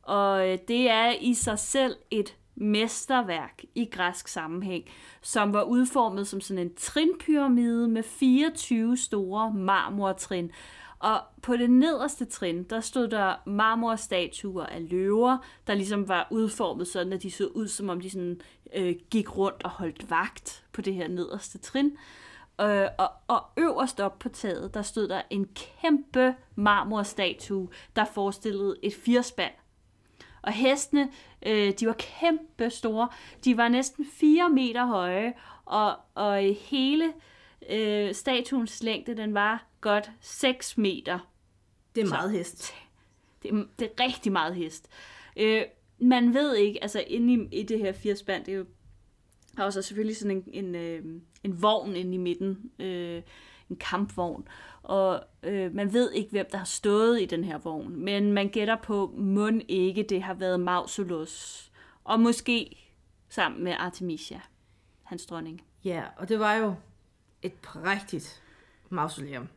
Og 0.03 0.49
øh, 0.49 0.57
det 0.67 0.89
er 0.89 1.11
i 1.21 1.33
sig 1.33 1.59
selv 1.59 1.95
et 2.11 2.35
mesterværk 2.55 3.63
i 3.75 3.85
græsk 3.85 4.27
sammenhæng, 4.27 4.83
som 5.21 5.53
var 5.53 5.63
udformet 5.63 6.27
som 6.27 6.41
sådan 6.41 6.67
en 6.67 6.75
trinpyramide 6.75 7.87
med 7.87 8.03
24 8.03 8.97
store 8.97 9.53
marmortrin. 9.53 10.51
Og 10.99 11.21
på 11.41 11.57
det 11.57 11.69
nederste 11.69 12.25
trin, 12.25 12.63
der 12.63 12.79
stod 12.79 13.07
der 13.07 13.35
marmorstatuer 13.45 14.65
af 14.65 14.89
løver, 14.89 15.37
der 15.67 15.73
ligesom 15.73 16.07
var 16.07 16.27
udformet 16.31 16.87
sådan, 16.87 17.13
at 17.13 17.23
de 17.23 17.31
så 17.31 17.47
ud, 17.47 17.67
som 17.67 17.89
om 17.89 18.01
de 18.01 18.09
sådan, 18.09 18.41
øh, 18.75 18.95
gik 19.09 19.37
rundt 19.37 19.63
og 19.63 19.69
holdt 19.69 20.09
vagt 20.09 20.65
på 20.73 20.81
det 20.81 20.93
her 20.93 21.07
nederste 21.07 21.57
trin. 21.57 21.97
Øh, 22.61 22.87
og, 22.97 23.11
og 23.27 23.43
øverst 23.57 23.99
op 23.99 24.19
på 24.19 24.29
taget, 24.29 24.73
der 24.73 24.81
stod 24.81 25.07
der 25.07 25.21
en 25.29 25.47
kæmpe 25.55 26.35
marmorstatue, 26.55 27.69
der 27.95 28.05
forestillede 28.05 28.75
et 28.83 28.93
firspand. 28.93 29.53
Og 30.41 30.51
hestene, 30.51 31.09
øh, 31.45 31.73
de 31.79 31.87
var 31.87 31.95
kæmpe 31.99 32.69
store. 32.69 33.09
De 33.45 33.57
var 33.57 33.67
næsten 33.67 34.05
4 34.05 34.49
meter 34.49 34.85
høje, 34.85 35.33
og, 35.65 35.95
og 36.15 36.37
hele 36.59 37.13
øh, 37.70 38.13
statuens 38.15 38.84
længde, 38.84 39.17
den 39.17 39.34
var 39.34 39.65
godt 39.82 40.11
6 40.22 40.78
meter. 40.78 41.20
Det 41.95 42.01
er 42.01 42.05
Så- 42.07 42.13
meget 42.13 42.32
hest. 42.32 42.74
Det, 43.43 43.51
er- 43.51 43.65
det 43.80 43.86
er 43.97 44.03
rigtig 44.03 44.32
meget 44.32 44.55
hest. 44.55 44.89
Øh, 45.38 45.61
man 45.99 46.34
ved 46.34 46.55
ikke, 46.55 46.82
altså 46.84 47.03
inde 47.07 47.34
i, 47.51 47.59
i 47.59 47.63
det 47.63 47.80
her 47.80 47.91
firspand, 47.91 48.45
det 48.45 48.51
er 48.53 48.57
jo 48.57 48.65
der 49.55 49.61
er 49.63 49.65
også 49.67 49.82
selvfølgelig 49.82 50.17
sådan 50.17 50.43
en, 50.47 50.65
en, 50.65 50.76
øh, 50.76 51.03
en 51.43 51.61
vogn 51.61 51.95
inde 51.95 52.13
i 52.13 52.17
midten, 52.17 52.72
øh, 52.80 53.22
en 53.70 53.76
kampvogn, 53.76 54.47
og 54.84 55.24
øh, 55.43 55.76
man 55.76 55.93
ved 55.93 56.11
ikke, 56.11 56.30
hvem 56.30 56.45
der 56.51 56.57
har 56.57 56.65
stået 56.65 57.22
i 57.22 57.26
den 57.26 57.43
her 57.43 57.57
vogn, 57.57 57.95
men 57.95 58.34
man 58.34 58.49
gætter 58.49 58.76
på, 58.76 59.13
mund 59.17 59.61
ikke 59.67 60.03
det 60.03 60.24
har 60.24 60.34
været 60.34 60.59
Mausolus, 60.59 61.72
og 62.03 62.20
måske 62.20 62.89
sammen 63.30 63.63
med 63.63 63.72
Artemisia, 63.80 64.39
hans 65.03 65.26
dronning. 65.26 65.61
Ja, 65.84 66.03
og 66.17 66.30
det 66.30 66.39
var 66.39 66.55
jo 66.55 66.74
et 67.41 67.53
prægtigt 67.53 68.41
mausoleum. 68.89 69.47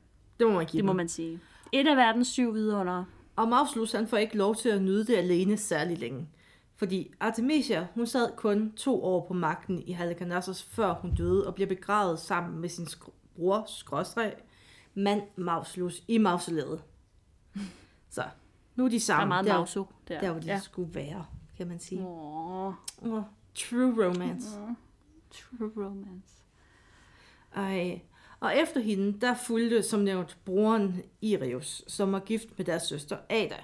Det 0.41 0.47
må 0.47 0.53
man 0.53 0.67
give 0.67 0.79
Det 0.79 0.85
må 0.85 0.93
dem. 0.93 0.97
man 0.97 1.09
sige. 1.09 1.41
Et 1.73 1.87
af 1.89 1.97
verdens 1.97 2.29
syv 2.29 2.55
vidunder. 2.55 3.05
Og 3.37 3.49
Mausolus 3.49 3.93
han 3.93 4.07
får 4.09 4.17
ikke 4.17 4.37
lov 4.37 4.57
til 4.57 4.69
at 4.69 4.83
nyde 4.83 5.07
det 5.07 5.17
alene 5.17 5.57
særlig 5.57 5.99
længe. 5.99 6.29
Fordi 6.77 7.15
Artemisia, 7.21 7.87
hun 7.95 8.07
sad 8.07 8.37
kun 8.37 8.73
to 8.77 9.05
år 9.05 9.27
på 9.27 9.35
magten 9.35 9.83
i 9.87 9.93
Halikarnassos, 9.93 10.63
før 10.63 10.95
hun 10.95 11.15
døde 11.15 11.47
og 11.47 11.55
bliver 11.55 11.69
begravet 11.69 12.19
sammen 12.19 12.59
med 12.61 12.69
sin 12.69 12.85
sk- 12.87 13.11
bror, 13.37 13.65
skråstreg, 13.67 14.35
mand 14.95 15.23
Mausolus, 15.37 16.03
i 16.09 16.19
mausoleet. 16.19 16.83
Så, 18.11 18.25
nu 18.77 18.85
er 18.85 18.89
de 18.89 18.93
Der 18.93 18.97
er 18.97 19.01
sammen, 19.01 19.29
meget 19.29 19.45
der, 19.47 19.53
mauso 19.53 19.87
der. 20.09 20.21
der 20.21 20.31
hvor 20.33 20.41
de 20.41 20.47
ja. 20.47 20.61
skulle 20.61 20.95
være, 20.95 21.27
kan 21.57 21.69
man 21.69 21.79
sige. 21.81 22.01
Åh, 22.07 22.67
Oh, 23.03 23.23
true 23.55 24.07
romance. 24.07 24.49
true 25.31 25.71
romance. 25.77 26.42
Ej. 27.57 28.01
Og 28.41 28.57
efter 28.57 28.81
hende, 28.81 29.21
der 29.21 29.35
fulgte 29.35 29.83
som 29.83 30.01
nævnt 30.01 30.37
broren 30.45 31.03
Irius, 31.21 31.85
som 31.87 32.13
var 32.13 32.19
gift 32.19 32.59
med 32.59 32.67
deres 32.67 32.83
søster 32.83 33.17
Ada. 33.29 33.57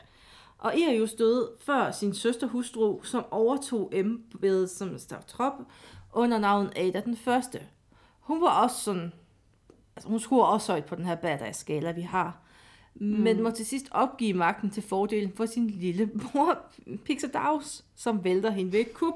Og 0.58 0.76
Irius 0.76 1.12
døde 1.12 1.50
før 1.60 1.90
sin 1.90 2.14
søster 2.14 2.46
hustru, 2.46 3.02
som 3.02 3.24
overtog 3.30 3.90
embedet 3.92 4.70
som 4.70 4.98
stavtrop 4.98 5.54
under 6.12 6.38
navnet 6.38 6.72
Ada 6.76 7.00
den 7.00 7.16
første. 7.16 7.60
Hun 8.20 8.40
var 8.40 8.62
også 8.62 8.76
sådan, 8.76 9.12
altså 9.96 10.08
hun 10.08 10.20
skulle 10.20 10.44
også 10.44 10.72
højt 10.72 10.84
på 10.84 10.94
den 10.94 11.04
her 11.04 11.14
badass-skala, 11.14 11.92
vi 11.92 12.02
har. 12.02 12.42
Men 13.00 13.42
må 13.42 13.50
til 13.50 13.66
sidst 13.66 13.88
opgive 13.90 14.32
magten 14.32 14.70
til 14.70 14.82
fordelen 14.82 15.32
for 15.34 15.46
sin 15.46 15.66
lille 15.70 16.06
bror 16.06 16.58
Pixadaus, 17.04 17.84
som 17.96 18.24
vælter 18.24 18.50
hende 18.50 18.72
ved 18.72 18.80
et 18.80 18.94
kup. 18.94 19.14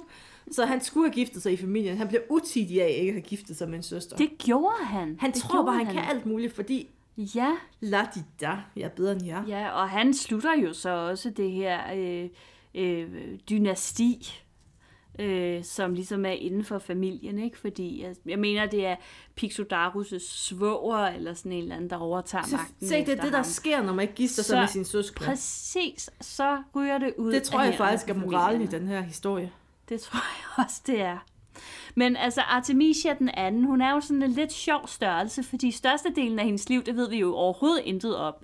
Så 0.50 0.64
han 0.66 0.80
skulle 0.80 1.08
have 1.08 1.14
giftet 1.14 1.42
sig 1.42 1.52
i 1.52 1.56
familien. 1.56 1.96
Han 1.96 2.08
blev 2.08 2.20
utidig 2.30 2.82
af 2.82 2.96
ikke 2.98 3.08
at 3.08 3.14
have 3.14 3.22
giftet 3.22 3.56
sig 3.56 3.68
med 3.68 3.76
en 3.76 3.82
søster. 3.82 4.16
Det 4.16 4.30
gjorde 4.38 4.84
han. 4.84 5.16
Han 5.20 5.32
det 5.32 5.40
tror 5.42 5.64
bare, 5.64 5.84
han, 5.84 5.94
kan 5.94 6.04
alt 6.04 6.26
muligt, 6.26 6.54
fordi 6.54 6.88
Ja, 7.16 7.52
la 7.80 8.06
di 8.14 8.20
da, 8.40 8.58
jeg 8.76 8.82
er 8.84 8.88
bedre 8.88 9.12
end 9.12 9.26
jer. 9.26 9.46
ja, 9.46 9.70
og 9.70 9.88
han 9.88 10.14
slutter 10.14 10.54
jo 10.62 10.72
så 10.72 10.90
også 10.90 11.30
det 11.30 11.50
her 11.50 11.80
øh, 11.94 12.28
øh, 12.74 13.38
dynasti, 13.50 14.42
øh, 15.18 15.64
som 15.64 15.94
ligesom 15.94 16.24
er 16.24 16.30
inden 16.30 16.64
for 16.64 16.78
familien, 16.78 17.38
ikke? 17.38 17.58
Fordi 17.58 18.02
jeg, 18.02 18.14
jeg 18.26 18.38
mener, 18.38 18.66
det 18.66 18.86
er 18.86 18.96
Pixodarus' 19.40 20.18
svoger, 20.18 21.06
eller 21.06 21.34
sådan 21.34 21.52
en 21.52 21.62
eller 21.62 21.76
anden, 21.76 21.90
der 21.90 21.96
overtager 21.96 22.44
Så, 22.44 22.56
magten 22.56 22.88
se, 22.88 22.94
det 22.94 23.08
er 23.08 23.22
det, 23.22 23.32
der 23.32 23.38
ham. 23.38 23.44
sker, 23.44 23.82
når 23.82 23.92
man 23.92 24.02
ikke 24.02 24.14
gifter 24.14 24.42
sig 24.42 24.44
Så 24.44 24.60
med 24.60 24.66
sin 24.68 24.84
søskende. 24.84 25.26
Præcis, 25.26 26.10
så 26.20 26.62
ryger 26.76 26.98
det 26.98 27.14
ud 27.18 27.32
Det 27.32 27.42
tror 27.42 27.58
jeg 27.58 27.72
hænderne 27.72 27.90
faktisk 27.90 28.10
er 28.10 28.14
moralen 28.14 28.62
i 28.62 28.66
den 28.66 28.86
her 28.86 29.00
historie. 29.00 29.52
Det 29.88 30.00
tror 30.00 30.18
jeg 30.18 30.64
også, 30.64 30.82
det 30.86 31.00
er. 31.00 31.18
Men 31.94 32.16
altså, 32.16 32.40
Artemisia 32.40 33.14
den 33.18 33.28
anden, 33.28 33.64
hun 33.64 33.80
er 33.80 33.90
jo 33.90 34.00
sådan 34.00 34.22
en 34.22 34.30
lidt 34.30 34.52
sjov 34.52 34.88
størrelse, 34.88 35.42
fordi 35.42 35.70
størstedelen 35.70 36.38
af 36.38 36.44
hendes 36.44 36.68
liv, 36.68 36.82
det 36.82 36.96
ved 36.96 37.10
vi 37.10 37.18
jo 37.18 37.34
overhovedet 37.34 37.82
intet 37.84 38.16
om. 38.16 38.34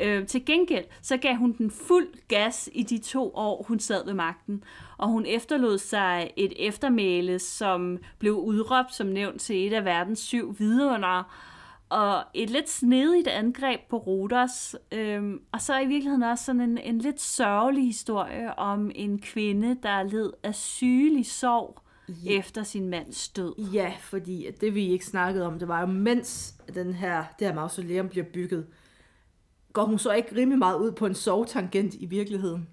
Øh, 0.00 0.26
til 0.26 0.44
gengæld, 0.44 0.84
så 1.02 1.16
gav 1.16 1.36
hun 1.36 1.52
den 1.58 1.70
fuld 1.70 2.08
gas 2.28 2.68
i 2.72 2.82
de 2.82 2.98
to 2.98 3.34
år, 3.34 3.64
hun 3.68 3.80
sad 3.80 4.04
ved 4.04 4.14
magten. 4.14 4.64
Og 5.02 5.08
hun 5.08 5.26
efterlod 5.26 5.78
sig 5.78 6.30
et 6.36 6.52
eftermæle, 6.56 7.38
som 7.38 7.98
blev 8.18 8.34
udråbt 8.34 8.94
som 8.94 9.06
nævnt 9.06 9.40
til 9.40 9.66
et 9.66 9.72
af 9.72 9.84
verdens 9.84 10.18
syv 10.18 10.58
vidunder. 10.58 11.34
Og 11.88 12.24
et 12.34 12.50
lidt 12.50 12.70
snedigt 12.70 13.28
angreb 13.28 13.80
på 13.90 13.98
Rhodos. 13.98 14.76
Øhm, 14.92 15.40
og 15.52 15.60
så 15.60 15.78
i 15.78 15.86
virkeligheden 15.86 16.22
også 16.22 16.44
sådan 16.44 16.60
en, 16.60 16.78
en 16.78 16.98
lidt 16.98 17.20
sørgelig 17.20 17.84
historie 17.86 18.58
om 18.58 18.90
en 18.94 19.18
kvinde, 19.18 19.76
der 19.82 20.02
led 20.02 20.32
af 20.42 20.54
sygelig 20.54 21.26
sorg 21.26 21.78
Ja. 22.08 22.38
efter 22.38 22.62
sin 22.62 22.88
mands 22.88 23.28
død. 23.28 23.54
Ja, 23.72 23.92
fordi 24.00 24.46
det 24.60 24.74
vi 24.74 24.86
ikke 24.86 25.06
snakkede 25.06 25.46
om, 25.46 25.58
det 25.58 25.68
var 25.68 25.80
jo 25.80 25.86
mens 25.86 26.54
den 26.74 26.94
her, 26.94 27.24
det 27.38 27.46
her 27.46 27.54
mausoleum 27.54 28.08
bliver 28.08 28.26
bygget, 28.34 28.66
går 29.72 29.84
hun 29.84 29.98
så 29.98 30.12
ikke 30.12 30.36
rimelig 30.36 30.58
meget 30.58 30.78
ud 30.78 30.92
på 30.92 31.06
en 31.06 31.14
sovtangent 31.14 31.94
i 31.94 32.06
virkeligheden. 32.06 32.68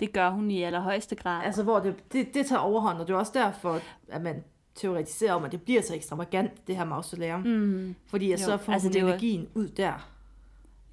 Det 0.00 0.12
gør 0.12 0.30
hun 0.30 0.50
i 0.50 0.62
allerhøjeste 0.62 1.16
grad. 1.16 1.44
Altså 1.44 1.62
hvor 1.62 1.80
det, 1.80 2.12
det, 2.12 2.34
det 2.34 2.46
tager 2.46 2.60
overhånd, 2.60 2.98
og 2.98 3.06
det 3.06 3.14
er 3.14 3.18
også 3.18 3.32
derfor, 3.34 3.80
at 4.08 4.22
man 4.22 4.44
teoretiserer 4.74 5.32
om, 5.32 5.44
at 5.44 5.52
det 5.52 5.62
bliver 5.62 5.82
så 5.82 5.94
ekstravagant, 5.94 6.66
det 6.66 6.76
her 6.76 6.84
mausoleum. 6.84 7.40
Mm. 7.40 7.94
Fordi 8.06 8.32
at 8.32 8.40
Jo, 8.40 8.44
så 8.44 8.56
får 8.56 8.72
altså, 8.72 8.88
hun 8.88 8.92
det 8.92 9.02
er 9.02 9.06
energien 9.06 9.48
ud 9.54 9.68
der. 9.68 10.10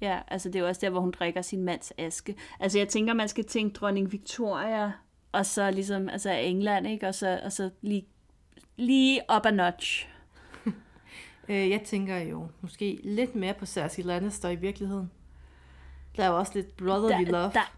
Ja, 0.00 0.20
altså 0.28 0.48
det 0.48 0.56
er 0.56 0.60
jo 0.60 0.68
også 0.68 0.80
der, 0.80 0.90
hvor 0.90 1.00
hun 1.00 1.10
drikker 1.10 1.42
sin 1.42 1.62
mands 1.62 1.92
aske. 1.98 2.36
Altså 2.60 2.78
jeg 2.78 2.88
tænker, 2.88 3.14
man 3.14 3.28
skal 3.28 3.44
tænke 3.44 3.74
dronning 3.74 4.12
Victoria, 4.12 4.92
og 5.32 5.46
så 5.46 5.70
ligesom, 5.70 6.08
altså 6.08 6.30
England, 6.30 6.86
ikke? 6.86 7.08
Og 7.08 7.14
så, 7.14 7.40
og 7.44 7.52
så 7.52 7.70
lige, 7.82 8.06
lige 8.76 9.20
op 9.30 9.46
a 9.46 9.50
notch. 9.50 10.08
Øh, 11.48 11.70
jeg 11.70 11.82
tænker 11.82 12.18
jo 12.18 12.48
måske 12.60 13.00
lidt 13.04 13.34
mere 13.34 13.54
på 13.54 13.66
Cersei 13.66 14.04
Lannister 14.04 14.48
i 14.48 14.54
virkeligheden. 14.54 15.10
Der 16.16 16.24
er 16.24 16.28
jo 16.28 16.38
også 16.38 16.52
lidt 16.54 16.76
brotherly 16.76 17.24
der, 17.24 17.32
love. 17.32 17.50
der, 17.52 17.76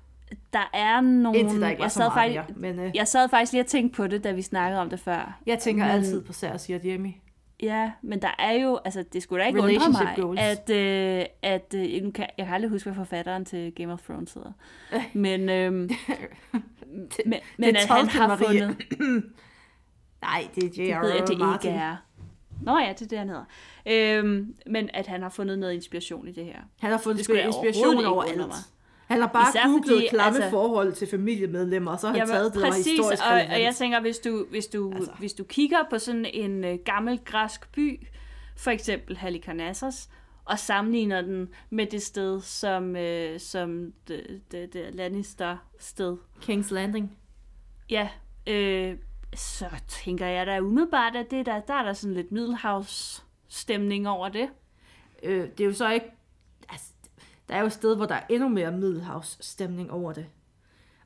der 0.53 0.71
er 0.75 1.01
nogle... 1.01 1.39
Indtil 1.39 1.61
der 1.61 1.69
ikke 1.71 1.83
jeg 1.83 1.91
så 1.91 1.95
sad 1.99 2.11
meget 2.15 2.37
faktisk, 2.37 2.59
mere. 2.59 2.73
Men 2.75 2.85
øh, 2.87 2.91
Jeg 2.97 3.09
sad 3.09 3.29
faktisk 3.29 3.53
lige 3.53 3.63
og 3.63 3.67
tænkte 3.67 3.97
på 3.97 4.07
det, 4.07 4.25
da 4.25 4.33
vi 4.33 4.43
snakkede 4.43 4.81
om 4.81 4.91
det 4.91 5.01
før. 5.01 5.39
jeg 5.47 5.59
tænker 5.59 5.85
men- 5.85 5.93
altid 5.95 6.23
på 6.25 6.33
Sær, 6.33 6.57
siger 6.57 6.79
Jamie. 6.85 7.15
Ja, 7.63 7.93
men 8.03 8.23
der 8.23 8.35
er 8.39 8.53
jo, 8.53 8.79
altså 8.85 9.05
det 9.13 9.23
skulle 9.23 9.43
da 9.43 9.47
ikke 9.49 9.61
undre 9.61 9.91
mig, 9.91 10.15
goals. 10.17 10.41
at, 10.41 10.71
øh, 10.71 11.25
at 11.43 11.75
øh, 11.77 12.03
nu 12.05 12.11
kan, 12.11 12.27
jeg 12.39 12.47
kan 12.47 12.55
aldrig 12.55 12.71
huske, 12.71 12.87
hvad 12.91 12.95
forfatteren 12.95 13.45
til 13.45 13.73
Game 13.75 13.93
of 13.93 14.01
Thrones 14.03 14.33
hedder. 14.33 14.53
Øh. 14.95 15.01
Men, 15.13 15.49
øhm, 15.49 15.75
men, 17.27 17.35
men 17.57 17.75
det 17.75 17.81
at 17.81 17.87
han 17.89 18.07
har 18.09 18.27
Marie. 18.29 18.47
fundet, 18.47 18.77
Nej, 20.23 20.49
det 20.55 20.65
er 20.65 20.69
det 20.69 20.79
J.R. 20.79 21.07
jeg, 21.07 21.25
det 21.29 21.39
Martin. 21.39 21.71
ikke 21.71 21.81
er. 21.83 21.97
Nå 22.63 22.79
ja, 22.79 22.93
det 22.93 23.03
er 23.03 23.07
det, 23.09 23.19
han 23.19 23.29
hedder. 23.29 23.45
Øhm, 23.87 24.55
men 24.67 24.91
at 24.95 25.07
han 25.07 25.23
har 25.23 25.29
fundet 25.29 25.59
noget 25.59 25.73
inspiration 25.75 26.29
i 26.29 26.33
det 26.33 26.45
her. 26.45 26.59
Han 26.81 26.91
har 26.91 26.99
fundet 26.99 27.27
Det 27.27 27.45
inspiration 27.47 28.05
over 28.05 28.23
alt. 28.23 28.53
Han 29.09 29.21
har 29.21 29.27
bare 29.29 29.49
Især 29.49 29.67
googlet 29.67 29.87
fordi, 29.89 30.07
klamme 30.09 30.37
altså- 30.37 30.51
forhold 30.51 30.93
til 30.93 31.09
familiemedlemmer, 31.09 31.91
og 31.91 32.01
så 32.01 32.07
har 32.07 32.13
han 32.13 32.19
Jamen, 32.19 32.35
taget 32.35 32.55
det, 32.55 32.63
præcis, 32.63 32.87
historisk 32.87 33.23
og, 33.23 33.29
og 33.29 33.37
relevant. 33.37 33.63
jeg 33.63 33.75
tænker, 33.75 34.01
hvis 34.01 34.19
du, 34.19 34.47
hvis 34.51 34.67
du, 34.67 34.93
altså. 34.95 35.13
hvis 35.19 35.33
du 35.33 35.45
kigger 35.45 35.79
på 35.91 35.99
sådan 35.99 36.27
en 36.33 36.65
øh, 36.65 36.79
gammel 36.85 37.21
græsk 37.25 37.73
by, 37.73 38.07
for 38.57 38.71
eksempel 38.71 39.17
Halikarnassos, 39.17 40.09
og 40.45 40.59
sammenligner 40.59 41.21
den 41.21 41.49
med 41.71 41.87
det 41.87 42.03
sted, 42.03 42.41
som, 42.41 42.97
øh, 42.97 43.41
som 43.41 43.93
det, 44.09 44.41
det, 44.53 44.73
det 44.73 44.95
Lannister-sted, 44.95 46.17
King's 46.43 46.75
Landing. 46.75 47.17
ja, 47.91 48.09
øh, 48.47 48.97
så 49.35 49.67
tænker 49.89 50.27
jeg 50.27 50.47
da 50.47 50.61
umiddelbart, 50.61 51.17
at 51.17 51.31
det 51.31 51.47
der, 51.47 51.61
der 51.61 51.75
er 51.75 51.83
der 51.83 51.93
sådan 51.93 52.15
lidt 52.15 52.33
middelhavsstemning 52.33 54.09
over 54.09 54.29
det. 54.29 54.49
Øh, 55.23 55.49
det 55.59 55.61
er 55.61 55.65
jo 55.65 55.73
så 55.73 55.91
ikke... 55.91 56.07
Der 57.49 57.55
er 57.55 57.61
jo 57.61 57.67
et 57.67 57.73
sted, 57.73 57.97
hvor 57.97 58.07
der 58.07 58.15
er 58.15 58.27
endnu 58.29 58.49
mere 58.49 58.73
middelhavsstemning 58.73 59.91
over 59.91 60.13
det. 60.13 60.27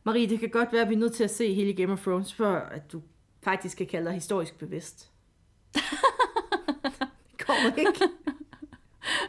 Marie, 0.04 0.28
det 0.28 0.40
kan 0.40 0.48
godt 0.48 0.72
være, 0.72 0.82
at 0.82 0.88
vi 0.88 0.94
er 0.94 0.98
nødt 0.98 1.14
til 1.14 1.24
at 1.24 1.30
se 1.30 1.54
hele 1.54 1.74
Game 1.74 1.92
of 1.92 2.02
Thrones, 2.02 2.34
før 2.34 2.68
at 2.68 2.92
du 2.92 3.02
faktisk 3.42 3.78
kan 3.78 3.86
kalde 3.86 4.06
dig 4.06 4.14
historisk 4.14 4.58
bevidst. 4.58 5.10
Går 7.46 7.78
ikke? 7.78 8.08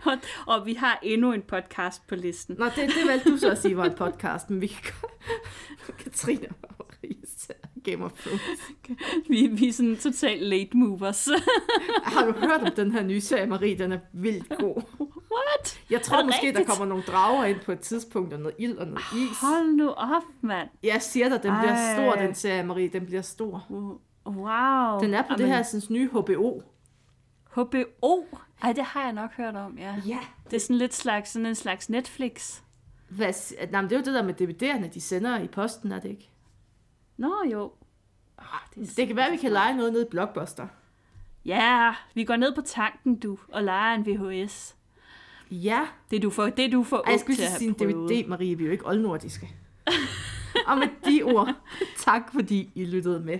Og, 0.05 0.17
og 0.47 0.65
vi 0.65 0.73
har 0.73 0.99
endnu 1.03 1.33
en 1.33 1.41
podcast 1.41 2.07
på 2.07 2.15
listen. 2.15 2.55
Nå, 2.59 2.65
det, 2.65 2.75
det 2.75 3.07
valgte 3.07 3.31
du 3.31 3.37
så 3.37 3.51
at 3.51 3.57
sige 3.57 3.77
var 3.77 3.85
en 3.85 3.93
podcast, 3.93 4.49
men 4.49 4.61
vi 4.61 4.67
kan 4.67 4.93
godt... 5.01 5.97
Katrine 5.97 6.47
og 6.61 6.75
Marie 6.79 7.15
Game 7.83 8.05
of 8.05 8.11
Thrones. 8.11 8.41
Vi, 9.29 9.47
vi 9.47 9.67
er 9.67 9.73
sådan 9.73 9.97
totalt 9.97 10.41
late 10.41 10.77
movers. 10.77 11.27
Har 12.03 12.25
du 12.25 12.31
hørt 12.31 12.61
om 12.61 12.71
den 12.75 12.91
her 12.91 13.03
nye 13.03 13.21
serie, 13.21 13.45
Marie? 13.45 13.77
Den 13.77 13.91
er 13.91 13.99
vildt 14.13 14.49
god. 14.59 15.02
What? 15.59 15.79
Jeg 15.89 16.01
tror 16.01 16.23
måske, 16.23 16.41
der 16.41 16.47
rigtigt? 16.47 16.67
kommer 16.69 16.85
nogle 16.85 17.03
drager 17.03 17.45
ind 17.45 17.59
på 17.59 17.71
et 17.71 17.79
tidspunkt, 17.79 18.33
og 18.33 18.39
noget 18.39 18.55
ild 18.59 18.77
og 18.77 18.87
noget 18.87 19.03
is. 19.15 19.39
Hold 19.41 19.75
nu 19.75 19.89
op, 19.89 20.23
mand. 20.41 20.69
Jeg 20.83 21.01
siger 21.01 21.29
dig, 21.29 21.43
den 21.43 21.53
bliver 21.59 21.73
Ej. 21.75 21.93
stor, 21.95 22.21
den 22.21 22.35
serie, 22.35 22.63
Marie. 22.63 22.87
Den 22.89 23.05
bliver 23.05 23.21
stor. 23.21 23.65
Wow. 24.25 24.99
Den 24.99 25.13
er 25.13 25.21
på 25.21 25.33
det 25.37 25.47
her 25.47 25.63
sådan, 25.63 25.87
nye 25.89 26.09
HBO. 26.09 26.61
HBO? 27.53 28.25
Ej, 28.61 28.73
det 28.73 28.83
har 28.83 29.03
jeg 29.03 29.13
nok 29.13 29.33
hørt 29.33 29.55
om, 29.55 29.77
ja. 29.77 29.95
Ja. 30.07 30.19
Det 30.45 30.55
er 30.55 30.59
sådan 30.59 30.75
lidt 30.75 30.93
slags, 30.93 31.29
sådan 31.29 31.45
en 31.45 31.55
slags 31.55 31.89
Netflix. 31.89 32.59
Hvad, 33.09 33.33
nej, 33.71 33.81
men 33.81 33.89
det 33.89 33.95
er 33.95 33.99
jo 33.99 34.05
det 34.05 34.13
der 34.13 34.23
med 34.23 34.41
DVD'erne, 34.41 34.93
de 34.93 35.01
sender 35.01 35.39
i 35.39 35.47
posten, 35.47 35.91
er 35.91 35.99
det 35.99 36.09
ikke? 36.09 36.29
Nå 37.17 37.33
jo. 37.51 37.71
Ah, 38.37 38.45
det, 38.75 38.97
Det 38.97 39.07
kan 39.07 39.15
være, 39.15 39.31
vi 39.31 39.37
kan 39.37 39.51
lege 39.51 39.77
noget 39.77 39.93
nede 39.93 40.05
i 40.05 40.09
Blockbuster. 40.11 40.67
Ja, 41.45 41.93
vi 42.13 42.23
går 42.23 42.35
ned 42.35 42.55
på 42.55 42.61
tanken, 42.61 43.19
du, 43.19 43.37
og 43.51 43.63
leger 43.63 43.95
en 43.95 44.05
VHS. 44.05 44.75
Ja. 45.53 45.87
Det 46.11 46.15
er 46.15 46.19
du 46.21 46.29
for, 46.29 46.43
det 46.45 46.65
er 46.65 46.69
du 46.69 46.83
for 46.83 46.97
Ej, 47.05 47.11
jeg 47.11 47.19
skulle 47.19 47.35
til 47.37 47.43
at 47.43 47.51
sige 47.51 47.67
en 47.67 47.75
prøvet. 47.75 48.09
DVD, 48.09 48.27
Marie. 48.27 48.55
Vi 48.57 48.63
er 48.63 48.67
jo 48.67 48.71
ikke 48.71 48.87
oldnordiske. 48.87 49.49
og 50.67 50.77
med 50.77 50.87
de 51.05 51.23
ord, 51.23 51.55
tak 51.97 52.21
fordi 52.33 52.71
I 52.75 52.85
lyttede 52.85 53.19
med. 53.19 53.39